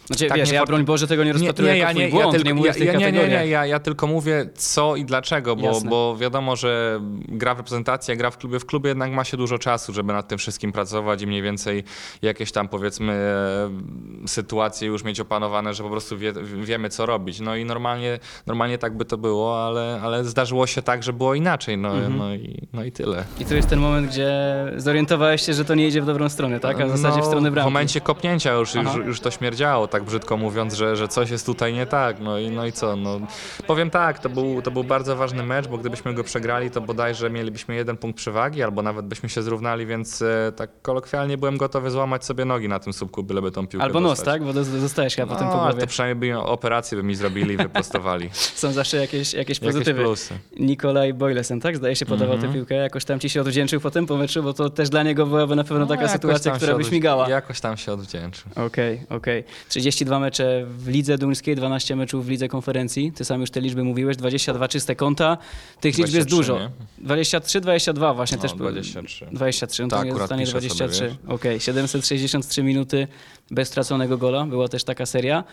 Znaczy, 0.06 0.26
tak 0.26 0.38
wiesz, 0.38 0.48
nie 0.50 0.54
ja 0.54 0.64
broń 0.64 0.84
Boże 0.84 1.06
tego 1.06 1.24
nie 1.24 1.32
rozpatruję 1.32 1.76
jako 1.76 1.92
twój 1.92 2.08
błąd, 2.10 2.30
tylko, 2.30 2.46
nie 2.48 2.54
mówię 2.54 2.68
ja, 2.68 2.72
w 2.74 2.78
ja, 2.78 2.92
nie, 2.92 3.12
nie, 3.12 3.28
nie, 3.28 3.46
ja, 3.46 3.66
ja 3.66 3.78
tylko 3.80 4.06
mówię 4.06 4.48
co 4.54 4.96
i 4.96 5.04
dlaczego, 5.04 5.56
bo, 5.56 5.66
Jasne. 5.66 5.90
bo 5.90 6.16
wiadomo, 6.16 6.56
że 6.56 7.00
gra 7.28 7.54
w 7.54 7.58
reprezentacji, 7.58 8.16
gra 8.16 8.30
w 8.30 8.38
klubie, 8.38 8.58
w 8.58 8.66
klubie 8.66 8.88
jednak 8.88 9.12
ma 9.12 9.24
się 9.24 9.36
dużo 9.36 9.58
czasu, 9.58 9.92
żeby 9.92 10.12
nad 10.12 10.28
tym 10.28 10.38
wszystkim 10.38 10.72
pracować 10.72 11.22
i 11.22 11.26
mniej 11.26 11.42
więcej 11.42 11.84
jakieś 12.22 12.52
tam 12.52 12.68
powiedzmy 12.68 13.12
e, 13.12 14.28
sytuacje 14.28 14.88
już 14.88 15.04
mieć 15.04 15.20
opanowane, 15.20 15.74
że 15.74 15.82
po 15.82 15.90
prostu 15.90 16.18
wie, 16.18 16.32
wiemy 16.62 16.88
co 16.88 17.06
robić. 17.06 17.40
No 17.40 17.56
i 17.56 17.64
normalnie, 17.64 18.18
normalnie 18.46 18.78
tak 18.78 18.96
by 18.96 19.04
to 19.04 19.18
było, 19.18 19.66
ale, 19.66 20.00
ale 20.02 20.24
zdarzyło 20.24 20.66
się 20.66 20.82
tak, 20.82 21.02
że 21.02 21.12
było 21.12 21.34
inaczej, 21.34 21.78
no, 21.78 21.94
Mhm. 21.94 22.16
no, 22.16 22.34
i, 22.34 22.68
no 22.72 22.84
i 22.84 22.92
tyle. 22.92 23.24
I 23.40 23.44
to 23.44 23.54
jest 23.54 23.68
ten 23.68 23.78
moment, 23.78 24.06
gdzie 24.10 24.32
zorientowałeś 24.76 25.42
się, 25.46 25.54
że 25.54 25.64
to 25.64 25.74
nie 25.74 25.88
idzie 25.88 26.02
w 26.02 26.06
dobrą 26.06 26.28
stronę, 26.28 26.60
tak? 26.60 26.80
A 26.80 26.86
w 26.86 26.90
zasadzie 26.90 27.16
w 27.16 27.24
No, 27.24 27.26
stronę 27.26 27.50
W 27.50 27.52
bramki. 27.54 27.66
momencie 27.72 28.00
kopnięcia 28.00 28.52
już, 28.52 28.74
już, 28.74 28.94
już 29.06 29.20
to 29.20 29.30
śmierdziało, 29.30 29.88
tak 29.88 29.95
brzydko 30.04 30.36
mówiąc, 30.36 30.74
że, 30.74 30.96
że 30.96 31.08
coś 31.08 31.30
jest 31.30 31.46
tutaj 31.46 31.74
nie 31.74 31.86
tak. 31.86 32.20
No 32.20 32.38
i, 32.38 32.50
no 32.50 32.66
i 32.66 32.72
co? 32.72 32.96
No, 32.96 33.20
powiem 33.66 33.90
tak, 33.90 34.18
to 34.18 34.28
był, 34.28 34.62
to 34.62 34.70
był 34.70 34.84
bardzo 34.84 35.16
ważny 35.16 35.42
mecz, 35.42 35.68
bo 35.68 35.78
gdybyśmy 35.78 36.14
go 36.14 36.24
przegrali, 36.24 36.70
to 36.70 36.80
bodajże 36.80 37.30
mielibyśmy 37.30 37.74
jeden 37.74 37.96
punkt 37.96 38.16
przewagi, 38.18 38.62
albo 38.62 38.82
nawet 38.82 39.06
byśmy 39.06 39.28
się 39.28 39.42
zrównali, 39.42 39.86
więc 39.86 40.22
e, 40.22 40.52
tak 40.56 40.70
kolokwialnie 40.82 41.38
byłem 41.38 41.56
gotowy 41.56 41.90
złamać 41.90 42.24
sobie 42.24 42.44
nogi 42.44 42.68
na 42.68 42.78
tym 42.78 42.92
słupku, 42.92 43.22
byleby 43.22 43.50
tą 43.50 43.66
piłkę 43.66 43.84
Albo 43.84 44.00
nos, 44.00 44.10
dostać. 44.10 44.26
tak? 44.34 44.44
Bo 44.44 44.52
dos- 44.52 44.80
dostałeś 44.80 45.14
chyba 45.16 45.34
potem 45.34 45.48
po 45.48 45.54
No, 45.56 45.60
głowie. 45.62 45.80
to 45.80 45.86
przynajmniej 45.86 46.32
by 46.32 46.38
operację 46.40 46.96
by 46.98 47.02
mi 47.04 47.14
zrobili 47.14 47.54
i 47.54 47.56
wyprostowali. 47.56 48.30
Są 48.62 48.72
zawsze 48.72 48.96
jakieś, 48.96 49.32
jakieś 49.34 49.34
Jakieś 49.34 49.60
pozytywy. 49.60 50.02
plusy. 50.02 50.34
Nikolaj 50.60 51.14
Boylesen, 51.14 51.60
tak? 51.60 51.76
Zdaje 51.76 51.96
się, 51.96 52.06
podawał 52.06 52.34
Mhm. 52.34 52.52
tę 52.52 52.58
piłkę. 52.58 52.74
Jakoś 52.74 53.04
tam 53.04 53.20
ci 53.20 53.28
się 53.30 53.40
odwdzięczył 53.40 53.80
po 53.80 53.90
tym 53.90 54.06
po 54.06 54.16
meczu, 54.16 54.42
bo 54.42 54.52
to 54.52 54.70
też 54.70 54.88
dla 54.88 55.02
niego 55.02 55.26
byłaby 55.26 55.56
na 55.56 55.64
pewno 55.64 55.78
No, 55.78 55.86
taka 55.86 56.08
sytuacja, 56.08 56.52
która 56.52 56.74
by 56.76 56.84
śmigała. 56.84 57.28
Jakoś 57.28 57.60
tam 57.60 57.76
się 57.76 57.92
odwdzięczył. 57.92 58.50
Okej, 58.66 59.00
okej. 59.10 59.44
32 59.86 60.18
mecze 60.20 60.64
w 60.78 60.88
lidze 60.88 61.18
duńskiej, 61.18 61.56
12 61.56 61.96
meczów 61.96 62.26
w 62.26 62.28
lidze 62.28 62.48
konferencji. 62.48 63.12
Ty 63.12 63.24
sam 63.24 63.40
już 63.40 63.50
te 63.50 63.60
liczby 63.60 63.84
mówiłeś, 63.84 64.16
22 64.16 64.68
czyste 64.68 64.96
konta. 64.96 65.38
Tych 65.80 65.98
liczb 65.98 66.14
jest 66.14 66.28
23, 66.28 66.36
dużo. 66.36 66.58
nie? 66.58 66.70
23, 66.98 67.60
22 67.60 68.14
właśnie 68.14 68.36
No, 68.36 68.42
też. 68.42 68.52
23. 68.52 69.26
23, 69.32 69.82
no 69.82 69.88
to 69.88 69.96
Tak, 69.96 70.06
nie 70.06 70.12
zostanie 70.14 70.42
piszę 70.44 70.52
sobie, 70.52 70.68
23. 70.68 71.04
wiesz. 71.04 71.14
Okej, 71.34 71.60
763 71.60 72.62
minuty 72.62 73.08
bez 73.50 73.68
straconego 73.68 74.18
gola. 74.18 74.44
Była 74.46 74.68
też 74.68 74.84
taka 74.84 75.06
seria. 75.06 75.44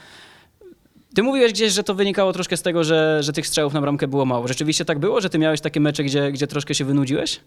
Ty 1.15 1.23
mówiłeś 1.23 1.53
gdzieś, 1.53 1.73
że 1.73 1.83
to 1.83 1.95
wynikało 1.95 2.33
troszkę 2.33 2.57
z 2.57 2.61
tego, 2.61 2.83
że, 2.83 3.23
że 3.23 3.33
tych 3.33 3.47
strzałów 3.47 3.73
na 3.73 3.81
bramkę 3.81 4.07
było 4.07 4.25
mało. 4.25 4.47
Rzeczywiście 4.47 4.85
tak 4.85 4.99
było, 4.99 5.21
że 5.21 5.29
ty 5.29 5.39
miałeś 5.39 5.61
takie 5.61 5.79
mecze, 5.79 6.03
gdzie, 6.03 6.31
gdzie 6.31 6.47
troszkę 6.47 6.75
się 6.75 6.85
wynudziłeś? 6.85 7.41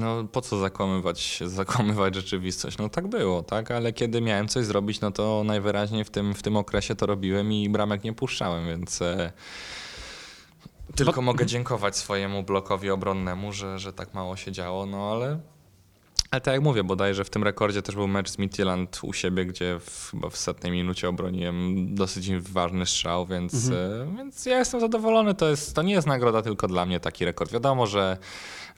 No 0.00 0.24
po 0.24 0.40
co 0.40 0.58
zakłamywać, 0.58 1.42
zakłamywać 1.46 2.14
rzeczywistość? 2.14 2.78
No 2.78 2.88
tak 2.88 3.06
było, 3.06 3.42
tak? 3.42 3.70
Ale 3.70 3.92
kiedy 3.92 4.20
miałem 4.20 4.48
coś 4.48 4.64
zrobić, 4.64 5.00
no 5.00 5.10
to 5.10 5.42
najwyraźniej 5.44 6.04
w 6.04 6.10
tym, 6.10 6.34
w 6.34 6.42
tym 6.42 6.56
okresie 6.56 6.94
to 6.94 7.06
robiłem 7.06 7.52
i 7.52 7.68
bramek 7.68 8.04
nie 8.04 8.12
puszczałem, 8.12 8.66
więc 8.66 9.02
e, 9.02 9.32
tylko 10.96 11.22
mogę 11.22 11.46
dziękować 11.46 11.96
swojemu 11.96 12.42
blokowi 12.42 12.90
obronnemu, 12.90 13.52
że, 13.52 13.78
że 13.78 13.92
tak 13.92 14.14
mało 14.14 14.36
się 14.36 14.52
działo, 14.52 14.86
no 14.86 15.10
ale 15.10 15.40
ale 16.30 16.40
tak 16.40 16.54
jak 16.54 16.62
mówię, 16.62 16.84
bodajże 16.84 17.24
w 17.24 17.30
tym 17.30 17.44
rekordzie 17.44 17.82
też 17.82 17.94
był 17.94 18.08
mecz 18.08 18.30
z 18.30 18.38
Midtjylland 18.38 19.00
u 19.02 19.12
siebie, 19.12 19.46
gdzie 19.46 19.78
w, 19.80 20.08
chyba 20.10 20.30
w 20.30 20.36
setnej 20.36 20.72
minucie 20.72 21.08
obroniłem 21.08 21.86
dosyć 21.94 22.32
ważny 22.36 22.86
strzał, 22.86 23.26
więc, 23.26 23.70
e, 23.70 24.06
więc 24.16 24.46
ja 24.46 24.58
jestem 24.58 24.80
zadowolony. 24.80 25.34
To, 25.34 25.48
jest, 25.48 25.74
to 25.74 25.82
nie 25.82 25.94
jest 25.94 26.06
nagroda 26.06 26.42
tylko 26.42 26.68
dla 26.68 26.86
mnie 26.86 27.00
taki 27.00 27.24
rekord. 27.24 27.52
Wiadomo, 27.52 27.86
że, 27.86 28.18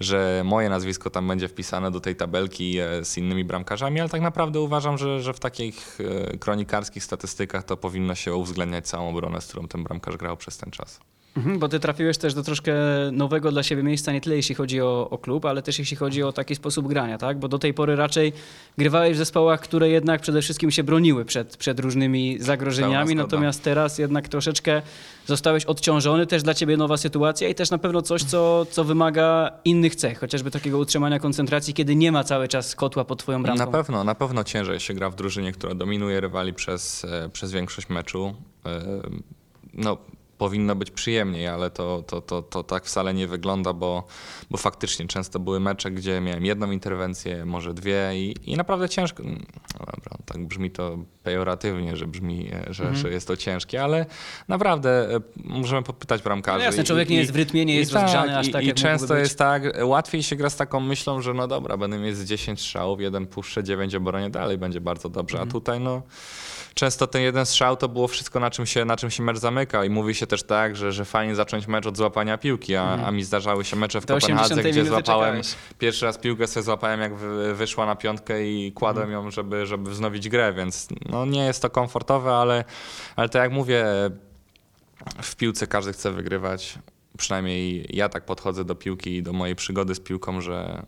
że 0.01 0.43
moje 0.45 0.69
nazwisko 0.69 1.11
tam 1.11 1.29
będzie 1.29 1.49
wpisane 1.49 1.91
do 1.91 2.01
tej 2.01 2.17
tabelki 2.17 2.79
e, 2.79 3.05
z 3.05 3.19
innymi 3.19 3.45
bramkarzami, 3.45 4.01
ale 4.01 4.09
tak 4.09 4.21
naprawdę 4.21 4.61
uważam, 4.61 4.99
że, 4.99 5.21
że 5.21 5.33
w 5.33 5.41
takich 5.41 5.99
e, 6.01 6.37
kronikarskich 6.37 7.05
statystykach 7.05 7.65
to 7.65 7.77
powinno 7.77 8.15
się 8.15 8.35
uwzględniać 8.35 8.87
całą 8.87 9.11
obronę, 9.11 9.41
z 9.41 9.47
którą 9.47 9.69
ten 9.69 9.85
bramkarz 9.85 10.17
grał 10.17 10.37
przez 10.37 10.59
ten 10.59 10.71
czas. 10.71 11.01
Mhm, 11.37 11.59
bo 11.59 11.69
ty 11.69 11.81
trafiłeś 11.81 12.19
też 12.19 12.35
do 12.35 12.43
troszkę 12.43 12.73
nowego 13.13 13.53
dla 13.53 13.63
siebie 13.63 13.83
miejsca, 13.83 14.13
nie 14.13 14.21
tyle 14.21 14.37
jeśli 14.37 14.55
chodzi 14.55 14.81
o, 14.81 15.11
o 15.11 15.19
klub, 15.19 15.45
ale 15.45 15.63
też 15.63 15.79
jeśli 15.79 15.97
chodzi 15.97 16.23
o 16.23 16.33
taki 16.33 16.55
sposób 16.55 16.89
grania, 16.89 17.19
tak? 17.19 17.39
Bo 17.39 17.49
do 17.49 17.59
tej 17.59 17.75
pory 17.75 17.97
raczej 17.97 18.33
grywałeś 18.79 19.15
w 19.15 19.19
zespołach, 19.19 19.61
które 19.61 19.89
jednak 19.89 20.21
przede 20.21 20.43
wszystkim 20.43 20.71
się 20.71 20.83
broniły 20.85 21.25
przed, 21.25 21.57
przed 21.57 21.81
różnymi 21.81 22.37
zagrożeniami, 22.41 23.15
natomiast 23.15 23.63
teraz 23.63 23.99
jednak 23.99 24.29
troszeczkę 24.29 24.83
zostałeś 25.27 25.65
odciążony, 25.65 26.27
też 26.27 26.43
dla 26.43 26.55
ciebie 26.55 26.77
nowa 26.77 26.97
sytuacja 26.97 27.49
i 27.49 27.55
też 27.55 27.71
na 27.71 27.79
pewno 27.79 28.03
coś, 28.03 28.25
co, 28.25 28.67
co 28.71 28.85
wymaga 28.85 29.51
innych 29.65 29.97
cech, 29.97 30.19
chociażby 30.19 30.51
takiego 30.51 30.79
utrzymania 30.79 31.19
koncentracji, 31.19 31.75
kiedy 31.75 31.97
nie 31.97 32.13
ma 32.13 32.25
cały 32.25 32.49
czas 32.49 32.75
kotła 32.75 33.05
pod 33.05 33.19
twoją 33.19 33.43
bramką. 33.43 33.65
Na 33.67 33.73
pewno, 33.73 34.05
na 34.05 34.15
pewno 34.15 34.45
ciężej 34.45 34.81
się 34.81 34.95
gra 34.95 35.11
w 35.11 35.15
drużynie, 35.15 35.53
która 35.53 35.75
dominuje 35.75 36.21
rywali 36.21 36.55
przez, 36.55 37.05
e, 37.05 37.29
przez 37.33 37.53
większość 37.53 37.89
meczu. 37.89 38.35
E, 38.67 38.81
No, 39.75 39.97
powinno 40.39 40.75
być 40.77 40.91
przyjemniej, 40.91 41.49
ale 41.49 41.71
to, 41.71 42.03
to, 42.07 42.21
to, 42.21 42.43
to 42.43 42.63
tak 42.63 42.85
wcale 42.85 43.15
nie 43.15 43.27
wygląda, 43.27 43.73
bo, 43.73 44.07
bo 44.51 44.59
faktycznie 44.59 45.07
często 45.07 45.39
były 45.41 45.61
mecze, 45.61 45.91
gdzie 45.91 46.21
miałem 46.21 46.45
jedną 46.45 46.71
interwencję, 46.71 47.45
może 47.45 47.75
dwie 47.75 48.11
i, 48.15 48.35
i 48.53 48.57
naprawdę 48.57 48.89
ciężko. 48.89 49.23
No 49.79 49.79
dobra, 49.79 50.19
tak 50.27 50.47
brzmi 50.47 50.71
to 50.71 50.99
pejoratywnie, 51.23 51.97
że 51.97 52.07
brzmi, 52.07 52.51
e, 52.53 52.75
że, 52.75 52.95
że 52.97 53.11
jest 53.11 53.27
to 53.29 53.37
ciężkie, 53.37 53.83
ale 53.85 54.07
naprawdę 54.49 55.15
e, 55.17 55.21
możemy 55.45 55.83
popytać 55.83 56.23
bramkarzy. 56.23 56.59
No 56.59 56.65
jasne, 56.65 56.83
i- 56.83 56.87
człowiek 56.87 57.09
nie 57.09 57.17
i- 57.17 57.19
jest 57.19 57.33
w 57.33 57.37
rytmie, 57.37 57.65
nie 57.65 57.75
i 57.75 57.77
jest 57.77 57.93
tak, 57.93 58.03
rozgrzany 58.03 58.39
aż 58.39 58.49
i, 58.49 58.51
tak, 58.53 58.63
I 58.63 58.67
mógłby 58.67 58.81
często 58.83 59.17
jest 59.17 59.39
tak, 59.39 59.63
łatwiej 59.83 60.23
się 60.23 60.37
gra 60.37 60.51
z 60.51 60.57
taką 60.57 60.81
myślą, 60.81 61.23
że 61.23 61.35
no 61.35 61.49
dobra, 61.49 61.77
będę 61.77 61.99
mieć 61.99 62.17
z 62.17 62.25
10 62.25 62.61
strzałów, 62.61 63.01
jeden 63.01 63.27
puszczę, 63.27 63.65
9 63.65 63.95
obronie, 63.95 64.31
dalej 64.31 64.59
będzie 64.59 64.81
bardzo 64.81 65.09
dobrze. 65.09 65.35
Mhm. 65.39 65.49
A 65.49 65.53
tutaj 65.53 65.81
no 65.81 66.03
często 66.75 67.07
ten 67.07 67.23
jeden 67.23 67.47
strzał 67.47 67.77
to 67.77 67.89
było 67.89 68.09
wszystko, 68.09 68.41
na 68.41 68.51
czym 68.51 68.67
się, 68.67 68.85
na 68.85 68.97
czym 68.97 69.11
się 69.11 69.23
mecz 69.23 69.39
zamykał. 69.39 69.85
I 69.85 69.91
mówi 69.91 70.15
się 70.15 70.27
też 70.29 70.43
tak, 70.43 70.77
że, 70.77 70.93
że 70.93 71.05
fajnie 71.05 71.35
zacząć 71.35 71.67
mecz 71.67 71.87
od 71.87 71.97
złapania 71.97 72.39
piłki, 72.39 72.77
a, 72.77 73.07
a 73.07 73.11
mi 73.11 73.25
zdarzały 73.25 73.65
się 73.65 73.77
mecze 73.77 74.01
w 74.01 74.07
Do 74.07 74.15
80 74.15 74.49
Kopenhadze, 74.49 74.71
gdzie 74.71 74.85
złapałem 74.85 75.43
czekałeś. 75.43 75.55
pierwszy 75.79 76.05
raz 76.07 76.19
piłkę, 76.19 76.47
sobie 76.47 76.65
złapałem 76.65 77.01
jak 77.01 77.15
wy, 77.15 77.55
wyszła 77.55 77.87
na 77.87 77.97
piątkę 77.97 78.47
i 78.47 78.73
kładłem 78.73 79.05
Mhm. 79.09 79.25
ją, 79.25 79.31
żeby, 79.31 79.67
żeby 79.67 79.91
wznowić 79.91 80.29
grę, 80.29 80.53
więc 80.53 80.89
no 81.11 81.27
nie 81.27 81.45
jest 81.45 81.63
to 81.63 81.71
komfortowe, 81.71 82.33
ale, 82.33 82.65
ale 83.17 83.29
tak 83.29 83.43
jak 83.43 83.53
mówię, 83.53 83.85
w 85.23 85.37
piłce 85.37 85.67
każdy 85.67 85.93
chce 85.93 86.11
wygrywać. 86.13 86.79
Przynajmniej 87.19 87.87
ja 87.97 88.09
tak 88.09 88.25
podchodzę 88.25 88.65
do 88.65 88.75
piłki 88.75 89.17
i 89.17 89.23
do 89.23 89.33
mojej 89.33 89.57
przygody 89.57 89.95
z 89.95 90.01
piłką, 90.01 90.41
że, 90.41 90.83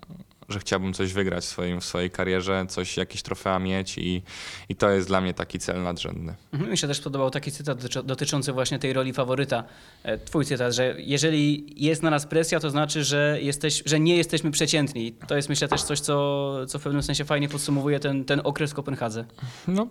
że 0.50 0.60
chciałbym 0.60 0.92
coś 0.92 1.12
wygrać 1.12 1.44
w, 1.44 1.48
swoim, 1.48 1.80
w 1.80 1.84
swojej 1.84 2.10
karierze, 2.10 2.66
coś, 2.68 2.96
jakieś 2.96 3.22
trofea 3.22 3.58
mieć 3.58 3.98
i, 3.98 4.22
i 4.68 4.76
to 4.76 4.90
jest 4.90 5.08
dla 5.08 5.20
mnie 5.20 5.34
taki 5.34 5.58
cel 5.58 5.82
nadrzędny. 5.82 6.34
Mhm, 6.52 6.70
Mi 6.70 6.78
się 6.78 6.86
też 6.88 7.00
podobał 7.00 7.30
taki 7.30 7.52
cytat 7.52 7.86
dotyczący 8.04 8.52
właśnie 8.52 8.78
tej 8.78 8.92
roli 8.92 9.12
faworyta. 9.12 9.64
E, 10.02 10.18
Twój 10.18 10.44
cytat, 10.44 10.74
że 10.74 10.94
jeżeli 10.98 11.66
jest 11.84 12.02
na 12.02 12.10
nas 12.10 12.26
presja, 12.26 12.60
to 12.60 12.70
znaczy, 12.70 13.04
że, 13.04 13.38
jesteś, 13.42 13.82
że 13.86 14.00
nie 14.00 14.16
jesteśmy 14.16 14.50
przeciętni. 14.50 15.12
To 15.12 15.36
jest 15.36 15.48
myślę 15.48 15.68
też 15.68 15.82
coś, 15.82 16.00
co, 16.00 16.56
co 16.66 16.78
w 16.78 16.82
pewnym 16.82 17.02
sensie 17.02 17.24
fajnie 17.24 17.48
podsumowuje 17.48 18.00
ten, 18.00 18.24
ten 18.24 18.40
okres 18.44 18.70
w 18.70 18.74
Kopenhadze. 18.74 19.24
No, 19.68 19.86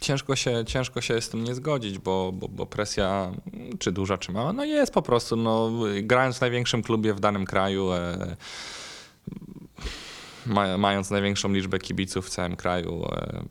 ciężko 0.00 0.36
się, 0.36 0.64
ciężko 0.66 1.00
się 1.00 1.20
z 1.20 1.28
tym 1.28 1.44
nie 1.44 1.54
zgodzić, 1.54 1.98
bo, 1.98 2.32
bo, 2.32 2.48
bo 2.48 2.66
presja, 2.66 3.32
czy 3.78 3.92
duża, 3.92 4.18
czy 4.18 4.32
mała, 4.32 4.52
no 4.52 4.64
jest 4.64 4.92
po 4.92 5.02
prostu. 5.02 5.36
No, 5.36 5.70
grając 6.02 6.38
w 6.38 6.40
największym 6.40 6.82
klubie 6.82 7.14
w 7.14 7.20
danym 7.20 7.44
kraju, 7.46 7.92
e, 7.92 8.36
mając 10.78 11.10
największą 11.10 11.52
liczbę 11.52 11.78
kibiców 11.78 12.26
w 12.26 12.30
całym 12.30 12.56
kraju, 12.56 13.04
e, 13.12 13.44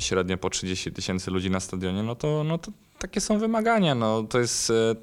średnio 0.00 0.38
po 0.38 0.50
30 0.50 0.92
tysięcy 0.92 1.30
ludzi 1.30 1.50
na 1.50 1.60
stadionie, 1.60 2.02
no 2.02 2.14
to, 2.14 2.44
no 2.44 2.58
to 2.58 2.72
takie 2.98 3.20
są 3.20 3.38
wymagania. 3.38 3.94
No, 3.94 4.22
to 4.22 4.38
jest. 4.38 4.70
E, 4.70 4.94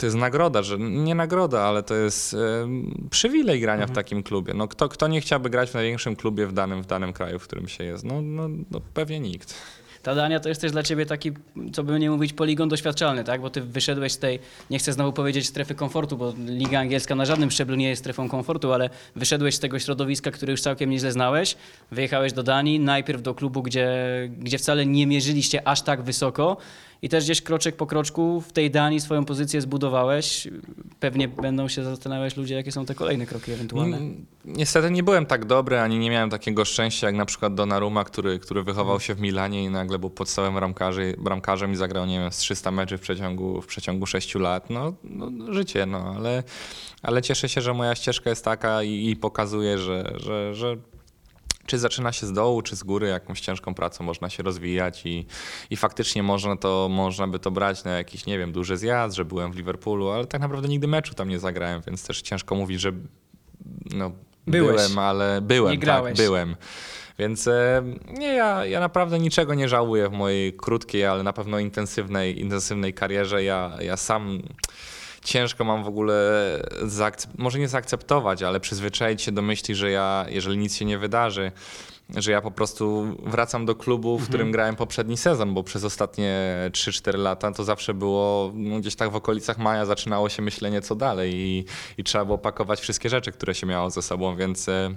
to 0.00 0.06
jest 0.06 0.16
nagroda, 0.16 0.62
że 0.62 0.78
nie 0.78 1.14
nagroda, 1.14 1.60
ale 1.60 1.82
to 1.82 1.94
jest 1.94 2.34
e, 2.34 2.68
przywilej 3.10 3.60
grania 3.60 3.86
w 3.86 3.90
takim 3.90 4.22
klubie. 4.22 4.54
No, 4.54 4.68
kto, 4.68 4.88
kto 4.88 5.08
nie 5.08 5.20
chciałby 5.20 5.50
grać 5.50 5.70
w 5.70 5.74
największym 5.74 6.16
klubie 6.16 6.46
w 6.46 6.52
danym, 6.52 6.82
w 6.82 6.86
danym 6.86 7.12
kraju, 7.12 7.38
w 7.38 7.44
którym 7.44 7.68
się 7.68 7.84
jest? 7.84 8.04
No, 8.04 8.22
no, 8.22 8.48
no 8.70 8.80
pewnie 8.94 9.20
nikt. 9.20 9.54
Ta 10.02 10.14
Dania 10.14 10.40
to 10.40 10.48
jest 10.48 10.60
też 10.60 10.72
dla 10.72 10.82
ciebie 10.82 11.06
taki, 11.06 11.32
co 11.72 11.84
by 11.84 11.98
nie 11.98 12.10
mówić, 12.10 12.32
poligon 12.32 12.68
doświadczalny, 12.68 13.24
tak? 13.24 13.40
Bo 13.40 13.50
ty 13.50 13.60
wyszedłeś 13.60 14.12
z 14.12 14.18
tej, 14.18 14.38
nie 14.70 14.78
chcę 14.78 14.92
znowu 14.92 15.12
powiedzieć 15.12 15.46
strefy 15.46 15.74
komfortu, 15.74 16.16
bo 16.16 16.32
Liga 16.46 16.80
Angielska 16.80 17.14
na 17.14 17.24
żadnym 17.24 17.50
szczeblu 17.50 17.76
nie 17.76 17.88
jest 17.88 18.02
strefą 18.02 18.28
komfortu, 18.28 18.72
ale 18.72 18.90
wyszedłeś 19.16 19.54
z 19.54 19.60
tego 19.60 19.78
środowiska, 19.78 20.30
które 20.30 20.50
już 20.50 20.60
całkiem 20.60 20.90
nieźle 20.90 21.12
znałeś, 21.12 21.56
wyjechałeś 21.90 22.32
do 22.32 22.42
Danii, 22.42 22.80
najpierw 22.80 23.22
do 23.22 23.34
klubu, 23.34 23.62
gdzie, 23.62 23.88
gdzie 24.38 24.58
wcale 24.58 24.86
nie 24.86 25.06
mierzyliście 25.06 25.68
aż 25.68 25.82
tak 25.82 26.02
wysoko 26.02 26.56
i 27.02 27.08
też 27.08 27.24
gdzieś 27.24 27.42
kroczek 27.42 27.76
po 27.76 27.86
kroczku 27.86 28.40
w 28.40 28.52
tej 28.52 28.70
Danii 28.70 29.00
swoją 29.00 29.24
pozycję 29.24 29.60
zbudowałeś. 29.60 30.48
Pewnie 31.00 31.28
będą 31.28 31.68
się 31.68 31.84
zastanawiać 31.84 32.36
ludzie, 32.36 32.54
jakie 32.54 32.72
są 32.72 32.86
te 32.86 32.94
kolejne 32.94 33.26
kroki 33.26 33.52
ewentualne. 33.52 33.98
Niestety 34.44 34.90
nie 34.90 35.02
byłem 35.02 35.26
tak 35.26 35.44
dobry, 35.44 35.78
ani 35.78 35.98
nie 35.98 36.10
miałem 36.10 36.30
takiego 36.30 36.64
szczęścia 36.64 37.06
jak 37.06 37.16
na 37.16 37.26
przykład 37.26 37.54
Donnarumma, 37.54 38.04
który, 38.04 38.38
który 38.38 38.62
wychował 38.62 39.00
się 39.00 39.14
w 39.14 39.20
Milanie 39.20 39.64
i 39.64 39.68
nagle 39.68 39.98
był 39.98 40.10
podstawowym 40.10 40.54
bramkarzy, 40.54 41.14
bramkarzem 41.18 41.72
i 41.72 41.76
zagrał, 41.76 42.06
nie 42.06 42.18
wiem, 42.18 42.32
z 42.32 42.36
300 42.36 42.70
meczy 42.70 42.98
w 42.98 43.00
przeciągu, 43.00 43.62
w 43.62 43.66
przeciągu 43.66 44.06
6 44.06 44.34
lat. 44.34 44.70
No, 44.70 44.92
no 45.04 45.52
życie, 45.52 45.86
no, 45.86 46.14
ale, 46.16 46.42
ale 47.02 47.22
cieszę 47.22 47.48
się, 47.48 47.60
że 47.60 47.74
moja 47.74 47.94
ścieżka 47.94 48.30
jest 48.30 48.44
taka 48.44 48.82
i, 48.82 49.10
i 49.10 49.16
pokazuje, 49.16 49.78
że, 49.78 50.12
że, 50.16 50.54
że 50.54 50.76
czy 51.68 51.78
zaczyna 51.78 52.12
się 52.12 52.26
z 52.26 52.32
dołu, 52.32 52.62
czy 52.62 52.76
z 52.76 52.82
góry, 52.82 53.08
jakąś 53.08 53.40
ciężką 53.40 53.74
pracą 53.74 54.04
można 54.04 54.30
się 54.30 54.42
rozwijać 54.42 55.06
i, 55.06 55.26
i 55.70 55.76
faktycznie 55.76 56.22
można, 56.22 56.56
to, 56.56 56.88
można 56.90 57.28
by 57.28 57.38
to 57.38 57.50
brać 57.50 57.84
na 57.84 57.90
jakiś, 57.90 58.26
nie 58.26 58.38
wiem, 58.38 58.52
duży 58.52 58.76
zjazd, 58.76 59.16
że 59.16 59.24
byłem 59.24 59.52
w 59.52 59.56
Liverpoolu, 59.56 60.08
ale 60.10 60.26
tak 60.26 60.40
naprawdę 60.40 60.68
nigdy 60.68 60.86
meczu 60.88 61.14
tam 61.14 61.28
nie 61.28 61.38
zagrałem, 61.38 61.82
więc 61.86 62.06
też 62.06 62.22
ciężko 62.22 62.54
mówić, 62.54 62.80
że 62.80 62.92
no, 63.90 64.12
Byłeś. 64.46 64.76
byłem, 64.76 64.98
ale 64.98 65.40
byłem, 65.40 65.72
Nie 65.72 65.78
grałeś. 65.78 66.16
tak, 66.16 66.26
byłem. 66.26 66.56
Więc 67.18 67.46
e, 67.46 67.82
nie, 68.18 68.34
ja, 68.34 68.64
ja 68.64 68.80
naprawdę 68.80 69.18
niczego 69.18 69.54
nie 69.54 69.68
żałuję 69.68 70.08
w 70.08 70.12
mojej 70.12 70.52
krótkiej, 70.52 71.06
ale 71.06 71.22
na 71.22 71.32
pewno 71.32 71.58
intensywnej, 71.58 72.40
intensywnej 72.40 72.94
karierze. 72.94 73.44
Ja, 73.44 73.72
ja 73.80 73.96
sam 73.96 74.42
ciężko 75.28 75.64
mam 75.64 75.84
w 75.84 75.88
ogóle, 75.88 76.14
może 77.38 77.58
nie 77.58 77.68
zaakceptować, 77.68 78.42
ale 78.42 78.60
przyzwyczaić 78.60 79.22
się 79.22 79.32
do 79.32 79.42
myśli, 79.42 79.74
że 79.74 79.90
ja, 79.90 80.26
jeżeli 80.28 80.58
nic 80.58 80.76
się 80.76 80.84
nie 80.84 80.98
wydarzy, 80.98 81.52
że 82.16 82.32
ja 82.32 82.40
po 82.40 82.50
prostu 82.50 83.16
wracam 83.26 83.66
do 83.66 83.74
klubu, 83.74 84.18
w 84.18 84.28
którym 84.28 84.52
grałem 84.52 84.76
poprzedni 84.76 85.16
sezon, 85.16 85.54
bo 85.54 85.62
przez 85.62 85.84
ostatnie 85.84 86.56
3-4 86.70 87.18
lata 87.18 87.52
to 87.52 87.64
zawsze 87.64 87.94
było 87.94 88.52
no, 88.54 88.80
gdzieś 88.80 88.96
tak 88.96 89.10
w 89.10 89.16
okolicach 89.16 89.58
maja 89.58 89.86
zaczynało 89.86 90.28
się 90.28 90.42
myślenie 90.42 90.80
co 90.80 90.94
dalej 90.94 91.34
i, 91.34 91.64
i 91.98 92.04
trzeba 92.04 92.24
było 92.24 92.38
pakować 92.38 92.80
wszystkie 92.80 93.08
rzeczy, 93.08 93.32
które 93.32 93.54
się 93.54 93.66
miało 93.66 93.90
ze 93.90 94.02
sobą, 94.02 94.36
więc 94.36 94.68
e, 94.68 94.94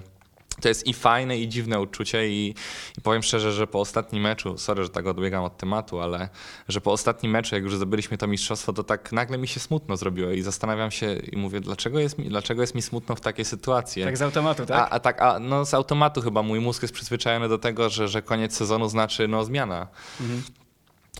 to 0.62 0.68
jest 0.68 0.86
i 0.86 0.94
fajne, 0.94 1.38
i 1.38 1.48
dziwne 1.48 1.80
uczucie 1.80 2.28
i, 2.28 2.54
i 2.98 3.00
powiem 3.00 3.22
szczerze, 3.22 3.52
że 3.52 3.66
po 3.66 3.80
ostatnim 3.80 4.22
meczu, 4.22 4.58
sorry, 4.58 4.82
że 4.82 4.88
tak 4.88 5.06
odbiegam 5.06 5.44
od 5.44 5.56
tematu, 5.56 6.00
ale 6.00 6.28
że 6.68 6.80
po 6.80 6.92
ostatnim 6.92 7.32
meczu, 7.32 7.54
jak 7.54 7.64
już 7.64 7.76
zdobyliśmy 7.76 8.18
to 8.18 8.26
mistrzostwo, 8.26 8.72
to 8.72 8.84
tak 8.84 9.12
nagle 9.12 9.38
mi 9.38 9.48
się 9.48 9.60
smutno 9.60 9.96
zrobiło 9.96 10.30
i 10.30 10.42
zastanawiam 10.42 10.90
się 10.90 11.14
i 11.16 11.36
mówię, 11.36 11.60
dlaczego 11.60 11.98
jest 11.98 12.18
mi, 12.18 12.28
dlaczego 12.28 12.60
jest 12.62 12.74
mi 12.74 12.82
smutno 12.82 13.14
w 13.14 13.20
takiej 13.20 13.44
sytuacji? 13.44 14.04
Tak 14.04 14.16
z 14.16 14.22
automatu, 14.22 14.66
tak? 14.66 14.78
A, 14.78 14.90
a 14.90 15.00
tak, 15.00 15.22
a 15.22 15.38
no 15.38 15.64
z 15.64 15.74
automatu 15.74 16.20
chyba 16.20 16.42
mój 16.42 16.60
mózg 16.60 16.82
jest 16.82 16.94
przyzwyczajony 16.94 17.48
do 17.48 17.58
tego, 17.58 17.90
że, 17.90 18.08
że 18.08 18.22
koniec 18.22 18.56
sezonu 18.56 18.88
znaczy 18.88 19.28
no 19.28 19.44
zmiana. 19.44 19.88
Mhm. 20.20 20.42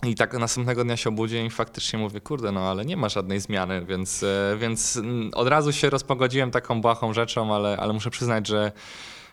I 0.03 0.15
tak 0.15 0.33
następnego 0.33 0.83
dnia 0.83 0.97
się 0.97 1.09
obudziłem 1.09 1.45
i 1.45 1.49
faktycznie 1.49 1.99
mówię, 1.99 2.21
kurde, 2.21 2.51
no 2.51 2.59
ale 2.59 2.85
nie 2.85 2.97
ma 2.97 3.09
żadnej 3.09 3.39
zmiany, 3.39 3.85
więc, 3.85 4.23
e, 4.23 4.57
więc 4.59 4.97
mm, 4.97 5.31
od 5.33 5.47
razu 5.47 5.71
się 5.71 5.89
rozpogodziłem 5.89 6.51
taką 6.51 6.81
błahą 6.81 7.13
rzeczą, 7.13 7.55
ale, 7.55 7.77
ale 7.77 7.93
muszę 7.93 8.09
przyznać, 8.09 8.47
że, 8.47 8.71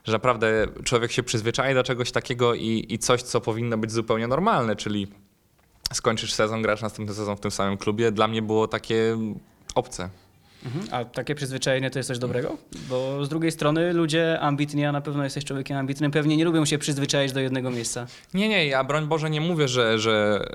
że 0.04 0.12
naprawdę 0.12 0.66
człowiek 0.84 1.12
się 1.12 1.22
przyzwyczai 1.22 1.74
do 1.74 1.82
czegoś 1.82 2.12
takiego 2.12 2.54
i, 2.54 2.86
i 2.88 2.98
coś, 2.98 3.22
co 3.22 3.40
powinno 3.40 3.78
być 3.78 3.92
zupełnie 3.92 4.26
normalne, 4.26 4.76
czyli 4.76 5.06
skończysz 5.92 6.32
sezon, 6.32 6.62
grasz 6.62 6.82
następny 6.82 7.14
sezon 7.14 7.36
w 7.36 7.40
tym 7.40 7.50
samym 7.50 7.78
klubie, 7.78 8.12
dla 8.12 8.28
mnie 8.28 8.42
było 8.42 8.68
takie 8.68 9.18
obce. 9.74 10.08
Mhm. 10.64 10.84
A 10.90 11.04
takie 11.04 11.34
przyzwyczajenie 11.34 11.90
to 11.90 11.98
jest 11.98 12.08
coś 12.08 12.18
dobrego? 12.18 12.56
Bo 12.88 13.24
z 13.24 13.28
drugiej 13.28 13.52
strony 13.52 13.92
ludzie 13.92 14.40
ambitni, 14.40 14.84
a 14.84 14.92
na 14.92 15.00
pewno 15.00 15.24
jesteś 15.24 15.44
człowiekiem 15.44 15.76
ambitnym, 15.76 16.10
pewnie 16.10 16.36
nie 16.36 16.44
lubią 16.44 16.64
się 16.64 16.78
przyzwyczaić 16.78 17.32
do 17.32 17.40
jednego 17.40 17.70
miejsca. 17.70 18.06
Nie, 18.34 18.48
nie, 18.48 18.66
ja 18.66 18.84
broń 18.84 19.06
Boże 19.06 19.30
nie 19.30 19.40
mówię, 19.40 19.68
że, 19.68 19.98
że 19.98 20.46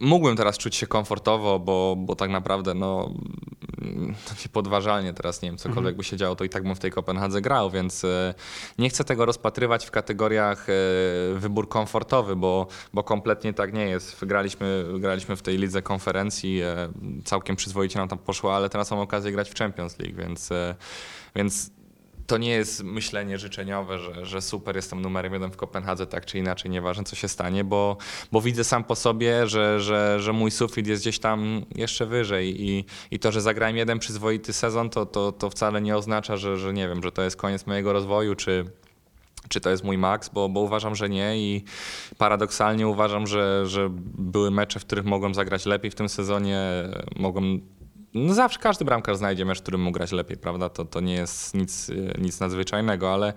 mógłbym 0.00 0.36
teraz 0.36 0.58
czuć 0.58 0.76
się 0.76 0.86
komfortowo, 0.86 1.58
bo, 1.58 1.96
bo 1.98 2.16
tak 2.16 2.30
naprawdę 2.30 2.74
no 2.74 3.10
mm, 3.82 4.14
to 4.28 4.34
niepodważalnie 4.44 5.14
teraz, 5.14 5.42
nie 5.42 5.48
wiem, 5.48 5.58
cokolwiek 5.58 5.96
by 5.96 6.04
się 6.04 6.16
działo, 6.16 6.36
to 6.36 6.44
i 6.44 6.48
tak 6.48 6.62
bym 6.62 6.74
w 6.74 6.78
tej 6.78 6.90
Kopenhadze 6.90 7.40
grał, 7.40 7.70
więc 7.70 8.04
e, 8.04 8.34
nie 8.78 8.88
chcę 8.88 9.04
tego 9.04 9.26
rozpatrywać 9.26 9.86
w 9.86 9.90
kategoriach 9.90 10.66
e, 10.68 10.72
wybór 11.34 11.68
komfortowy, 11.68 12.36
bo, 12.36 12.66
bo 12.94 13.02
kompletnie 13.02 13.52
tak 13.52 13.72
nie 13.72 13.86
jest. 13.86 14.24
Graliśmy, 14.24 14.84
graliśmy 14.98 15.36
w 15.36 15.42
tej 15.42 15.58
lidze 15.58 15.82
konferencji, 15.82 16.60
e, 16.60 16.88
całkiem 17.24 17.56
przyzwoicie 17.56 17.98
nam 17.98 18.08
tam 18.08 18.18
poszło, 18.18 18.56
ale 18.56 18.68
teraz 18.68 18.90
mam 18.90 19.00
okazję 19.00 19.32
grać 19.32 19.50
w 19.50 19.54
Champions 19.54 19.98
League, 19.98 20.16
więc, 20.16 20.50
więc 21.36 21.70
to 22.32 22.38
nie 22.38 22.50
jest 22.50 22.84
myślenie 22.84 23.38
życzeniowe, 23.38 23.98
że, 23.98 24.26
że 24.26 24.42
super, 24.42 24.76
jestem 24.76 25.02
numerem 25.02 25.32
jeden 25.32 25.50
w 25.50 25.56
Kopenhadze, 25.56 26.06
tak 26.06 26.26
czy 26.26 26.38
inaczej, 26.38 26.70
nieważne 26.70 27.04
co 27.04 27.16
się 27.16 27.28
stanie, 27.28 27.64
bo, 27.64 27.96
bo 28.32 28.40
widzę 28.40 28.64
sam 28.64 28.84
po 28.84 28.96
sobie, 28.96 29.46
że, 29.46 29.80
że, 29.80 30.20
że 30.20 30.32
mój 30.32 30.50
sufit 30.50 30.86
jest 30.86 31.02
gdzieś 31.02 31.18
tam 31.18 31.64
jeszcze 31.74 32.06
wyżej 32.06 32.70
i, 32.70 32.84
i 33.10 33.18
to, 33.18 33.32
że 33.32 33.40
zagrałem 33.40 33.76
jeden 33.76 33.98
przyzwoity 33.98 34.52
sezon, 34.52 34.90
to, 34.90 35.06
to, 35.06 35.32
to 35.32 35.50
wcale 35.50 35.80
nie 35.80 35.96
oznacza, 35.96 36.36
że, 36.36 36.56
że 36.56 36.72
nie 36.72 36.88
wiem, 36.88 37.02
że 37.02 37.12
to 37.12 37.22
jest 37.22 37.36
koniec 37.36 37.66
mojego 37.66 37.92
rozwoju, 37.92 38.34
czy, 38.34 38.64
czy 39.48 39.60
to 39.60 39.70
jest 39.70 39.84
mój 39.84 39.98
maks, 39.98 40.28
bo, 40.28 40.48
bo 40.48 40.60
uważam, 40.60 40.94
że 40.94 41.08
nie 41.08 41.38
i 41.38 41.64
paradoksalnie 42.18 42.88
uważam, 42.88 43.26
że, 43.26 43.66
że 43.66 43.88
były 44.18 44.50
mecze, 44.50 44.80
w 44.80 44.84
których 44.84 45.04
mogłem 45.04 45.34
zagrać 45.34 45.66
lepiej 45.66 45.90
w 45.90 45.94
tym 45.94 46.08
sezonie, 46.08 46.60
mogłem 47.16 47.60
no 48.14 48.34
zawsze 48.34 48.58
każdy 48.58 48.84
bramkarz 48.84 49.16
znajdzie 49.16 49.44
mecz, 49.44 49.62
którym 49.62 49.80
mógł 49.80 49.94
grać 49.94 50.12
lepiej, 50.12 50.36
prawda? 50.36 50.68
To, 50.68 50.84
to 50.84 51.00
nie 51.00 51.14
jest 51.14 51.54
nic, 51.54 51.90
e, 51.90 52.20
nic 52.20 52.40
nadzwyczajnego, 52.40 53.12
ale 53.12 53.32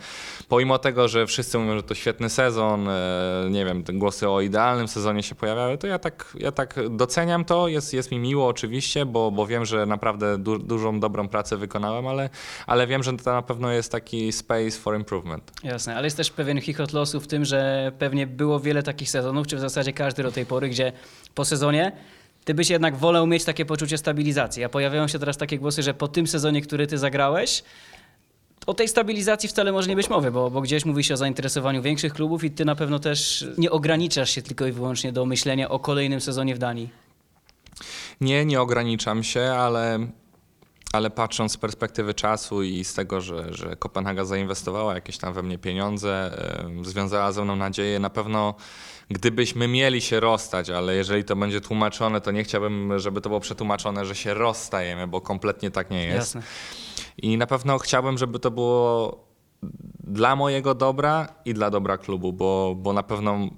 pomimo 0.50 0.78
tego, 0.78 1.08
że 1.08 1.28
wszyscy 1.28 1.58
mówią, 1.58 1.76
że 1.76 1.84
to 1.84 1.96
świetny 1.96 2.30
sezon, 2.30 2.88
e, 2.88 3.48
nie 3.52 3.66
wiem, 3.66 3.84
głosy 3.94 4.30
o 4.30 4.42
idealnym 4.42 4.88
sezonie 4.88 5.24
się 5.24 5.36
pojawiały, 5.36 5.78
to 5.78 5.88
ja 5.88 6.00
tak, 6.00 6.38
ja 6.40 6.52
tak 6.52 6.76
doceniam 6.90 7.46
to, 7.46 7.68
jest, 7.68 7.94
jest 7.94 8.12
mi 8.12 8.20
miło 8.20 8.48
oczywiście, 8.48 9.06
bo, 9.06 9.32
bo 9.32 9.48
wiem, 9.48 9.66
że 9.66 9.86
naprawdę 9.86 10.38
du 10.38 10.60
dużą, 10.60 11.00
dobrą 11.00 11.28
pracę 11.28 11.58
wykonałem, 11.58 12.08
ale, 12.08 12.30
ale 12.68 12.88
wiem, 12.88 13.04
że 13.04 13.14
to 13.18 13.34
na 13.34 13.42
pewno 13.42 13.72
jest 13.72 13.92
taki 13.92 14.32
space 14.32 14.72
for 14.72 14.96
improvement. 14.96 15.52
Jasne, 15.64 15.96
ale 15.96 16.08
jest 16.08 16.18
też 16.18 16.32
pewien 16.32 16.62
chichot 16.62 16.94
losu 16.94 17.20
w 17.20 17.28
tym, 17.28 17.46
że 17.46 17.92
pewnie 18.00 18.28
było 18.28 18.60
wiele 18.60 18.84
takich 18.84 19.10
sezonów, 19.10 19.48
czy 19.48 19.56
w 19.56 19.60
zasadzie 19.60 19.94
każdy 19.94 20.24
do 20.24 20.32
tej 20.32 20.46
pory, 20.46 20.70
gdzie 20.70 20.92
po 21.36 21.46
sezonie 21.46 21.92
ty 22.46 22.54
byś 22.54 22.70
jednak 22.70 22.98
wolał 22.98 23.28
mieć 23.28 23.44
takie 23.44 23.66
poczucie 23.66 23.98
stabilizacji, 23.98 24.64
a 24.64 24.70
pojawiają 24.70 25.08
się 25.08 25.20
teraz 25.20 25.38
takie 25.38 25.60
głosy, 25.60 25.84
że 25.84 25.94
po 25.94 26.08
tym 26.08 26.28
sezonie, 26.28 26.62
który 26.62 26.88
ty 26.88 26.98
zagrałeś, 26.98 27.64
o 28.66 28.74
tej 28.74 28.88
stabilizacji 28.88 29.50
wcale 29.50 29.72
może 29.72 29.90
nie 29.90 29.96
być 29.96 30.10
mowy, 30.10 30.32
bo, 30.32 30.52
bo 30.52 30.62
gdzieś 30.62 30.86
mówi 30.86 31.04
się 31.04 31.14
o 31.14 31.18
zainteresowaniu 31.18 31.82
większych 31.82 32.14
klubów 32.14 32.44
i 32.44 32.52
ty 32.52 32.66
na 32.66 32.76
pewno 32.76 33.00
też 33.00 33.48
nie 33.58 33.72
ograniczasz 33.72 34.30
się 34.30 34.42
tylko 34.42 34.68
i 34.68 34.72
wyłącznie 34.72 35.12
do 35.12 35.26
myślenia 35.26 35.70
o 35.70 35.80
kolejnym 35.80 36.22
sezonie 36.22 36.56
w 36.56 36.58
Danii. 36.58 36.90
Nie, 38.22 38.46
nie 38.46 38.62
ograniczam 38.62 39.24
się, 39.24 39.42
ale, 39.42 40.00
ale 40.96 41.10
patrząc 41.10 41.52
z 41.52 41.58
perspektywy 41.58 42.14
czasu 42.14 42.64
i 42.64 42.84
z 42.84 42.94
tego, 42.94 43.22
że, 43.22 43.54
że 43.54 43.76
Kopenhaga 43.76 44.26
zainwestowała 44.26 44.96
jakieś 44.96 45.18
tam 45.18 45.34
we 45.34 45.44
mnie 45.44 45.58
pieniądze, 45.58 46.38
związała 46.82 47.32
ze 47.32 47.44
mną 47.44 47.56
nadzieję, 47.56 48.00
na 48.00 48.10
pewno 48.10 48.56
gdybyśmy 49.10 49.68
mieli 49.68 50.02
się 50.02 50.20
rozstać, 50.20 50.70
ale 50.70 50.96
jeżeli 50.96 51.24
to 51.24 51.36
będzie 51.36 51.62
tłumaczone, 51.62 52.22
to 52.22 52.32
nie 52.32 52.44
chciałbym, 52.44 53.00
żeby 53.00 53.22
to 53.22 53.30
było 53.30 53.40
przetłumaczone, 53.40 54.06
że 54.06 54.16
się 54.16 54.34
rozstajemy, 54.34 55.08
bo 55.08 55.22
kompletnie 55.22 55.72
tak 55.72 55.90
nie 55.90 56.04
jest. 56.04 56.36
Jasne. 56.36 56.42
I 57.18 57.38
na 57.38 57.48
pewno 57.48 57.78
chciałbym, 57.78 58.18
żeby 58.18 58.40
to 58.40 58.52
było 58.52 59.26
dla 60.04 60.36
mojego 60.36 60.76
dobra 60.76 61.28
i 61.46 61.54
dla 61.54 61.70
dobra 61.70 61.98
klubu, 61.98 62.34
bo, 62.34 62.76
bo 62.78 62.94
na 62.94 63.04
pewno 63.04 63.50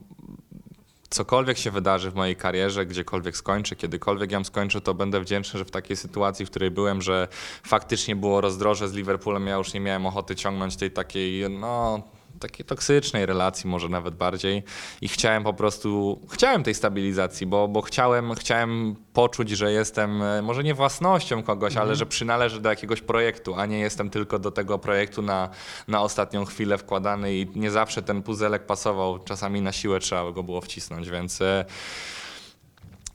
cokolwiek 1.09 1.57
się 1.57 1.71
wydarzy 1.71 2.11
w 2.11 2.15
mojej 2.15 2.35
karierze, 2.35 2.85
gdziekolwiek 2.85 3.37
skończę, 3.37 3.75
kiedykolwiek 3.75 4.31
ją 4.31 4.43
skończę, 4.43 4.81
to 4.81 4.93
będę 4.93 5.21
wdzięczny, 5.21 5.59
że 5.59 5.65
w 5.65 5.71
takiej 5.71 5.97
sytuacji, 5.97 6.45
w 6.45 6.49
której 6.49 6.71
byłem, 6.71 7.01
że 7.01 7.27
faktycznie 7.63 8.15
było 8.15 8.41
rozdroże 8.41 8.89
z 8.89 8.93
Liverpoolem, 8.93 9.47
ja 9.47 9.55
już 9.55 9.73
nie 9.73 9.79
miałem 9.79 10.05
ochoty 10.05 10.35
ciągnąć 10.35 10.75
tej 10.75 10.91
takiej, 10.91 11.49
no 11.49 12.01
takiej 12.39 12.65
toksycznej 12.65 13.25
relacji 13.25 13.69
może 13.69 13.89
nawet 13.89 14.15
bardziej. 14.15 14.63
I 15.01 15.07
chciałem 15.07 15.43
po 15.43 15.53
prostu, 15.53 16.21
chciałem 16.31 16.63
tej 16.63 16.73
stabilizacji, 16.73 17.47
bo, 17.47 17.67
bo 17.67 17.81
chciałem, 17.81 18.35
chciałem 18.35 18.95
poczuć, 19.13 19.49
że 19.49 19.71
jestem 19.71 20.21
e, 20.21 20.41
może 20.41 20.63
nie 20.63 20.73
własnością 20.73 21.43
kogoś, 21.43 21.77
ale 21.77 21.95
że 21.95 22.05
przynależę 22.05 22.59
do 22.59 22.69
jakiegoś 22.69 23.01
projektu, 23.01 23.55
a 23.55 23.65
nie 23.65 23.79
jestem 23.79 24.09
tylko 24.09 24.39
do 24.39 24.51
tego 24.51 24.79
projektu 24.79 25.21
na, 25.21 25.49
na 25.87 26.01
ostatnią 26.01 26.45
chwilę 26.45 26.77
wkładany 26.77 27.35
i 27.35 27.47
nie 27.55 27.71
zawsze 27.71 28.01
ten 28.01 28.23
puzelek 28.23 28.65
pasował, 28.65 29.19
czasami 29.19 29.61
na 29.61 29.71
siłę 29.71 29.99
trzeba 29.99 30.31
go 30.31 30.43
było 30.43 30.61
wcisnąć, 30.61 31.09
więc 31.09 31.41
e, 31.41 31.65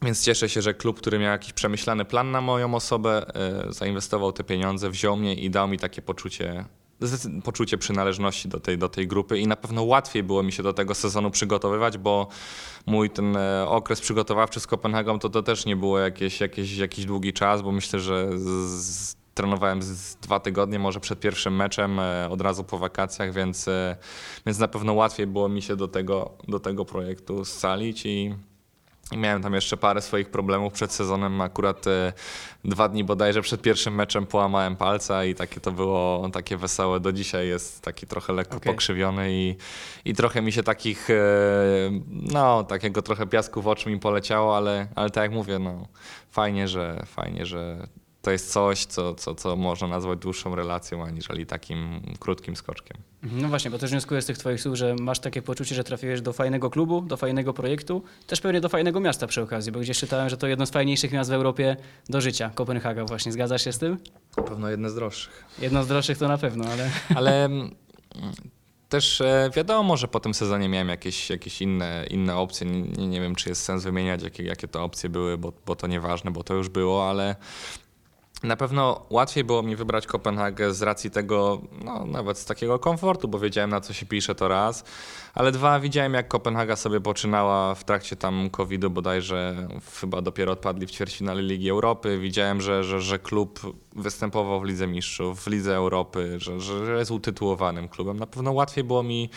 więc 0.03 0.23
cieszę 0.23 0.49
się, 0.49 0.61
że 0.61 0.73
klub, 0.73 0.97
który 0.97 1.19
miał 1.19 1.31
jakiś 1.31 1.53
przemyślany 1.53 2.05
plan 2.05 2.31
na 2.31 2.41
moją 2.41 2.75
osobę, 2.75 3.25
e, 3.67 3.73
zainwestował 3.73 4.31
te 4.31 4.43
pieniądze, 4.43 4.89
wziął 4.89 5.17
mnie 5.17 5.35
i 5.35 5.49
dał 5.49 5.67
mi 5.67 5.79
takie 5.79 6.01
poczucie, 6.01 6.65
poczucie 7.43 7.77
przynależności 7.77 8.49
do 8.49 8.59
tej, 8.59 8.77
do 8.77 8.89
tej 8.89 9.07
grupy 9.07 9.39
i 9.39 9.47
na 9.47 9.55
pewno 9.55 9.83
łatwiej 9.83 10.23
było 10.23 10.43
mi 10.43 10.51
się 10.51 10.63
do 10.63 10.73
tego 10.73 10.95
sezonu 10.95 11.31
przygotowywać, 11.31 11.97
bo 11.97 12.27
mój 12.85 13.09
ten 13.09 13.37
e, 13.37 13.67
okres 13.67 14.01
przygotowawczy 14.01 14.59
z 14.59 14.67
Kopenhagą 14.67 15.19
to, 15.19 15.29
to 15.29 15.43
też 15.43 15.65
nie 15.65 15.75
było 15.75 15.99
jakieś, 15.99 16.41
jakieś, 16.41 16.77
jakiś 16.77 17.05
długi 17.05 17.33
czas, 17.33 17.61
bo 17.61 17.71
myślę, 17.71 17.99
że 17.99 18.29
z, 18.37 19.15
trenowałem 19.33 19.83
z, 19.83 20.15
dwa 20.15 20.39
tygodnie 20.39 20.79
może 20.79 20.99
przed 20.99 21.19
pierwszym 21.19 21.55
meczem, 21.55 21.99
e, 21.99 22.29
od 22.29 22.41
razu 22.41 22.63
po 22.63 22.77
wakacjach, 22.77 23.33
więc, 23.33 23.67
e, 23.67 23.97
więc 24.45 24.59
na 24.59 24.67
pewno 24.67 24.93
łatwiej 24.93 25.27
było 25.27 25.49
mi 25.49 25.61
się 25.61 25.75
do 25.75 25.87
tego, 25.87 26.31
do 26.47 26.59
tego 26.59 26.85
projektu 26.85 27.45
scalić 27.45 28.05
i 28.05 28.35
Miałem 29.17 29.41
tam 29.41 29.53
jeszcze 29.53 29.77
parę 29.77 30.01
swoich 30.01 30.29
problemów 30.29 30.73
przed 30.73 30.91
sezonem. 30.91 31.41
Akurat 31.41 31.87
e, 31.87 32.13
dwa 32.65 32.89
dni 32.89 33.03
bodajże 33.03 33.41
przed 33.41 33.61
pierwszym 33.61 33.95
meczem 33.95 34.25
połamałem 34.25 34.75
palca 34.75 35.25
i 35.25 35.35
takie 35.35 35.59
to 35.59 35.71
było 35.71 36.29
takie 36.33 36.57
wesołe. 36.57 36.99
Do 36.99 37.11
dzisiaj 37.11 37.47
jest 37.47 37.81
taki 37.81 38.07
trochę 38.07 38.33
lekko 38.33 38.57
Okej. 38.57 38.73
pokrzywiony 38.73 39.27
i, 39.31 39.55
i 40.05 40.13
trochę 40.13 40.41
mi 40.41 40.51
się 40.51 40.63
takich, 40.63 41.09
e, 41.09 41.15
no 42.09 42.63
takiego 42.63 43.01
trochę 43.01 43.27
piasku 43.27 43.61
w 43.61 43.67
oczy 43.67 43.89
mi 43.89 43.99
poleciało, 43.99 44.57
ale, 44.57 44.87
ale 44.95 45.09
tak 45.09 45.21
jak 45.21 45.31
mówię, 45.31 45.59
no 45.59 45.87
fajnie, 46.31 46.67
że 46.67 47.03
fajnie, 47.05 47.45
że 47.45 47.87
to 48.23 48.31
jest 48.31 48.51
coś, 48.51 48.85
co, 48.85 49.15
co, 49.15 49.35
co 49.35 49.55
można 49.55 49.87
nazwać 49.87 50.19
dłuższą 50.19 50.55
relacją, 50.55 51.05
aniżeli 51.05 51.45
takim 51.45 52.01
krótkim 52.19 52.55
skoczkiem. 52.55 52.97
No 53.23 53.47
właśnie, 53.47 53.71
bo 53.71 53.77
też 53.77 53.91
wnioskuję 53.91 54.21
z 54.21 54.25
tych 54.25 54.37
twoich 54.37 54.61
słów, 54.61 54.75
że 54.75 54.95
masz 54.95 55.19
takie 55.19 55.41
poczucie, 55.41 55.75
że 55.75 55.83
trafiłeś 55.83 56.21
do 56.21 56.33
fajnego 56.33 56.69
klubu, 56.69 57.01
do 57.01 57.17
fajnego 57.17 57.53
projektu, 57.53 58.03
też 58.27 58.41
pewnie 58.41 58.61
do 58.61 58.69
fajnego 58.69 58.99
miasta 58.99 59.27
przy 59.27 59.41
okazji, 59.41 59.71
bo 59.71 59.79
gdzieś 59.79 59.97
czytałem, 59.97 60.29
że 60.29 60.37
to 60.37 60.47
jedno 60.47 60.65
z 60.65 60.69
fajniejszych 60.69 61.11
miast 61.11 61.29
w 61.29 61.33
Europie 61.33 61.77
do 62.09 62.21
życia, 62.21 62.51
Kopenhaga 62.55 63.05
właśnie. 63.05 63.31
Zgadzasz 63.31 63.63
się 63.63 63.71
z 63.71 63.79
tym? 63.79 63.97
Na 64.37 64.43
pewno 64.43 64.69
jedne 64.69 64.89
z 64.89 64.95
droższych. 64.95 65.45
Jedno 65.59 65.83
z 65.83 65.87
droższych 65.87 66.17
to 66.17 66.27
na 66.27 66.37
pewno, 66.37 66.65
ale... 66.65 66.89
Ale 67.15 67.45
mm, 67.45 67.75
też 68.89 69.21
e, 69.21 69.49
wiadomo, 69.55 69.97
że 69.97 70.07
po 70.07 70.19
tym 70.19 70.33
sezonie 70.33 70.69
miałem 70.69 70.89
jakieś, 70.89 71.29
jakieś 71.29 71.61
inne, 71.61 72.05
inne 72.09 72.37
opcje. 72.37 72.67
Nie, 72.67 73.07
nie 73.07 73.21
wiem, 73.21 73.35
czy 73.35 73.49
jest 73.49 73.63
sens 73.63 73.83
wymieniać, 73.83 74.23
jakie, 74.23 74.43
jakie 74.43 74.67
to 74.67 74.83
opcje 74.83 75.09
były, 75.09 75.37
bo, 75.37 75.53
bo 75.65 75.75
to 75.75 75.87
nieważne, 75.87 76.31
bo 76.31 76.43
to 76.43 76.53
już 76.53 76.69
było, 76.69 77.09
ale 77.09 77.35
na 78.43 78.55
pewno 78.55 79.05
łatwiej 79.09 79.43
było 79.43 79.63
mi 79.63 79.75
wybrać 79.75 80.07
Kopenhagę 80.07 80.73
z 80.73 80.81
racji 80.81 81.11
tego, 81.11 81.61
no 81.83 82.05
nawet 82.05 82.37
z 82.37 82.45
takiego 82.45 82.79
komfortu, 82.79 83.27
bo 83.27 83.39
wiedziałem 83.39 83.69
na 83.69 83.81
co 83.81 83.93
się 83.93 84.05
pisze 84.05 84.35
to 84.35 84.47
raz, 84.47 84.83
ale 85.33 85.51
dwa, 85.51 85.79
widziałem 85.79 86.13
jak 86.13 86.27
Kopenhaga 86.27 86.75
sobie 86.75 87.01
poczynała 87.01 87.75
w 87.75 87.83
trakcie 87.83 88.15
tam 88.15 88.49
COVID-u 88.49 88.89
bodajże, 88.89 89.67
chyba 90.01 90.21
dopiero 90.21 90.51
odpadli 90.51 90.87
w 90.87 90.91
ćwierćfinale 90.91 91.41
Ligi 91.41 91.69
Europy, 91.69 92.19
widziałem, 92.19 92.61
że, 92.61 92.83
że, 92.83 93.01
że 93.01 93.19
klub 93.19 93.59
występował 93.95 94.61
w 94.61 94.63
Lidze 94.63 94.87
Mistrzów, 94.87 95.43
w 95.43 95.47
Lidze 95.47 95.75
Europy, 95.75 96.35
że, 96.37 96.59
że 96.59 96.97
jest 96.99 97.11
utytułowanym 97.11 97.89
klubem. 97.89 98.19
Na 98.19 98.27
pewno 98.27 98.51
łatwiej 98.51 98.83
było 98.83 99.03
mi 99.03 99.29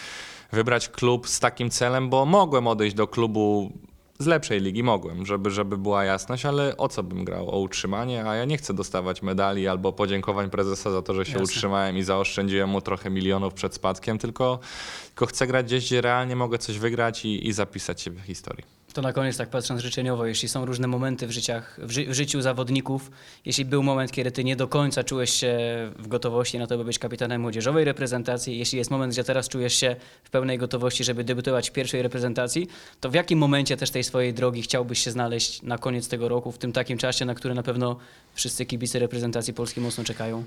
wybrać 0.52 0.88
klub 0.88 1.28
z 1.28 1.40
takim 1.40 1.70
celem, 1.70 2.10
bo 2.10 2.24
mogłem 2.24 2.66
odejść 2.66 2.96
do 2.96 3.06
klubu 3.06 3.72
z 4.18 4.26
lepszej 4.26 4.60
ligi 4.60 4.82
mogłem, 4.82 5.26
żeby, 5.26 5.50
żeby 5.50 5.78
była 5.78 6.04
jasność, 6.04 6.46
ale 6.46 6.76
o 6.76 6.88
co 6.88 7.02
bym 7.02 7.24
grał? 7.24 7.50
O 7.50 7.58
utrzymanie, 7.58 8.24
a 8.24 8.34
ja 8.34 8.44
nie 8.44 8.56
chcę 8.56 8.74
dostawać 8.74 9.22
medali 9.22 9.68
albo 9.68 9.92
podziękowań 9.92 10.50
prezesa 10.50 10.90
za 10.90 11.02
to, 11.02 11.14
że 11.14 11.24
się 11.24 11.30
Jasne. 11.32 11.44
utrzymałem 11.44 11.96
i 11.98 12.02
zaoszczędziłem 12.02 12.70
mu 12.70 12.80
trochę 12.80 13.10
milionów 13.10 13.54
przed 13.54 13.74
spadkiem, 13.74 14.18
tylko, 14.18 14.58
tylko 15.06 15.26
chcę 15.26 15.46
grać 15.46 15.66
gdzieś, 15.66 15.84
gdzie 15.84 16.00
realnie 16.00 16.36
mogę 16.36 16.58
coś 16.58 16.78
wygrać 16.78 17.24
i, 17.24 17.48
i 17.48 17.52
zapisać 17.52 18.00
się 18.02 18.10
w 18.10 18.20
historii. 18.20 18.75
To 18.96 19.02
na 19.02 19.12
koniec, 19.12 19.36
tak 19.36 19.48
patrząc 19.48 19.82
życzeniowo, 19.82 20.26
jeśli 20.26 20.48
są 20.48 20.64
różne 20.64 20.88
momenty 20.88 21.26
w, 21.26 21.30
życiach, 21.30 21.80
w, 21.82 21.90
ży, 21.90 22.06
w 22.06 22.12
życiu 22.12 22.40
zawodników, 22.40 23.10
jeśli 23.44 23.64
był 23.64 23.82
moment, 23.82 24.12
kiedy 24.12 24.30
ty 24.30 24.44
nie 24.44 24.56
do 24.56 24.68
końca 24.68 25.04
czułeś 25.04 25.30
się 25.30 25.58
w 25.98 26.08
gotowości 26.08 26.58
na 26.58 26.66
to, 26.66 26.78
by 26.78 26.84
być 26.84 26.98
kapitanem 26.98 27.40
młodzieżowej 27.40 27.84
reprezentacji, 27.84 28.58
jeśli 28.58 28.78
jest 28.78 28.90
moment, 28.90 29.12
gdzie 29.12 29.24
teraz 29.24 29.48
czujesz 29.48 29.74
się 29.74 29.96
w 30.24 30.30
pełnej 30.30 30.58
gotowości, 30.58 31.04
żeby 31.04 31.24
debiutować 31.24 31.70
w 31.70 31.72
pierwszej 31.72 32.02
reprezentacji, 32.02 32.68
to 33.00 33.10
w 33.10 33.14
jakim 33.14 33.38
momencie 33.38 33.76
też 33.76 33.90
tej 33.90 34.04
swojej 34.04 34.34
drogi 34.34 34.62
chciałbyś 34.62 34.98
się 34.98 35.10
znaleźć 35.10 35.62
na 35.62 35.78
koniec 35.78 36.08
tego 36.08 36.28
roku, 36.28 36.52
w 36.52 36.58
tym 36.58 36.72
takim 36.72 36.98
czasie, 36.98 37.24
na 37.24 37.34
który 37.34 37.54
na 37.54 37.62
pewno 37.62 37.96
wszyscy 38.34 38.66
kibice 38.66 38.98
reprezentacji 38.98 39.54
Polski 39.54 39.80
mocno 39.80 40.04
czekają? 40.04 40.44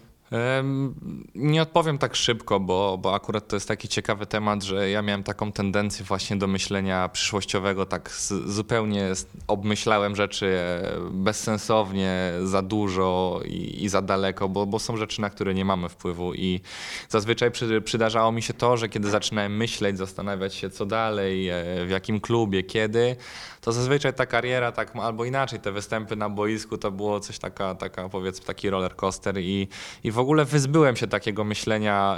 Nie 1.36 1.62
odpowiem 1.62 1.98
tak 1.98 2.16
szybko, 2.16 2.60
bo, 2.60 2.98
bo 2.98 3.14
akurat 3.14 3.48
to 3.48 3.56
jest 3.56 3.68
taki 3.68 3.88
ciekawy 3.88 4.26
temat, 4.26 4.64
że 4.64 4.90
ja 4.90 5.02
miałem 5.02 5.24
taką 5.24 5.52
tendencję 5.52 6.06
właśnie 6.06 6.38
do 6.38 6.48
myślenia 6.48 7.10
przyszłościowego, 7.10 7.86
tak 7.86 8.12
z, 8.12 8.28
zupełnie 8.52 9.12
obmyślałem 9.48 10.16
rzeczy 10.16 10.48
e, 10.48 10.82
bezsensownie, 11.12 12.32
za 12.44 12.62
dużo 12.62 13.40
i, 13.46 13.84
i 13.84 13.90
za 13.90 14.02
daleko, 14.02 14.50
bo, 14.50 14.66
bo 14.66 14.80
są 14.80 14.98
rzeczy, 14.98 15.22
na 15.22 15.30
które 15.30 15.54
nie 15.54 15.66
mamy 15.66 15.90
wpływu. 15.90 16.34
I 16.34 16.62
zazwyczaj 17.10 17.52
przy, 17.52 17.82
przydarzało 17.82 18.32
mi 18.32 18.42
się 18.42 18.54
to, 18.54 18.78
że 18.78 18.90
kiedy 18.90 19.10
zaczynałem 19.10 19.58
myśleć, 19.58 19.98
zastanawiać 19.98 20.56
się 20.56 20.70
co 20.70 20.86
dalej, 20.86 21.50
e, 21.50 21.86
w 21.86 21.90
jakim 21.90 22.20
klubie, 22.20 22.64
kiedy, 22.64 23.16
to 23.62 23.72
zazwyczaj 23.72 24.14
ta 24.14 24.26
kariera, 24.26 24.72
tak 24.72 24.96
albo 24.96 25.26
inaczej, 25.26 25.60
te 25.60 25.72
występy 25.72 26.16
na 26.16 26.30
boisku 26.30 26.78
to 26.78 26.92
było 26.92 27.20
coś 27.20 27.40
taka, 27.40 27.76
taka 27.76 28.10
powiedzmy 28.10 28.46
taki 28.46 28.70
roller 28.70 28.96
coaster 28.96 29.38
i, 29.38 29.68
i 30.04 30.12
w 30.12 30.20
ogóle 30.20 30.46
wyzbyłem 30.46 30.96
się 30.96 31.08
takiego 31.08 31.44
myślenia. 31.44 32.18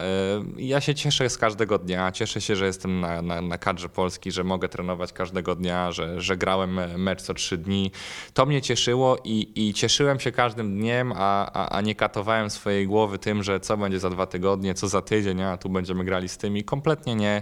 y, 0.57 0.61
Ja 0.61 0.81
się 0.81 0.95
cieszę 0.95 1.29
z 1.29 1.37
każdego 1.37 1.77
dnia, 1.77 2.11
cieszę 2.11 2.41
się, 2.41 2.55
że 2.55 2.65
jestem 2.65 2.99
na, 2.99 3.21
na, 3.21 3.41
na 3.41 3.57
kadrze 3.57 3.89
Polski, 3.89 4.31
że 4.31 4.43
mogę 4.43 4.69
trenować 4.69 5.13
każdego 5.13 5.55
dnia, 5.55 5.91
że, 5.91 6.21
że 6.21 6.37
grałem 6.37 6.79
mecz 7.01 7.21
co 7.21 7.33
trzy 7.33 7.57
dni. 7.57 7.91
To 8.33 8.45
mnie 8.45 8.61
cieszyło 8.61 9.17
i, 9.23 9.51
i 9.55 9.73
cieszyłem 9.73 10.19
się 10.19 10.31
każdym 10.31 10.79
dniem, 10.79 11.13
a, 11.15 11.51
a, 11.53 11.69
a 11.77 11.81
nie 11.81 11.95
katowałem 11.95 12.49
swojej 12.49 12.87
głowy 12.87 13.19
tym, 13.19 13.43
że 13.43 13.59
co 13.59 13.77
będzie 13.77 13.99
za 13.99 14.09
dwa 14.09 14.25
tygodnie, 14.25 14.73
co 14.73 14.87
za 14.87 15.01
tydzień, 15.01 15.41
a 15.41 15.57
tu 15.57 15.69
będziemy 15.69 16.03
grali 16.03 16.29
z 16.29 16.37
tymi. 16.37 16.63
Kompletnie 16.63 17.15
nie. 17.15 17.41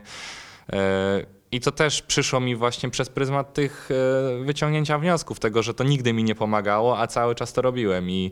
I 1.52 1.60
to 1.60 1.72
też 1.72 2.02
przyszło 2.02 2.40
mi 2.40 2.56
właśnie 2.56 2.90
przez 2.90 3.10
pryzmat 3.10 3.54
tych 3.54 3.90
e, 3.92 4.44
wyciągnięcia 4.44 5.00
wniosków, 5.00 5.40
tego, 5.40 5.64
że 5.64 5.74
to 5.74 5.84
nigdy 5.84 6.14
mi 6.14 6.24
nie 6.24 6.36
pomagało, 6.36 7.00
a 7.00 7.08
cały 7.08 7.36
czas 7.36 7.54
to 7.54 7.62
robiłem. 7.62 8.10
I 8.10 8.32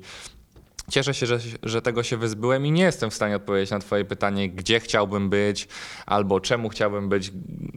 Cieszę 0.92 1.14
się, 1.14 1.26
że, 1.26 1.40
że 1.64 1.82
tego 1.82 2.04
się 2.04 2.18
wyzbyłem 2.18 2.66
i 2.66 2.72
nie 2.72 2.84
jestem 2.84 3.10
w 3.10 3.14
stanie 3.14 3.36
odpowiedzieć 3.36 3.72
na 3.72 3.80
Twoje 3.80 4.06
pytanie, 4.06 4.50
gdzie 4.50 4.80
chciałbym 4.80 5.30
być 5.30 5.68
albo 6.06 6.40
czemu 6.40 6.70
chciałbym 6.70 7.10
być 7.10 7.32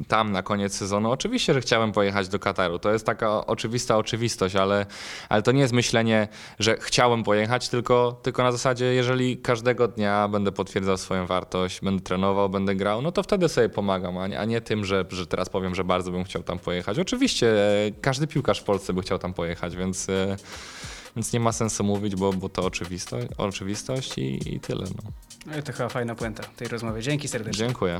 tam 0.08 0.32
na 0.32 0.42
koniec 0.42 0.76
sezonu. 0.76 1.11
Oczywiście, 1.11 1.54
że 1.54 1.61
chciałem 1.61 1.92
pojechać 1.92 2.28
do 2.28 2.38
Kataru. 2.38 2.78
To 2.78 2.92
jest 2.92 3.06
taka 3.06 3.46
oczywista 3.46 3.96
oczywistość, 3.96 4.56
ale, 4.56 4.86
ale 5.28 5.42
to 5.42 5.52
nie 5.52 5.61
jest 5.61 5.72
myślenie, 5.72 6.28
że 6.58 6.76
chciałem 6.80 7.22
pojechać, 7.22 7.68
tylko, 7.68 8.20
tylko 8.22 8.42
na 8.42 8.52
zasadzie, 8.52 8.84
jeżeli 8.84 9.38
każdego 9.38 9.88
dnia 9.88 10.28
będę 10.28 10.52
potwierdzał 10.52 10.96
swoją 10.96 11.26
wartość, 11.26 11.80
będę 11.80 12.02
trenował, 12.02 12.48
będę 12.48 12.74
grał, 12.74 13.02
no 13.02 13.12
to 13.12 13.22
wtedy 13.22 13.48
sobie 13.48 13.68
pomagam, 13.68 14.18
a 14.18 14.26
nie, 14.26 14.40
a 14.40 14.44
nie 14.44 14.61
tym, 14.61 14.84
że, 14.84 15.04
że 15.08 15.26
teraz 15.26 15.48
powiem, 15.48 15.74
że 15.74 15.84
bardzo 15.84 16.11
bym 16.11 16.24
chciał 16.24 16.42
tam 16.42 16.58
pojechać. 16.58 16.98
Oczywiście, 16.98 17.46
e, 17.86 17.90
każdy 18.00 18.26
piłkarz 18.26 18.61
w 18.61 18.64
Polsce 18.64 18.92
by 18.92 19.02
chciał 19.02 19.18
tam 19.18 19.34
pojechać, 19.34 19.76
więc. 19.76 20.06
Więc 21.16 21.32
nie 21.32 21.40
ma 21.40 21.52
sensu 21.52 21.84
mówić, 21.84 22.16
bo, 22.16 22.32
bo 22.32 22.48
to 22.48 22.62
oczywistość, 22.64 23.26
oczywistość 23.38 24.18
i, 24.18 24.54
i 24.54 24.61
tyle. 24.61 24.84
No. 24.84 25.11
No 25.46 25.58
i 25.58 25.62
to 25.62 25.72
chyba 25.72 25.88
fajna 25.88 26.14
puenta 26.14 26.42
tej 26.42 26.68
rozmowy. 26.68 27.02
Dzięki 27.02 27.28
serdecznie. 27.28 27.66
Dziękuję. 27.66 27.98